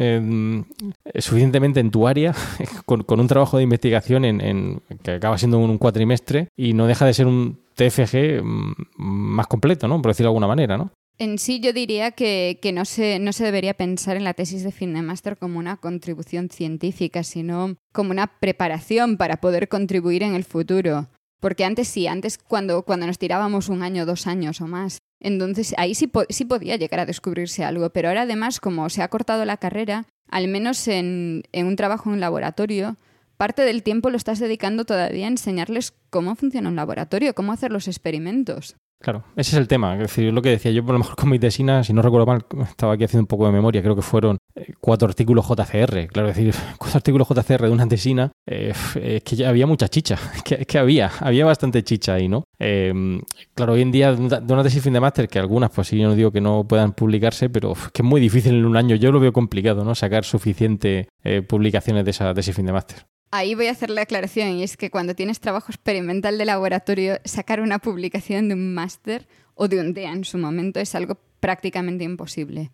suficientemente 1.15 1.79
en 1.79 1.91
tu 1.91 2.07
área 2.07 2.33
con, 2.85 3.05
un 3.07 3.27
trabajo 3.27 3.57
de 3.57 3.63
investigación 3.63 4.25
en, 4.25 4.81
que 5.03 5.11
acaba 5.11 5.37
siendo 5.37 5.59
un 5.59 5.77
cuatrimestre 5.77 6.49
y 6.59 6.73
no 6.73 6.87
deja 6.87 7.05
de 7.05 7.13
ser 7.13 7.25
un 7.25 7.57
TFG 7.75 8.43
mm, 8.43 8.73
más 8.97 9.47
completo, 9.47 9.87
¿no? 9.87 10.01
Por 10.01 10.11
decirlo 10.11 10.27
de 10.27 10.31
alguna 10.31 10.47
manera, 10.47 10.77
¿no? 10.77 10.91
En 11.17 11.39
sí 11.39 11.61
yo 11.61 11.71
diría 11.71 12.11
que, 12.11 12.59
no, 12.73 12.83
se, 12.83 13.17
no 13.19 13.31
se 13.31 13.45
debería 13.45 13.73
pensar 13.73 14.17
en 14.17 14.25
la 14.25 14.33
tesis 14.33 14.63
de 14.63 14.73
fin 14.73 14.93
de 14.93 15.01
máster 15.01 15.37
como 15.37 15.57
una 15.57 15.77
contribución 15.77 16.49
científica, 16.49 17.23
sino 17.23 17.77
como 17.93 18.11
una 18.11 18.27
preparación 18.27 19.15
para 19.15 19.37
poder 19.37 19.69
contribuir 19.69 20.21
en 20.21 20.35
el 20.35 20.43
futuro. 20.43 21.07
Porque 21.39 21.63
antes 21.63 21.87
sí, 21.87 22.07
antes 22.07 22.37
cuando, 22.37 22.83
cuando 22.83 23.07
nos 23.07 23.19
tirábamos 23.19 23.69
un 23.69 23.81
año, 23.81 24.05
dos 24.05 24.27
años 24.27 24.59
o 24.59 24.67
más, 24.67 24.97
entonces 25.21 25.73
ahí 25.77 25.95
sí, 25.95 26.11
sí 26.27 26.43
podía 26.43 26.75
llegar 26.75 26.99
a 26.99 27.05
descubrirse 27.05 27.63
algo, 27.63 27.89
pero 27.91 28.09
ahora 28.09 28.23
además 28.23 28.59
como 28.59 28.89
se 28.89 29.01
ha 29.01 29.07
cortado 29.07 29.45
la 29.45 29.57
carrera, 29.57 30.07
al 30.29 30.49
menos 30.49 30.89
en, 30.89 31.43
en 31.53 31.67
un 31.67 31.77
trabajo 31.77 32.13
en 32.13 32.19
laboratorio, 32.19 32.97
parte 33.39 33.61
del 33.61 33.83
tiempo 33.83 34.09
lo 34.09 34.17
estás 34.17 34.39
dedicando 34.39 34.83
todavía 34.83 35.25
a 35.25 35.29
enseñarles 35.29 35.93
cómo 36.09 36.35
funciona 36.35 36.67
un 36.67 36.75
laboratorio, 36.75 37.33
cómo 37.33 37.53
hacer 37.53 37.71
los 37.71 37.87
experimentos. 37.87 38.75
Claro, 39.01 39.23
ese 39.37 39.55
es 39.55 39.61
el 39.61 39.69
tema. 39.69 39.93
Es 39.93 39.99
decir, 40.01 40.33
lo 40.33 40.41
que 40.41 40.49
decía 40.49 40.71
yo, 40.71 40.83
por 40.83 40.91
lo 40.91 40.99
mejor 40.99 41.15
con 41.15 41.29
mi 41.29 41.39
tesina, 41.39 41.85
si 41.85 41.93
no 41.93 42.01
recuerdo 42.01 42.25
mal, 42.25 42.45
estaba 42.69 42.93
aquí 42.93 43.05
haciendo 43.05 43.23
un 43.23 43.27
poco 43.27 43.45
de 43.45 43.53
memoria, 43.53 43.81
creo 43.81 43.95
que 43.95 44.01
fueron 44.01 44.39
eh, 44.55 44.73
cuatro 44.81 45.07
artículos 45.07 45.47
JCR. 45.47 46.07
Claro, 46.07 46.27
es 46.27 46.35
decir, 46.35 46.53
cuatro 46.77 46.97
artículos 46.97 47.29
JCR 47.29 47.61
de 47.61 47.69
una 47.69 47.87
tesina, 47.87 48.29
eh, 48.45 48.73
es 49.01 49.23
que 49.23 49.37
ya 49.37 49.47
había 49.47 49.65
mucha 49.65 49.87
chicha. 49.87 50.19
Es 50.59 50.67
que, 50.67 50.77
había, 50.77 51.09
había 51.21 51.45
bastante 51.45 51.81
chicha 51.81 52.15
ahí, 52.15 52.27
¿no? 52.27 52.43
Eh, 52.59 53.21
claro, 53.53 53.73
hoy 53.73 53.83
en 53.83 53.91
día 53.91 54.13
de 54.13 54.53
una 54.53 54.63
tesis 54.63 54.83
fin 54.83 54.91
de 54.91 54.99
máster, 54.99 55.29
que 55.29 55.39
algunas, 55.39 55.71
pues 55.71 55.87
sí, 55.87 55.97
yo 55.97 56.09
no 56.09 56.15
digo 56.15 56.31
que 56.31 56.41
no 56.41 56.67
puedan 56.67 56.91
publicarse, 56.91 57.49
pero 57.49 57.73
que 57.93 58.01
es 58.01 58.05
muy 58.05 58.19
difícil 58.19 58.55
en 58.55 58.65
un 58.65 58.75
año. 58.75 58.97
Yo 58.97 59.13
lo 59.13 59.21
veo 59.21 59.31
complicado, 59.31 59.85
¿no? 59.85 59.95
Sacar 59.95 60.25
suficiente 60.25 61.07
publicaciones 61.47 62.03
de 62.03 62.11
esa 62.11 62.33
tesis 62.33 62.53
fin 62.53 62.65
de 62.65 62.73
máster. 62.73 63.05
Ahí 63.31 63.53
voy 63.53 63.67
a 63.67 63.71
hacer 63.71 63.91
la 63.91 64.01
aclaración 64.01 64.57
y 64.57 64.63
es 64.63 64.75
que 64.75 64.89
cuando 64.89 65.13
tienes 65.13 65.39
trabajo 65.39 65.71
experimental 65.71 66.37
de 66.37 66.45
laboratorio, 66.45 67.19
sacar 67.25 67.61
una 67.61 67.77
publicación 67.77 68.47
de 68.47 68.55
un 68.55 68.73
máster 68.73 69.27
o 69.53 69.67
de 69.67 69.79
un 69.79 69.93
DEA 69.93 70.13
en 70.13 70.25
su 70.25 70.39
momento 70.39 70.79
es 70.79 70.95
algo 70.95 71.17
prácticamente 71.39 72.03
imposible, 72.03 72.71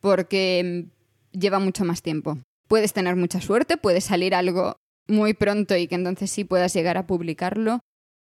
porque 0.00 0.88
mm, 1.32 1.38
lleva 1.38 1.60
mucho 1.60 1.84
más 1.84 2.02
tiempo. 2.02 2.38
Puedes 2.66 2.92
tener 2.92 3.14
mucha 3.14 3.40
suerte, 3.40 3.76
puede 3.76 4.00
salir 4.00 4.34
algo 4.34 4.76
muy 5.06 5.34
pronto 5.34 5.76
y 5.76 5.86
que 5.86 5.94
entonces 5.94 6.30
sí 6.30 6.42
puedas 6.42 6.74
llegar 6.74 6.96
a 6.96 7.06
publicarlo, 7.06 7.78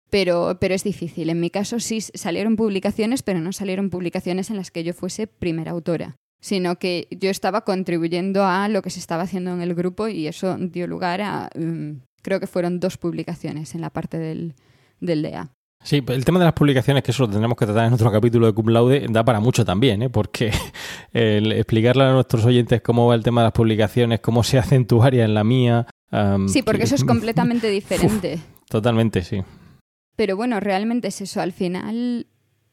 pero, 0.09 0.57
pero 0.59 0.73
es 0.73 0.83
difícil. 0.83 1.29
En 1.29 1.39
mi 1.39 1.51
caso 1.51 1.79
sí 1.79 2.01
salieron 2.01 2.55
publicaciones, 2.55 3.21
pero 3.21 3.39
no 3.39 3.53
salieron 3.53 3.91
publicaciones 3.91 4.49
en 4.49 4.57
las 4.57 4.71
que 4.71 4.83
yo 4.83 4.93
fuese 4.93 5.27
primera 5.27 5.71
autora 5.71 6.15
sino 6.39 6.77
que 6.77 7.07
yo 7.11 7.29
estaba 7.29 7.61
contribuyendo 7.61 8.45
a 8.45 8.69
lo 8.69 8.81
que 8.81 8.89
se 8.89 8.99
estaba 8.99 9.23
haciendo 9.23 9.51
en 9.53 9.61
el 9.61 9.75
grupo 9.75 10.07
y 10.07 10.27
eso 10.27 10.57
dio 10.57 10.87
lugar 10.87 11.21
a, 11.21 11.49
mm, 11.55 12.01
creo 12.21 12.39
que 12.39 12.47
fueron 12.47 12.79
dos 12.79 12.97
publicaciones 12.97 13.75
en 13.75 13.81
la 13.81 13.89
parte 13.89 14.17
del, 14.17 14.55
del 14.99 15.21
DEA. 15.21 15.51
Sí, 15.83 16.03
el 16.07 16.25
tema 16.25 16.39
de 16.39 16.45
las 16.45 16.53
publicaciones, 16.53 17.03
que 17.03 17.11
eso 17.11 17.23
lo 17.23 17.29
tendremos 17.29 17.57
que 17.57 17.65
tratar 17.65 17.85
en 17.85 17.93
otro 17.93 18.11
capítulo 18.11 18.47
de 18.47 18.53
Cum 18.53 18.69
Laude, 18.69 19.05
da 19.09 19.23
para 19.23 19.39
mucho 19.39 19.63
también, 19.63 20.01
¿eh? 20.01 20.09
porque 20.09 20.51
el 21.13 21.51
explicarle 21.51 22.03
a 22.03 22.11
nuestros 22.11 22.45
oyentes 22.45 22.81
cómo 22.81 23.07
va 23.07 23.15
el 23.15 23.23
tema 23.23 23.41
de 23.41 23.45
las 23.45 23.53
publicaciones, 23.53 24.19
cómo 24.19 24.43
se 24.43 24.57
hace 24.57 24.75
en 24.75 24.87
tu 24.87 25.03
área, 25.03 25.23
en 25.23 25.33
la 25.33 25.43
mía. 25.43 25.87
sí, 26.47 26.61
porque 26.63 26.83
eso 26.83 26.95
es 26.95 27.03
completamente 27.05 27.69
diferente. 27.69 28.39
totalmente, 28.69 29.23
sí. 29.23 29.43
Pero 30.15 30.35
bueno, 30.35 30.59
realmente 30.59 31.09
es 31.09 31.21
eso. 31.21 31.41
Al 31.41 31.53
final, 31.53 32.27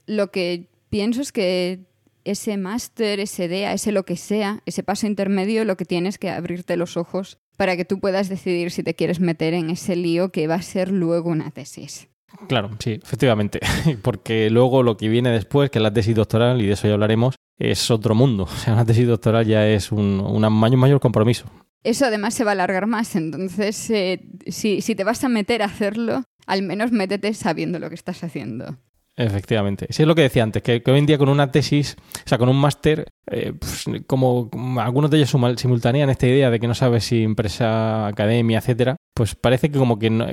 lo 0.06 0.30
que 0.30 0.70
pienso 0.88 1.20
es 1.20 1.30
que 1.30 1.84
ese 2.24 2.56
máster, 2.56 3.20
ese 3.20 3.48
DEA, 3.48 3.72
ese 3.72 3.92
lo 3.92 4.04
que 4.04 4.16
sea, 4.16 4.62
ese 4.66 4.82
paso 4.82 5.06
intermedio, 5.06 5.64
lo 5.64 5.76
que 5.76 5.84
tienes 5.84 6.18
que 6.18 6.30
abrirte 6.30 6.76
los 6.76 6.96
ojos 6.96 7.38
para 7.56 7.76
que 7.76 7.84
tú 7.84 8.00
puedas 8.00 8.28
decidir 8.28 8.70
si 8.70 8.82
te 8.82 8.94
quieres 8.94 9.20
meter 9.20 9.54
en 9.54 9.70
ese 9.70 9.96
lío 9.96 10.30
que 10.30 10.46
va 10.46 10.56
a 10.56 10.62
ser 10.62 10.90
luego 10.90 11.30
una 11.30 11.50
tesis. 11.50 12.08
Claro, 12.48 12.70
sí, 12.80 12.98
efectivamente, 13.02 13.60
porque 14.02 14.50
luego 14.50 14.82
lo 14.82 14.96
que 14.96 15.08
viene 15.08 15.30
después, 15.30 15.70
que 15.70 15.78
es 15.78 15.82
la 15.82 15.92
tesis 15.92 16.16
doctoral, 16.16 16.60
y 16.60 16.66
de 16.66 16.72
eso 16.72 16.88
ya 16.88 16.94
hablaremos, 16.94 17.36
es 17.58 17.90
otro 17.90 18.14
mundo. 18.14 18.44
O 18.50 18.56
sea, 18.56 18.72
una 18.72 18.84
tesis 18.84 19.06
doctoral 19.06 19.46
ya 19.46 19.68
es 19.68 19.92
un, 19.92 20.40
mayor, 20.52 20.78
mayor 20.78 21.00
compromiso. 21.00 21.46
Eso 21.84 22.06
además 22.06 22.34
se 22.34 22.44
va 22.44 22.52
a 22.52 22.52
alargar 22.52 22.86
más, 22.86 23.14
entonces 23.14 23.90
eh, 23.90 24.26
si, 24.46 24.80
si 24.80 24.94
te 24.94 25.04
vas 25.04 25.22
a 25.22 25.28
meter 25.28 25.62
a 25.62 25.66
hacerlo, 25.66 26.24
al 26.46 26.62
menos 26.62 26.92
métete 26.92 27.34
sabiendo 27.34 27.78
lo 27.78 27.88
que 27.88 27.94
estás 27.94 28.24
haciendo. 28.24 28.78
Efectivamente. 29.16 29.86
Sí, 29.90 30.02
es 30.02 30.08
lo 30.08 30.14
que 30.14 30.22
decía 30.22 30.42
antes, 30.42 30.62
que, 30.62 30.82
hoy 30.84 30.98
en 30.98 31.06
día 31.06 31.18
con 31.18 31.28
una 31.28 31.52
tesis, 31.52 31.96
o 32.24 32.28
sea, 32.28 32.36
con 32.36 32.48
un 32.48 32.56
máster, 32.56 33.06
eh, 33.30 33.52
pues, 33.58 33.84
como, 34.06 34.50
algunos 34.80 35.10
de 35.10 35.18
ellos 35.18 35.30
simultanean 35.56 36.10
esta 36.10 36.26
idea 36.26 36.50
de 36.50 36.58
que 36.58 36.66
no 36.66 36.74
sabes 36.74 37.04
si 37.04 37.22
empresa, 37.22 38.08
academia, 38.08 38.58
etcétera, 38.58 38.96
pues 39.14 39.36
parece 39.36 39.70
que 39.70 39.78
como 39.78 40.00
que 40.00 40.10
no, 40.10 40.26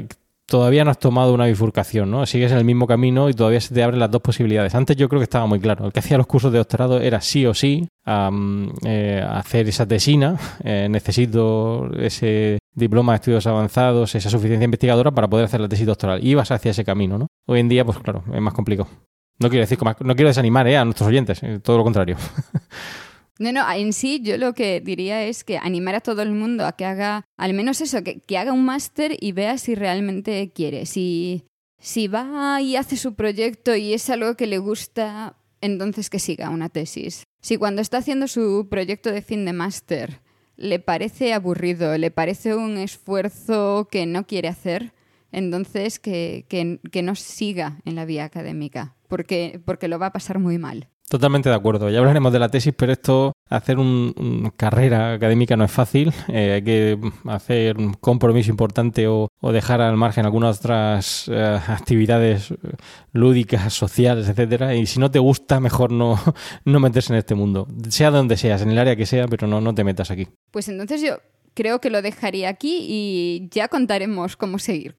todavía 0.51 0.83
no 0.83 0.91
has 0.91 0.99
tomado 0.99 1.33
una 1.33 1.45
bifurcación, 1.45 2.11
¿no? 2.11 2.25
Sigues 2.25 2.51
en 2.51 2.57
el 2.57 2.65
mismo 2.65 2.85
camino 2.85 3.29
y 3.29 3.33
todavía 3.33 3.61
se 3.61 3.73
te 3.73 3.81
abren 3.81 4.01
las 4.01 4.11
dos 4.11 4.21
posibilidades. 4.21 4.75
Antes 4.75 4.97
yo 4.97 5.07
creo 5.07 5.21
que 5.21 5.23
estaba 5.23 5.45
muy 5.45 5.61
claro. 5.61 5.85
El 5.85 5.93
que 5.93 5.99
hacía 5.99 6.17
los 6.17 6.27
cursos 6.27 6.51
de 6.51 6.57
doctorado 6.57 6.99
era 6.99 7.21
sí 7.21 7.45
o 7.45 7.53
sí 7.53 7.87
eh, 8.85 9.25
hacer 9.25 9.69
esa 9.69 9.87
tesina. 9.87 10.37
Eh, 10.65 10.87
necesito 10.89 11.89
ese 11.97 12.59
diploma 12.75 13.13
de 13.13 13.15
estudios 13.15 13.47
avanzados, 13.47 14.13
esa 14.13 14.29
suficiencia 14.29 14.65
investigadora 14.65 15.11
para 15.11 15.29
poder 15.29 15.45
hacer 15.45 15.61
la 15.61 15.69
tesis 15.69 15.85
doctoral. 15.85 16.21
Y 16.21 16.31
ibas 16.31 16.51
hacia 16.51 16.71
ese 16.71 16.83
camino, 16.83 17.17
¿no? 17.17 17.27
Hoy 17.47 17.61
en 17.61 17.69
día, 17.69 17.85
pues 17.85 17.97
claro, 17.99 18.21
es 18.33 18.41
más 18.41 18.53
complicado. 18.53 18.89
No 19.39 19.49
quiero 19.49 19.61
decir, 19.61 19.79
no 19.81 20.15
quiero 20.15 20.27
desanimar 20.27 20.67
¿eh? 20.67 20.75
a 20.75 20.83
nuestros 20.83 21.07
oyentes, 21.07 21.41
todo 21.63 21.77
lo 21.77 21.85
contrario. 21.85 22.17
No, 23.41 23.51
no, 23.51 23.71
en 23.71 23.91
sí 23.91 24.21
yo 24.21 24.37
lo 24.37 24.53
que 24.53 24.81
diría 24.81 25.23
es 25.23 25.43
que 25.43 25.57
animar 25.57 25.95
a 25.95 26.01
todo 26.01 26.21
el 26.21 26.31
mundo 26.31 26.63
a 26.63 26.73
que 26.73 26.85
haga, 26.85 27.25
al 27.37 27.55
menos 27.55 27.81
eso, 27.81 28.03
que, 28.03 28.37
haga 28.37 28.53
un 28.53 28.63
máster 28.63 29.17
y 29.19 29.31
vea 29.31 29.57
si 29.57 29.73
realmente 29.73 30.51
quiere. 30.53 30.85
Si, 30.85 31.45
Si 31.79 32.07
va 32.07 32.61
y 32.61 32.75
hace 32.75 32.97
su 32.97 33.15
proyecto 33.15 33.75
y 33.75 33.93
es 33.93 34.07
algo 34.11 34.35
que 34.35 34.45
le 34.45 34.59
gusta, 34.59 35.37
entonces 35.59 36.11
que 36.11 36.19
siga 36.19 36.51
una 36.51 36.69
tesis. 36.69 37.23
Si 37.41 37.57
cuando 37.57 37.81
está 37.81 37.97
haciendo 37.97 38.27
su 38.27 38.67
proyecto 38.69 39.11
de 39.11 39.23
fin 39.23 39.43
de 39.45 39.53
máster 39.53 40.21
le 40.55 40.77
parece 40.77 41.33
aburrido, 41.33 41.97
le 41.97 42.11
parece 42.11 42.53
un 42.53 42.77
esfuerzo 42.77 43.87
que 43.89 44.05
no 44.05 44.27
quiere 44.27 44.49
hacer, 44.49 44.93
entonces 45.31 45.97
que, 45.97 46.45
que, 46.47 47.01
no 47.01 47.15
siga 47.15 47.81
en 47.85 47.95
la 47.95 48.05
vía 48.05 48.25
académica, 48.25 48.95
porque, 49.07 49.59
porque 49.65 49.87
lo 49.87 49.97
va 49.97 50.07
a 50.07 50.13
pasar 50.13 50.37
muy 50.37 50.59
mal. 50.59 50.89
Totalmente 51.11 51.49
de 51.49 51.55
acuerdo. 51.55 51.89
Ya 51.89 51.99
hablaremos 51.99 52.31
de 52.31 52.39
la 52.39 52.47
tesis, 52.47 52.73
pero 52.73 52.93
esto, 52.93 53.33
hacer 53.49 53.79
una 53.79 54.49
carrera 54.51 55.11
académica 55.11 55.57
no 55.57 55.65
es 55.65 55.71
fácil. 55.71 56.13
Eh, 56.29 56.53
hay 56.53 56.63
que 56.63 56.97
hacer 57.27 57.77
un 57.77 57.95
compromiso 57.95 58.49
importante 58.49 59.09
o, 59.09 59.27
dejar 59.51 59.81
al 59.81 59.97
margen 59.97 60.23
algunas 60.25 60.59
otras 60.59 61.27
eh, 61.27 61.59
actividades 61.67 62.53
lúdicas, 63.11 63.73
sociales, 63.73 64.29
etcétera. 64.29 64.73
Y 64.73 64.85
si 64.85 65.01
no 65.01 65.11
te 65.11 65.19
gusta, 65.19 65.59
mejor 65.59 65.91
no, 65.91 66.17
no 66.63 66.79
meterse 66.79 67.11
en 67.11 67.19
este 67.19 67.35
mundo. 67.35 67.67
Sea 67.89 68.09
donde 68.09 68.37
seas, 68.37 68.61
en 68.61 68.71
el 68.71 68.79
área 68.79 68.95
que 68.95 69.05
sea, 69.05 69.27
pero 69.27 69.47
no, 69.47 69.59
no 69.59 69.75
te 69.75 69.83
metas 69.83 70.11
aquí. 70.11 70.29
Pues 70.49 70.69
entonces 70.69 71.01
yo 71.01 71.17
creo 71.53 71.81
que 71.81 71.89
lo 71.89 72.01
dejaría 72.01 72.47
aquí 72.47 72.85
y 72.87 73.49
ya 73.51 73.67
contaremos 73.67 74.37
cómo 74.37 74.59
seguir. 74.59 74.95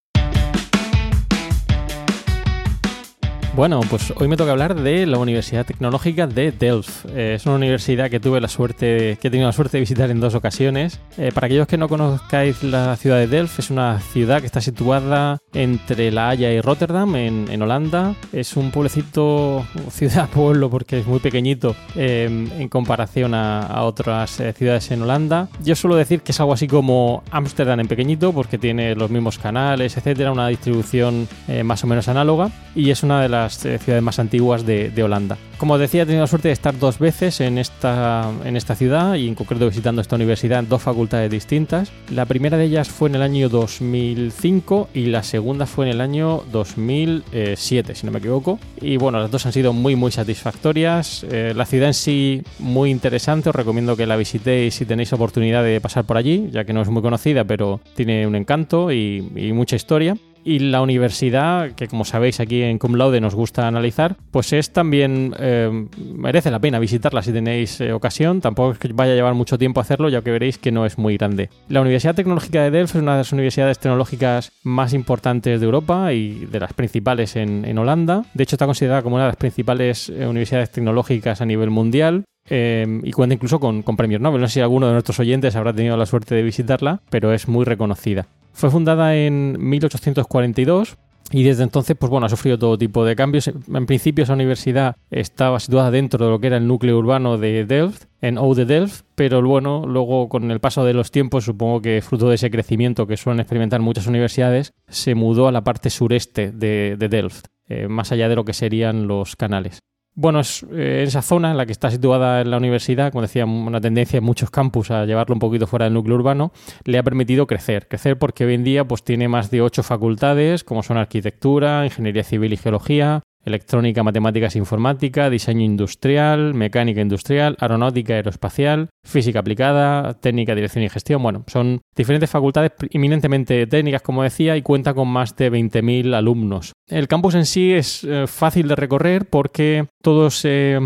Bueno, 3.55 3.81
pues 3.91 4.15
hoy 4.17 4.29
me 4.29 4.39
toca 4.39 4.53
hablar 4.53 4.75
de 4.75 5.05
la 5.05 5.19
Universidad 5.19 5.67
Tecnológica 5.67 6.27
de 6.27 6.53
Delft. 6.53 7.05
Eh, 7.15 7.35
es 7.35 7.45
una 7.45 7.57
universidad 7.57 8.09
que 8.09 8.19
tuve 8.19 8.41
la 8.41 8.49
suerte, 8.49 9.19
que 9.21 9.29
he 9.29 9.31
tenido 9.31 9.47
la 9.47 9.53
suerte 9.53 9.77
de 9.77 9.81
visitar 9.81 10.11
en 10.11 10.21
dos 10.21 10.35
ocasiones. 10.35 11.01
Eh, 11.19 11.33
para 11.35 11.49
aquellos 11.49 11.67
que 11.67 11.77
no 11.77 11.87
conozcáis 11.87 12.63
la 12.63 12.97
ciudad 12.97 13.19
de 13.19 13.27
Delft, 13.27 13.59
es 13.59 13.69
una 13.69 14.01
ciudad 14.01 14.41
que 14.41 14.47
está 14.47 14.63
situada 14.63 15.39
entre 15.53 16.11
La 16.11 16.31
Haya 16.31 16.51
y 16.51 16.63
Rotterdam, 16.63 17.15
en, 17.15 17.63
Holanda. 17.63 18.15
Es 18.33 18.57
un 18.57 18.71
pueblecito, 18.71 19.67
ciudad-pueblo, 19.91 20.71
porque 20.71 21.01
es 21.01 21.07
muy 21.07 21.21
pequeñito 21.21 21.77
em, 21.95 22.51
en 22.53 22.71
comparación 22.71 23.35
a, 23.35 23.83
otras 23.83 24.41
eh, 24.41 24.55
ciudades 24.55 24.91
en 24.93 25.03
Holanda. 25.03 25.49
Yo 25.63 25.77
suelo 25.77 25.97
decir 25.97 26.23
que 26.23 26.33
es 26.33 26.41
algo 26.41 26.55
así 26.55 26.69
como 26.69 27.23
Ámsterdam 27.31 27.81
en 27.81 27.89
pequeñito, 27.89 28.33
porque 28.33 28.57
tiene 28.57 28.95
los 28.95 29.11
mismos 29.11 29.39
canales, 29.39 29.95
etcétera, 29.95 30.33
una 30.33 30.49
distribución 30.49 31.29
más 31.65 31.85
o 31.85 31.87
menos 31.87 32.09
análoga. 32.09 32.51
Y 32.75 32.91
es 32.91 33.03
una 33.03 33.21
de 33.21 33.29
las 33.29 33.42
eh, 33.47 33.79
ciudades 33.79 34.03
más 34.03 34.19
antiguas 34.19 34.65
de, 34.67 35.03
Holanda. 35.03 35.37
Como 35.59 35.79
decía, 35.79 36.03
he 36.03 36.07
tenido 36.07 36.23
la 36.23 36.29
suerte 36.29 36.49
de 36.49 36.53
estar 36.53 36.79
dos 36.79 36.99
veces 36.99 37.41
en 37.41 37.59
esta, 37.59 38.31
en 38.45 38.57
esta 38.57 38.75
ciudad 38.75 39.15
y 39.15 39.27
en 39.27 39.35
concreto 39.35 39.67
visitando 39.67 40.01
esta 40.01 40.17
universidad 40.17 40.61
en 40.61 40.69
dos 40.69 40.83
facultades 40.83 41.31
distintas. 41.31 41.91
La 42.11 42.27
primera 42.27 42.57
de 42.57 42.65
ellas 42.65 42.89
fue 42.89 43.09
en 43.09 43.17
el 43.17 43.23
año 43.23 43.49
2005 43.49 44.91
y 44.95 45.07
la 45.07 45.23
segunda 45.23 45.67
fue 45.67 45.87
en 45.87 45.93
el 45.93 46.01
año 46.01 46.43
2007, 46.53 47.95
si 47.95 48.07
no 48.07 48.13
me 48.13 48.19
equivoco. 48.19 48.59
Y 48.81 48.97
bueno, 48.97 49.19
las 49.19 49.31
dos 49.31 49.47
han 49.47 49.53
sido 49.53 49.73
muy, 49.73 49.97
muy 49.97 50.13
satisfactorias. 50.13 51.25
Eh, 51.31 51.53
la 51.55 51.67
ciudad 51.67 51.89
en 51.89 51.95
sí 51.95 52.43
muy 52.59 52.91
interesante, 52.91 53.49
os 53.49 53.57
recomiendo 53.57 53.97
que 53.97 54.07
la 54.07 54.17
visitéis 54.17 54.75
si 54.75 54.85
tenéis 54.85 55.13
oportunidad 55.13 55.65
de 55.65 55.81
pasar 55.81 56.05
por 56.05 56.17
allí, 56.17 56.49
ya 56.51 56.65
que 56.65 56.73
no 56.73 56.83
es 56.83 56.89
muy 56.89 57.03
conocida, 57.03 57.45
pero 57.45 57.81
tiene 57.95 58.27
un 58.27 58.37
encanto 58.37 58.93
y, 58.93 59.33
y 59.37 59.53
mucha 59.53 59.77
historia. 59.77 60.17
Y 60.45 60.59
la 60.59 60.83
universidad, 60.83 61.73
que 61.73 61.87
como 61.87 62.05
sabéis 62.05 62.41
aquí 62.41 62.63
en 62.63 62.79
Cum 62.79 62.95
Laude 62.95 63.21
nos 63.21 63.35
gusta 63.35 63.69
analizar, 63.69 64.17
pues 64.31 64.53
es 64.53 64.73
también, 64.73 65.35
eh, 65.39 65.87
merece 66.15 66.51
la 66.51 66.59
pena 66.59 66.79
visitarla 66.79 67.23
si 67.23 67.33
tenéis 67.33 67.81
eh, 67.81 67.93
ocasión. 67.93 68.41
Tampoco 68.41 68.73
es 68.73 68.79
que 68.79 68.93
vaya 68.93 69.13
a 69.13 69.15
llevar 69.15 69.35
mucho 69.35 69.57
tiempo 69.57 69.81
hacerlo, 69.81 70.09
ya 70.09 70.23
que 70.23 70.31
veréis 70.31 70.59
que 70.59 70.73
no 70.73 70.85
es 70.85 70.99
muy 70.99 71.17
grande. 71.17 71.49
La 71.69 71.81
Universidad 71.81 72.15
Tecnológica 72.15 72.63
de 72.63 72.71
Delft 72.71 72.97
es 72.97 73.03
una 73.03 73.13
de 73.13 73.19
las 73.19 73.33
universidades 73.33 73.79
tecnológicas 73.79 74.53
más 74.65 74.95
importantes 74.95 75.61
de 75.61 75.65
Europa 75.65 76.13
y 76.13 76.47
de 76.47 76.61
las 76.61 76.73
principales 76.73 77.37
en, 77.37 77.79
Holanda. 77.79 78.25
De 78.35 78.43
hecho, 78.45 78.57
está 78.57 78.67
considerada 78.67 79.03
como 79.03 79.17
una 79.17 79.25
de 79.25 79.31
las 79.31 79.37
principales 79.37 80.09
eh, 80.09 80.27
universidades 80.27 80.71
tecnológicas 80.71 81.41
a 81.41 81.47
nivel 81.47 81.71
mundial. 81.71 82.25
Y 82.49 83.11
cuenta 83.13 83.35
incluso 83.35 83.61
con, 83.61 83.83
con, 83.83 83.97
premios 83.97 84.21
Nobel. 84.21 84.41
No 84.41 84.49
sé 84.49 84.55
si 84.55 84.61
alguno 84.61 84.87
de 84.87 84.93
nuestros 84.93 85.19
oyentes 85.21 85.57
habrá 85.57 85.73
tenido 85.73 85.97
la 85.97 86.07
suerte 86.07 86.35
de 86.35 86.43
visitarla, 86.43 87.01
pero 87.11 87.33
es 87.33 87.49
muy 87.49 87.65
reconocida. 87.65 88.27
Fue 88.53 88.71
fundada 88.71 89.17
en 89.17 89.57
1842 89.59 90.99
y 91.33 91.45
desde 91.45 91.63
entonces, 91.63 91.97
pues 91.99 92.11
bueno, 92.11 92.27
ha 92.27 92.29
sufrido 92.29 92.59
todo 92.59 92.77
tipo 92.77 93.05
de 93.05 93.17
cambios. 93.17 93.49
En 93.49 93.87
principio 93.87 94.25
esa 94.25 94.35
universidad 94.35 94.97
estaba 95.11 95.59
situada 95.61 95.91
dentro 95.91 96.25
de 96.25 96.31
lo 96.31 96.39
que 96.39 96.49
era 96.49 96.59
el 96.59 96.67
núcleo 96.67 96.99
urbano 96.99 97.39
de 97.39 97.65
Delft, 97.65 98.05
en 98.21 98.37
Oude 98.37 98.67
Delft, 98.67 99.05
pero 99.15 99.43
bueno, 99.43 99.85
luego 99.87 100.29
con 100.29 100.51
el 100.51 100.61
paso 100.61 100.85
de 100.85 100.93
los 100.93 101.11
tiempos, 101.11 101.45
supongo 101.45 101.81
que 101.81 102.03
fruto 102.03 102.29
de 102.29 102.35
ese 102.35 102.51
crecimiento 102.51 103.07
que 103.07 103.17
suelen 103.17 103.41
experimentar 103.41 103.81
muchas 103.81 104.07
universidades, 104.07 104.75
se 104.89 105.15
mudó 105.15 105.49
a 105.49 105.53
la 105.53 105.65
parte 105.65 105.89
sureste 105.89 106.53
de, 106.53 106.97
Delft, 106.99 107.47
eh, 107.67 107.89
más 107.89 108.13
allá 108.13 108.29
de 108.29 108.37
lo 108.37 108.45
que 108.45 108.53
serían 108.53 109.07
los 109.07 109.35
canales. 109.35 109.79
Bueno, 110.15 110.41
es 110.41 110.63
eh, 110.71 111.05
esa 111.07 111.23
zona 111.23 111.53
en 111.53 111.57
la 111.57 111.65
que 111.65 111.73
está 111.73 111.91
situada 111.91 112.45
la 112.45 112.59
universidad, 112.59 113.13
como 113.13 113.23
decía, 113.23 113.47
una 113.47 113.81
tendencia 113.81 114.19
en 114.19 114.25
muchos 114.25 114.51
campus 114.51 114.91
a 114.91 115.07
llevarlo 115.07 115.35
un 115.35 115.39
poquito 115.39 115.67
fuera 115.67 115.87
del 115.87 115.95
núcleo 115.95 116.17
urbano, 116.17 116.53
le 116.85 116.99
ha 116.99 117.03
permitido 117.03 117.47
crecer. 117.47 117.89
Crecer 117.89 118.19
porque 118.19 118.45
hoy 118.45 118.55
en 118.55 118.63
día 118.63 118.87
pues, 118.87 119.03
tiene 119.03 119.29
más 119.29 119.51
de 119.51 119.63
ocho 119.63 119.83
facultades, 119.83 120.65
como 120.65 120.83
son 120.83 120.99
arquitectura, 120.99 121.87
ingeniería 121.87 122.25
civil 122.25 122.53
y 122.53 122.59
geología, 122.59 123.23
electrónica, 123.45 124.03
matemáticas, 124.03 124.57
informática, 124.57 125.31
diseño 125.31 125.63
industrial, 125.63 126.55
mecánica 126.55 127.01
industrial, 127.01 127.57
aeronáutica 127.61 128.15
aeroespacial, 128.15 128.89
física 129.05 129.41
aplicada, 129.41 130.15
técnica, 130.15 130.55
dirección 130.55 130.85
y 130.85 130.89
gestión. 130.89 131.23
Bueno, 131.23 131.45
son 131.47 131.81
diferentes 131.97 132.31
facultades 132.31 132.73
eminentemente 132.91 133.67
técnicas, 133.67 134.03
como 134.03 134.23
decía, 134.23 134.57
y 134.57 134.63
cuenta 134.63 134.95
con 134.95 135.09
más 135.09 135.37
de 135.37 135.51
20.000 135.51 136.15
alumnos. 136.15 136.73
El 136.89 137.09
campus 137.09 137.35
en 137.35 137.47
sí 137.47 137.73
es 137.73 138.05
eh, 138.05 138.27
fácil 138.27 138.69
de 138.69 138.77
recorrer 138.77 139.27
porque 139.27 139.87
todo 140.03 140.31
se, 140.31 140.79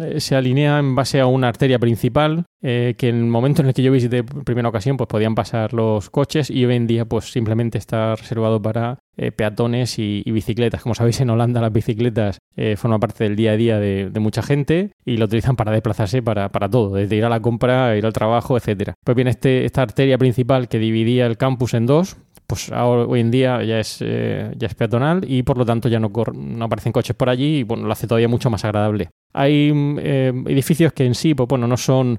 eh, 0.00 0.20
se, 0.20 0.36
alinea 0.36 0.78
en 0.78 0.94
base 0.94 1.20
a 1.20 1.26
una 1.26 1.48
arteria 1.48 1.78
principal 1.78 2.44
eh, 2.62 2.94
que 2.96 3.08
en 3.08 3.16
el 3.16 3.24
momento 3.24 3.62
en 3.62 3.68
el 3.68 3.74
que 3.74 3.82
yo 3.82 3.92
visité 3.92 4.24
por 4.24 4.44
primera 4.44 4.68
ocasión 4.68 4.96
pues 4.96 5.08
podían 5.08 5.34
pasar 5.34 5.74
los 5.74 6.10
coches 6.10 6.50
y 6.50 6.64
hoy 6.64 6.76
en 6.76 6.86
día 6.86 7.04
pues 7.04 7.32
simplemente 7.32 7.78
está 7.78 8.14
reservado 8.14 8.62
para 8.62 8.98
peatones 9.36 9.98
y, 9.98 10.22
bicicletas. 10.24 10.82
Como 10.82 10.94
sabéis 10.94 11.20
en 11.20 11.28
Holanda 11.28 11.60
las 11.60 11.72
bicicletas 11.72 12.38
forman 12.76 12.98
parte 12.98 13.24
del 13.24 13.36
día 13.36 13.52
a 13.52 13.56
día 13.56 13.78
de, 13.78 14.10
mucha 14.20 14.42
gente 14.42 14.92
y 15.04 15.18
lo 15.18 15.26
utilizan 15.26 15.54
para 15.54 15.70
desplazarse 15.70 16.22
para, 16.22 16.48
para, 16.48 16.70
todo, 16.70 16.94
desde 16.94 17.16
ir 17.16 17.24
a 17.26 17.28
la 17.28 17.40
compra, 17.40 17.94
ir 17.94 18.06
al 18.06 18.14
trabajo, 18.14 18.56
etcétera. 18.56 18.94
Pues 19.04 19.14
bien, 19.14 19.28
este, 19.28 19.66
esta 19.66 19.82
arteria 19.82 20.16
principal 20.16 20.68
que 20.68 20.78
dividía 20.78 21.26
el 21.26 21.36
campus 21.36 21.74
en 21.74 21.84
dos 21.84 22.16
pues 22.52 22.70
hoy 22.70 23.20
en 23.20 23.30
día 23.30 23.62
ya 23.64 23.78
es, 23.80 23.98
eh, 24.00 24.52
ya 24.58 24.66
es 24.66 24.74
peatonal 24.74 25.24
y 25.26 25.42
por 25.42 25.56
lo 25.56 25.64
tanto 25.64 25.88
ya 25.88 25.98
no, 25.98 26.12
no 26.34 26.64
aparecen 26.66 26.92
coches 26.92 27.16
por 27.16 27.30
allí 27.30 27.60
y 27.60 27.62
bueno, 27.62 27.86
lo 27.86 27.92
hace 27.92 28.06
todavía 28.06 28.28
mucho 28.28 28.50
más 28.50 28.62
agradable. 28.66 29.08
Hay 29.32 29.72
eh, 29.98 30.32
edificios 30.46 30.92
que 30.92 31.06
en 31.06 31.14
sí 31.14 31.34
pues, 31.34 31.48
bueno, 31.48 31.66
no 31.66 31.76
son 31.76 32.18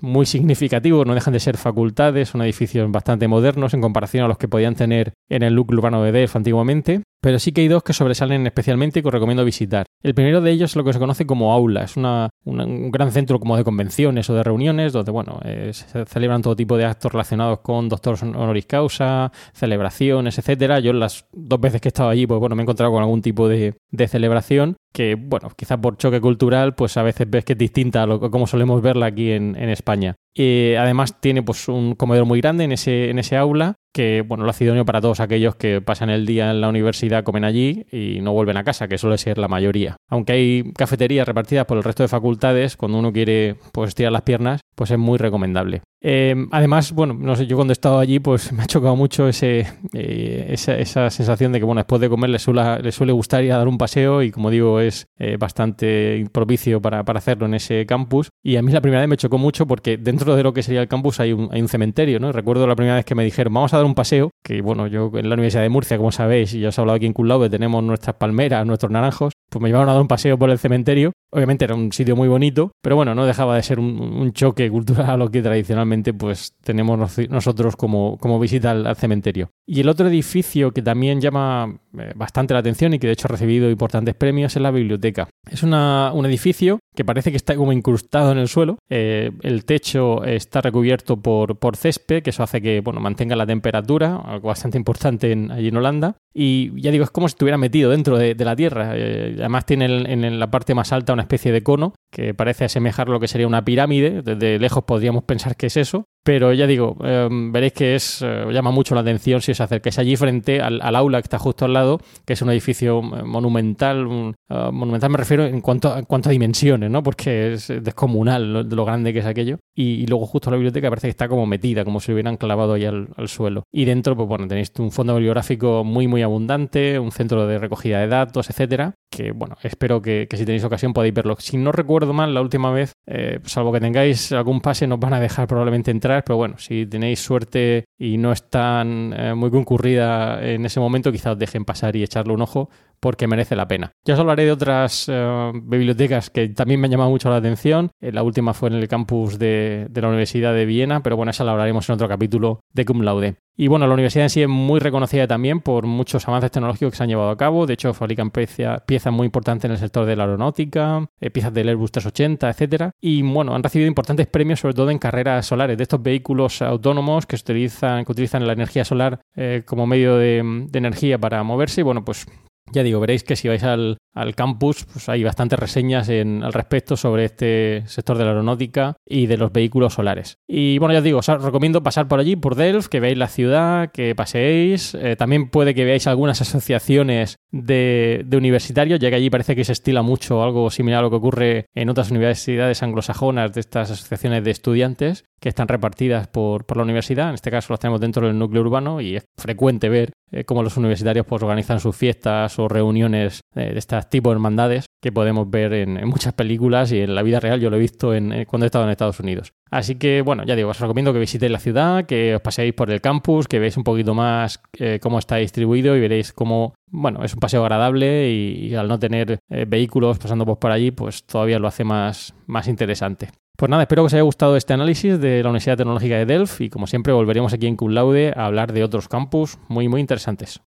muy 0.00 0.26
significativos, 0.26 1.06
no 1.06 1.14
dejan 1.14 1.32
de 1.32 1.38
ser 1.38 1.56
facultades, 1.56 2.30
son 2.30 2.42
edificios 2.42 2.90
bastante 2.90 3.28
modernos 3.28 3.74
en 3.74 3.80
comparación 3.80 4.24
a 4.24 4.28
los 4.28 4.38
que 4.38 4.48
podían 4.48 4.74
tener 4.74 5.12
en 5.28 5.44
el 5.44 5.54
núcleo 5.54 5.78
urbano 5.78 6.02
de 6.02 6.10
DEF 6.10 6.34
antiguamente, 6.34 7.02
pero 7.20 7.38
sí 7.38 7.52
que 7.52 7.60
hay 7.60 7.68
dos 7.68 7.84
que 7.84 7.92
sobresalen 7.92 8.46
especialmente 8.46 8.98
y 8.98 9.02
que 9.02 9.08
os 9.08 9.14
recomiendo 9.14 9.44
visitar. 9.44 9.86
El 10.02 10.14
primero 10.14 10.40
de 10.40 10.50
ellos 10.50 10.72
es 10.72 10.76
lo 10.76 10.82
que 10.82 10.92
se 10.92 10.98
conoce 10.98 11.26
como 11.26 11.52
aula, 11.52 11.84
es 11.84 11.96
una, 11.96 12.30
un 12.44 12.90
gran 12.90 13.12
centro 13.12 13.38
como 13.38 13.56
de 13.56 13.62
convenciones 13.62 14.28
o 14.30 14.34
de 14.34 14.42
reuniones 14.42 14.92
donde 14.92 15.12
bueno, 15.12 15.38
eh, 15.44 15.70
se 15.72 16.04
celebran 16.06 16.42
todo 16.42 16.56
tipo 16.56 16.76
de 16.76 16.86
actos 16.86 17.12
relacionados 17.12 17.60
con 17.60 17.88
doctores 17.88 18.22
honoris 18.22 18.66
causa, 18.66 19.30
celebraciones, 19.52 20.38
etcétera. 20.38 20.80
Yo 20.80 20.92
las 20.92 21.26
dos 21.32 21.60
veces 21.60 21.80
que 21.80 21.88
he 21.88 21.90
estado 21.90 22.08
allí, 22.08 22.26
pues 22.26 22.40
bueno, 22.40 22.56
me 22.56 22.62
he 22.62 22.64
encontrado 22.64 22.90
con 22.90 23.02
algún 23.02 23.22
tipo 23.22 23.48
de, 23.48 23.74
de 23.90 24.08
celebración 24.08 24.76
que, 24.92 25.14
bueno, 25.14 25.50
quizás 25.56 25.78
por 25.78 25.96
choque 25.96 26.20
cultural, 26.20 26.74
pues 26.74 26.96
a 26.96 27.02
veces 27.02 27.28
ves 27.30 27.44
que 27.44 27.52
es 27.52 27.58
distinta 27.58 28.02
a 28.02 28.06
lo, 28.06 28.30
como 28.30 28.46
solemos 28.46 28.82
verla 28.82 29.06
aquí 29.06 29.30
en, 29.30 29.56
en 29.56 29.68
España. 29.68 30.16
Y 30.34 30.74
además 30.74 31.20
tiene 31.20 31.42
pues 31.42 31.68
un 31.68 31.94
comedor 31.94 32.24
muy 32.24 32.40
grande 32.40 32.64
en 32.64 32.72
ese, 32.72 33.10
en 33.10 33.18
ese 33.18 33.36
aula 33.36 33.76
que 33.92 34.22
bueno, 34.26 34.44
lo 34.44 34.50
hace 34.50 34.64
idóneo 34.64 34.84
para 34.84 35.00
todos 35.00 35.20
aquellos 35.20 35.56
que 35.56 35.80
pasan 35.80 36.10
el 36.10 36.26
día 36.26 36.50
en 36.50 36.60
la 36.60 36.68
universidad, 36.68 37.24
comen 37.24 37.44
allí 37.44 37.86
y 37.90 38.20
no 38.20 38.32
vuelven 38.32 38.56
a 38.56 38.64
casa, 38.64 38.88
que 38.88 38.98
suele 38.98 39.18
ser 39.18 39.38
la 39.38 39.48
mayoría. 39.48 39.96
Aunque 40.08 40.32
hay 40.32 40.72
cafeterías 40.76 41.26
repartidas 41.26 41.66
por 41.66 41.76
el 41.76 41.84
resto 41.84 42.02
de 42.02 42.08
facultades, 42.08 42.76
cuando 42.76 42.98
uno 42.98 43.12
quiere 43.12 43.56
pues 43.72 43.88
estirar 43.88 44.12
las 44.12 44.22
piernas, 44.22 44.60
pues 44.74 44.90
es 44.90 44.98
muy 44.98 45.18
recomendable. 45.18 45.82
Eh, 46.02 46.34
además, 46.50 46.92
bueno, 46.92 47.12
no 47.12 47.36
sé, 47.36 47.46
yo 47.46 47.56
cuando 47.56 47.72
he 47.72 47.74
estado 47.74 47.98
allí, 47.98 48.20
pues 48.20 48.52
me 48.54 48.62
ha 48.62 48.66
chocado 48.66 48.96
mucho 48.96 49.28
ese, 49.28 49.66
eh, 49.92 50.46
esa, 50.48 51.10
sensación 51.10 51.52
de 51.52 51.58
que, 51.58 51.64
bueno, 51.64 51.80
después 51.80 52.00
de 52.00 52.08
comer 52.08 52.30
le 52.30 52.38
suele, 52.38 52.80
le 52.80 52.92
suele 52.92 53.12
gustar 53.12 53.44
ir 53.44 53.52
a 53.52 53.58
dar 53.58 53.68
un 53.68 53.76
paseo 53.76 54.22
y, 54.22 54.30
como 54.30 54.50
digo, 54.50 54.80
es 54.80 55.06
eh, 55.18 55.36
bastante 55.38 56.24
propicio 56.32 56.80
para, 56.80 57.04
para, 57.04 57.18
hacerlo 57.18 57.46
en 57.46 57.54
ese 57.54 57.84
campus. 57.84 58.30
Y 58.42 58.56
a 58.56 58.62
mí 58.62 58.72
la 58.72 58.80
primera 58.80 59.00
vez 59.00 59.10
me 59.10 59.18
chocó 59.18 59.36
mucho 59.36 59.66
porque 59.66 59.98
dentro 59.98 60.19
de 60.24 60.42
lo 60.42 60.52
que 60.52 60.62
sería 60.62 60.82
el 60.82 60.88
campus 60.88 61.20
hay 61.20 61.32
un, 61.32 61.48
hay 61.52 61.60
un 61.60 61.68
cementerio, 61.68 62.20
¿no? 62.20 62.32
Recuerdo 62.32 62.66
la 62.66 62.76
primera 62.76 62.96
vez 62.96 63.04
que 63.04 63.14
me 63.14 63.24
dijeron, 63.24 63.52
vamos 63.54 63.72
a 63.74 63.78
dar 63.78 63.86
un 63.86 63.94
paseo, 63.94 64.30
que, 64.44 64.60
bueno, 64.60 64.86
yo 64.86 65.10
en 65.14 65.28
la 65.28 65.34
Universidad 65.34 65.62
de 65.62 65.68
Murcia, 65.68 65.96
como 65.96 66.12
sabéis, 66.12 66.54
y 66.54 66.60
ya 66.60 66.68
os 66.68 66.78
he 66.78 66.80
hablado 66.80 66.96
aquí 66.96 67.06
en 67.06 67.12
Culaude, 67.12 67.50
tenemos 67.50 67.82
nuestras 67.82 68.16
palmeras, 68.16 68.66
nuestros 68.66 68.92
naranjos, 68.92 69.32
pues 69.50 69.62
me 69.62 69.68
llevaron 69.68 69.88
a 69.90 69.92
dar 69.92 70.02
un 70.02 70.08
paseo 70.08 70.38
por 70.38 70.50
el 70.50 70.58
cementerio 70.58 71.12
Obviamente 71.32 71.64
era 71.64 71.76
un 71.76 71.92
sitio 71.92 72.16
muy 72.16 72.26
bonito, 72.26 72.72
pero 72.82 72.96
bueno, 72.96 73.14
no 73.14 73.24
dejaba 73.24 73.54
de 73.54 73.62
ser 73.62 73.78
un, 73.78 74.32
choque 74.32 74.70
cultural 74.70 75.10
a 75.10 75.16
lo 75.16 75.30
que 75.30 75.42
tradicionalmente 75.42 76.12
pues 76.12 76.54
tenemos 76.62 77.18
nosotros 77.28 77.76
como, 77.76 78.16
como 78.18 78.38
visita 78.38 78.70
al, 78.72 78.96
cementerio. 78.96 79.50
Y 79.66 79.80
el 79.80 79.88
otro 79.88 80.08
edificio 80.08 80.72
que 80.72 80.82
también 80.82 81.20
llama 81.20 81.80
eh, 81.98 82.12
bastante 82.16 82.54
la 82.54 82.60
atención 82.60 82.94
y 82.94 82.98
que 82.98 83.06
de 83.06 83.12
hecho 83.12 83.28
ha 83.28 83.32
recibido 83.32 83.70
importantes 83.70 84.14
premios 84.14 84.56
es 84.56 84.62
la 84.62 84.70
biblioteca. 84.70 85.28
Es 85.48 85.62
una, 85.62 86.12
un 86.12 86.26
edificio 86.26 86.80
que 86.94 87.04
parece 87.04 87.30
que 87.30 87.36
está 87.36 87.54
como 87.54 87.72
incrustado 87.72 88.32
en 88.32 88.38
el 88.38 88.48
suelo. 88.48 88.78
Eh, 88.88 89.30
el 89.42 89.64
techo 89.64 90.24
está 90.24 90.60
recubierto 90.60 91.16
por, 91.16 91.58
por 91.58 91.76
césped, 91.76 92.22
que 92.22 92.30
eso 92.30 92.42
hace 92.42 92.60
que 92.60 92.80
bueno, 92.80 93.00
mantenga 93.00 93.36
la 93.36 93.46
temperatura, 93.46 94.16
algo 94.16 94.48
bastante 94.48 94.78
importante 94.78 95.32
allí 95.50 95.68
en 95.68 95.76
Holanda. 95.76 96.16
Y 96.32 96.80
ya 96.80 96.90
digo, 96.90 97.04
es 97.04 97.10
como 97.10 97.28
si 97.28 97.32
estuviera 97.32 97.58
metido 97.58 97.90
dentro 97.90 98.16
de, 98.18 98.34
la 98.34 98.56
tierra. 98.56 98.92
Eh, 98.94 99.39
además 99.40 99.66
tiene 99.66 99.86
en, 99.86 100.38
la 100.38 100.50
parte 100.50 100.74
más 100.74 100.92
alta 100.92 101.12
una 101.12 101.22
especie 101.22 101.52
de 101.52 101.62
cono 101.62 101.94
que 102.10 102.34
parece 102.34 102.64
asemejar 102.64 103.08
lo 103.08 103.20
que 103.20 103.28
sería 103.28 103.46
una 103.46 103.64
pirámide. 103.64 104.22
Desde 104.22 104.58
lejos 104.58 104.84
podríamos 104.84 105.24
pensar 105.24 105.56
que 105.56 105.66
es 105.66 105.76
eso. 105.76 106.04
Pero 106.22 106.52
ya 106.52 106.66
digo, 106.66 106.96
em, 107.02 107.50
veréis 107.50 107.72
que 107.72 107.94
es 107.94 108.20
eh, 108.22 108.44
llama 108.52 108.70
mucho 108.70 108.94
la 108.94 109.00
atención 109.00 109.40
si 109.40 109.52
os 109.52 109.60
acercáis 109.60 109.98
allí 109.98 110.16
frente 110.16 110.60
al, 110.60 110.80
aula 110.94 111.20
que 111.20 111.26
está 111.26 111.38
justo 111.38 111.64
al 111.64 111.72
lado, 111.72 111.98
que 112.26 112.34
es 112.34 112.42
un 112.42 112.50
edificio 112.50 112.98
eh, 113.00 113.22
monumental. 113.24 114.06
monumental 114.48 115.10
me 115.10 115.18
refiero 115.18 115.46
en 115.46 115.60
cuanto, 115.60 115.96
en 115.96 116.04
cuanto 116.04 116.28
a 116.28 116.32
dimensiones, 116.32 116.90
¿no? 116.90 117.02
Porque 117.02 117.54
es 117.54 117.68
descomunal 117.68 118.52
lo, 118.52 118.62
lo 118.62 118.84
grande 118.84 119.12
que 119.12 119.20
es 119.20 119.26
aquello. 119.26 119.58
Y, 119.74 120.06
luego 120.06 120.26
justo 120.26 120.50
la 120.50 120.56
biblioteca 120.56 120.90
parece 120.90 121.06
que 121.06 121.12
está 121.12 121.28
como 121.28 121.46
metida, 121.46 121.84
como 121.84 122.00
si 122.00 122.12
hubieran 122.12 122.36
clavado 122.36 122.74
ahí 122.74 122.84
al, 122.84 123.08
al 123.16 123.28
suelo. 123.28 123.62
Y 123.72 123.86
dentro, 123.86 124.14
pues 124.14 124.28
bueno, 124.28 124.46
tenéis 124.46 124.72
un 124.78 124.90
fondo 124.90 125.14
bibliográfico 125.14 125.84
muy, 125.84 126.06
muy 126.06 126.22
abundante, 126.22 126.98
un 126.98 127.12
centro 127.12 127.46
de 127.46 127.58
recogida 127.58 128.00
de 128.00 128.08
datos, 128.08 128.50
etcétera, 128.50 128.94
que 129.10 129.32
bueno, 129.32 129.56
espero 129.62 130.02
que, 130.02 130.28
si 130.30 130.44
tenéis 130.44 130.64
ocasión 130.64 130.92
podáis 130.92 131.14
verlo. 131.14 131.36
Si 131.38 131.56
no 131.56 131.72
recuerdo 131.72 132.12
mal, 132.12 132.34
la 132.34 132.40
última 132.40 132.70
vez, 132.70 132.92
eh, 133.06 133.40
salvo 133.44 133.72
que 133.72 133.80
tengáis 133.80 134.32
algún 134.32 134.60
pase, 134.60 134.86
nos 134.86 135.00
van 135.00 135.14
a 135.14 135.20
dejar 135.20 135.48
probablemente 135.48 135.90
entrar, 135.90 136.09
pero 136.24 136.36
bueno, 136.36 136.58
si 136.58 136.86
tenéis 136.86 137.20
suerte 137.20 137.84
y 137.98 138.18
no 138.18 138.32
es 138.32 138.48
tan 138.48 139.12
eh, 139.16 139.34
muy 139.34 139.50
concurrida 139.50 140.42
en 140.44 140.64
ese 140.66 140.80
momento, 140.80 141.12
quizás 141.12 141.32
os 141.32 141.38
dejen 141.38 141.64
pasar 141.64 141.96
y 141.96 142.02
echarle 142.02 142.32
un 142.32 142.42
ojo, 142.42 142.70
porque 143.00 143.26
merece 143.26 143.56
la 143.56 143.66
pena. 143.66 143.92
Ya 144.04 144.14
os 144.14 144.20
hablaré 144.20 144.44
de 144.44 144.52
otras 144.52 145.06
eh, 145.08 145.52
bibliotecas 145.54 146.30
que 146.30 146.48
también 146.50 146.80
me 146.80 146.86
han 146.86 146.92
llamado 146.92 147.10
mucho 147.10 147.30
la 147.30 147.36
atención. 147.36 147.90
Eh, 148.00 148.12
la 148.12 148.22
última 148.22 148.54
fue 148.54 148.68
en 148.68 148.76
el 148.76 148.88
campus 148.88 149.38
de, 149.38 149.88
la 149.92 150.08
Universidad 150.08 150.54
de 150.54 150.66
Viena, 150.66 151.02
pero 151.02 151.16
bueno, 151.16 151.30
esa 151.30 151.44
la 151.44 151.52
hablaremos 151.52 151.88
en 151.88 151.94
otro 151.94 152.08
capítulo 152.08 152.60
de 152.72 152.84
Cum 152.84 153.02
Laude. 153.02 153.36
Y 153.60 153.68
bueno, 153.68 153.86
la 153.86 153.92
universidad 153.92 154.24
en 154.24 154.30
sí 154.30 154.40
es 154.40 154.48
muy 154.48 154.80
reconocida 154.80 155.26
también 155.26 155.60
por 155.60 155.84
muchos 155.84 156.26
avances 156.26 156.50
tecnológicos 156.50 156.92
que 156.92 156.96
se 156.96 157.02
han 157.02 157.10
llevado 157.10 157.28
a 157.28 157.36
cabo. 157.36 157.66
De 157.66 157.74
hecho, 157.74 157.92
fabrican 157.92 158.30
piezas 158.30 159.12
muy 159.12 159.26
importantes 159.26 159.66
en 159.66 159.72
el 159.72 159.76
sector 159.76 160.06
de 160.06 160.16
la 160.16 160.24
aeronáutica, 160.24 161.06
eh, 161.20 161.28
piezas 161.28 161.52
del 161.52 161.68
Airbus 161.68 161.92
380, 161.92 162.48
etcétera. 162.48 162.92
Y 163.02 163.20
bueno, 163.20 163.54
han 163.54 163.62
recibido 163.62 163.86
importantes 163.86 164.28
premios, 164.28 164.60
sobre 164.60 164.72
todo 164.72 164.88
en 164.88 164.98
carreras 164.98 165.44
solares, 165.44 165.76
de 165.76 165.82
estos 165.82 166.02
vehículos 166.02 166.62
autónomos 166.62 167.26
que 167.26 167.36
utilizan, 167.36 168.06
que 168.06 168.12
utilizan 168.12 168.46
la 168.46 168.54
energía 168.54 168.82
solar 168.82 169.20
como 169.66 169.86
medio 169.86 170.16
de 170.16 170.38
energía 170.72 171.18
para 171.18 171.42
moverse. 171.42 171.82
Y 171.82 171.84
bueno, 171.84 172.02
pues 172.02 172.26
ya 172.72 172.82
digo, 172.82 173.00
veréis 173.00 173.24
que 173.24 173.36
si 173.36 173.48
vais 173.48 173.62
al, 173.62 173.98
campus, 174.36 174.84
pues 174.92 175.08
hay 175.08 175.24
bastantes 175.24 175.58
reseñas 175.58 176.08
en, 176.08 176.42
al 176.42 176.52
respecto 176.52 176.96
sobre 176.96 177.24
este 177.24 177.82
sector 177.86 178.18
de 178.18 178.24
la 178.24 178.30
aeronáutica 178.30 178.96
y 179.06 179.26
de 179.26 179.36
los 179.36 179.52
vehículos 179.52 179.94
solares. 179.94 180.36
Y 180.48 180.78
bueno, 180.78 180.92
ya 180.92 180.98
os 180.98 181.04
digo, 181.04 181.18
os 181.18 181.26
recomiendo 181.26 181.82
pasar 181.82 182.08
por 182.08 182.20
allí, 182.20 182.36
por 182.36 182.54
Delft, 182.54 182.88
que 182.88 183.00
veáis 183.00 183.18
la 183.18 183.28
ciudad, 183.28 183.90
que 183.92 184.14
paseéis. 184.14 184.94
Eh, 184.94 185.16
también 185.16 185.50
puede 185.50 185.74
que 185.74 185.84
veáis 185.84 186.06
algunas 186.06 186.40
asociaciones 186.40 187.36
de, 187.52 188.26
universitarios, 188.32 189.00
ya 189.00 189.10
que 189.10 189.16
allí 189.16 189.30
parece 189.30 189.56
que 189.56 189.64
se 189.64 189.72
estila 189.72 190.02
mucho 190.02 190.42
algo 190.42 190.70
similar 190.70 191.00
a 191.00 191.02
lo 191.02 191.10
que 191.10 191.16
ocurre 191.16 191.66
en 191.74 191.88
otras 191.88 192.10
universidades 192.10 192.82
anglosajonas 192.82 193.52
de 193.52 193.60
estas 193.60 193.90
asociaciones 193.90 194.44
de 194.44 194.50
estudiantes 194.50 195.24
que 195.40 195.48
están 195.48 195.68
repartidas 195.68 196.28
por, 196.28 196.64
la 196.76 196.82
universidad. 196.82 197.28
En 197.28 197.34
este 197.34 197.50
caso 197.50 197.72
las 197.72 197.80
tenemos 197.80 198.00
dentro 198.00 198.26
del 198.26 198.38
núcleo 198.38 198.62
urbano 198.62 199.00
y 199.00 199.16
es 199.16 199.24
frecuente 199.36 199.88
ver 199.88 200.12
eh, 200.30 200.44
cómo 200.44 200.62
los 200.62 200.76
universitarios 200.76 201.26
pues, 201.26 201.42
organizan 201.42 201.80
sus 201.80 201.96
fiestas 201.96 202.58
o 202.58 202.68
reuniones 202.68 203.40
de 203.54 203.76
este 203.76 204.00
tipo 204.10 204.30
de 204.30 204.34
hermandades 204.34 204.86
que 205.00 205.12
podemos 205.12 205.50
ver 205.50 205.72
en, 205.72 206.06
muchas 206.06 206.32
películas 206.34 206.92
y 206.92 207.00
en 207.00 207.14
la 207.14 207.22
vida 207.22 207.40
real 207.40 207.60
yo 207.60 207.70
lo 207.70 207.76
he 207.76 207.80
visto 207.80 208.14
en, 208.14 208.44
cuando 208.44 208.66
he 208.66 208.68
estado 208.68 208.84
en 208.84 208.90
Estados 208.90 209.20
Unidos. 209.20 209.52
Así 209.70 209.96
que, 209.96 210.22
bueno, 210.22 210.44
ya 210.44 210.56
digo, 210.56 210.70
os 210.70 210.80
recomiendo 210.80 211.12
que 211.12 211.18
visitéis 211.18 211.50
la 211.50 211.58
ciudad, 211.58 212.04
que 212.04 212.34
os 212.34 212.40
paseéis 212.40 212.74
por 212.74 212.90
el 212.90 213.00
campus, 213.00 213.48
que 213.48 213.58
veáis 213.58 213.76
un 213.76 213.84
poquito 213.84 214.14
más 214.14 214.60
eh, 214.78 214.98
cómo 215.00 215.18
está 215.18 215.36
distribuido 215.36 215.96
y 215.96 216.00
veréis 216.00 216.32
cómo, 216.32 216.74
bueno, 216.88 217.24
es 217.24 217.32
un 217.34 217.40
paseo 217.40 217.62
agradable 217.62 218.30
y, 218.30 218.74
al 218.74 218.88
no 218.88 218.98
tener 218.98 219.38
eh, 219.48 219.64
vehículos 219.66 220.18
pasando 220.18 220.44
por 220.44 220.70
allí, 220.70 220.90
pues 220.90 221.24
todavía 221.24 221.58
lo 221.58 221.68
hace 221.68 221.84
más, 221.84 222.34
más 222.46 222.68
interesante. 222.68 223.28
Pues 223.56 223.68
nada, 223.68 223.82
espero 223.82 224.02
que 224.02 224.06
os 224.06 224.14
haya 224.14 224.22
gustado 224.22 224.56
este 224.56 224.72
análisis 224.72 225.20
de 225.20 225.42
la 225.42 225.50
Universidad 225.50 225.76
Tecnológica 225.76 226.16
de 226.16 226.24
Delft 226.24 226.60
y 226.62 226.70
como 226.70 226.86
siempre 226.86 227.12
volveremos 227.12 227.52
aquí 227.52 227.66
en 227.66 227.76
Cum 227.76 227.90
Laude 227.90 228.32
a 228.34 228.46
hablar 228.46 228.72
de 228.72 228.82
otros 228.82 229.06
campus 229.06 229.58
muy 229.68 229.86
muy 229.86 230.00
interesantes. 230.00 230.62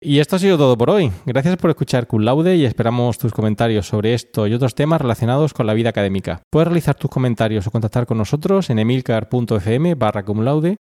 Y 0.00 0.20
esto 0.20 0.36
ha 0.36 0.38
sido 0.38 0.56
todo 0.56 0.78
por 0.78 0.90
hoy. 0.90 1.10
Gracias 1.26 1.56
por 1.56 1.70
escuchar 1.70 2.06
Cum 2.06 2.22
Laude 2.22 2.54
y 2.54 2.64
esperamos 2.64 3.18
tus 3.18 3.32
comentarios 3.32 3.88
sobre 3.88 4.14
esto 4.14 4.46
y 4.46 4.54
otros 4.54 4.76
temas 4.76 5.00
relacionados 5.00 5.52
con 5.52 5.66
la 5.66 5.74
vida 5.74 5.88
académica. 5.88 6.42
Puedes 6.50 6.68
realizar 6.68 6.94
tus 6.94 7.10
comentarios 7.10 7.66
o 7.66 7.72
contactar 7.72 8.06
con 8.06 8.16
nosotros 8.16 8.70
en 8.70 8.78
emilcar.fm 8.78 9.96
barra 9.96 10.24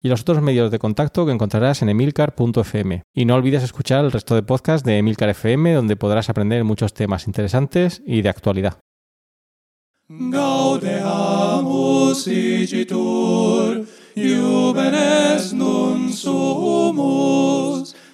y 0.03 0.07
los 0.07 0.21
otros 0.21 0.41
medios 0.43 0.69
de 0.69 0.77
contacto 0.77 1.25
que 1.25 1.31
encontrarás 1.31 1.81
en 1.81 1.89
emilcar.fm. 1.89 3.01
Y 3.15 3.25
no 3.25 3.33
olvides 3.33 3.63
escuchar 3.63 4.05
el 4.05 4.11
resto 4.11 4.35
de 4.35 4.43
podcasts 4.43 4.85
de 4.85 4.99
Emilcar 4.99 5.29
FM 5.29 5.73
donde 5.73 5.95
podrás 5.95 6.29
aprender 6.29 6.63
muchos 6.63 6.93
temas 6.93 7.25
interesantes 7.25 8.03
y 8.05 8.21
de 8.21 8.29
actualidad. 8.29 8.77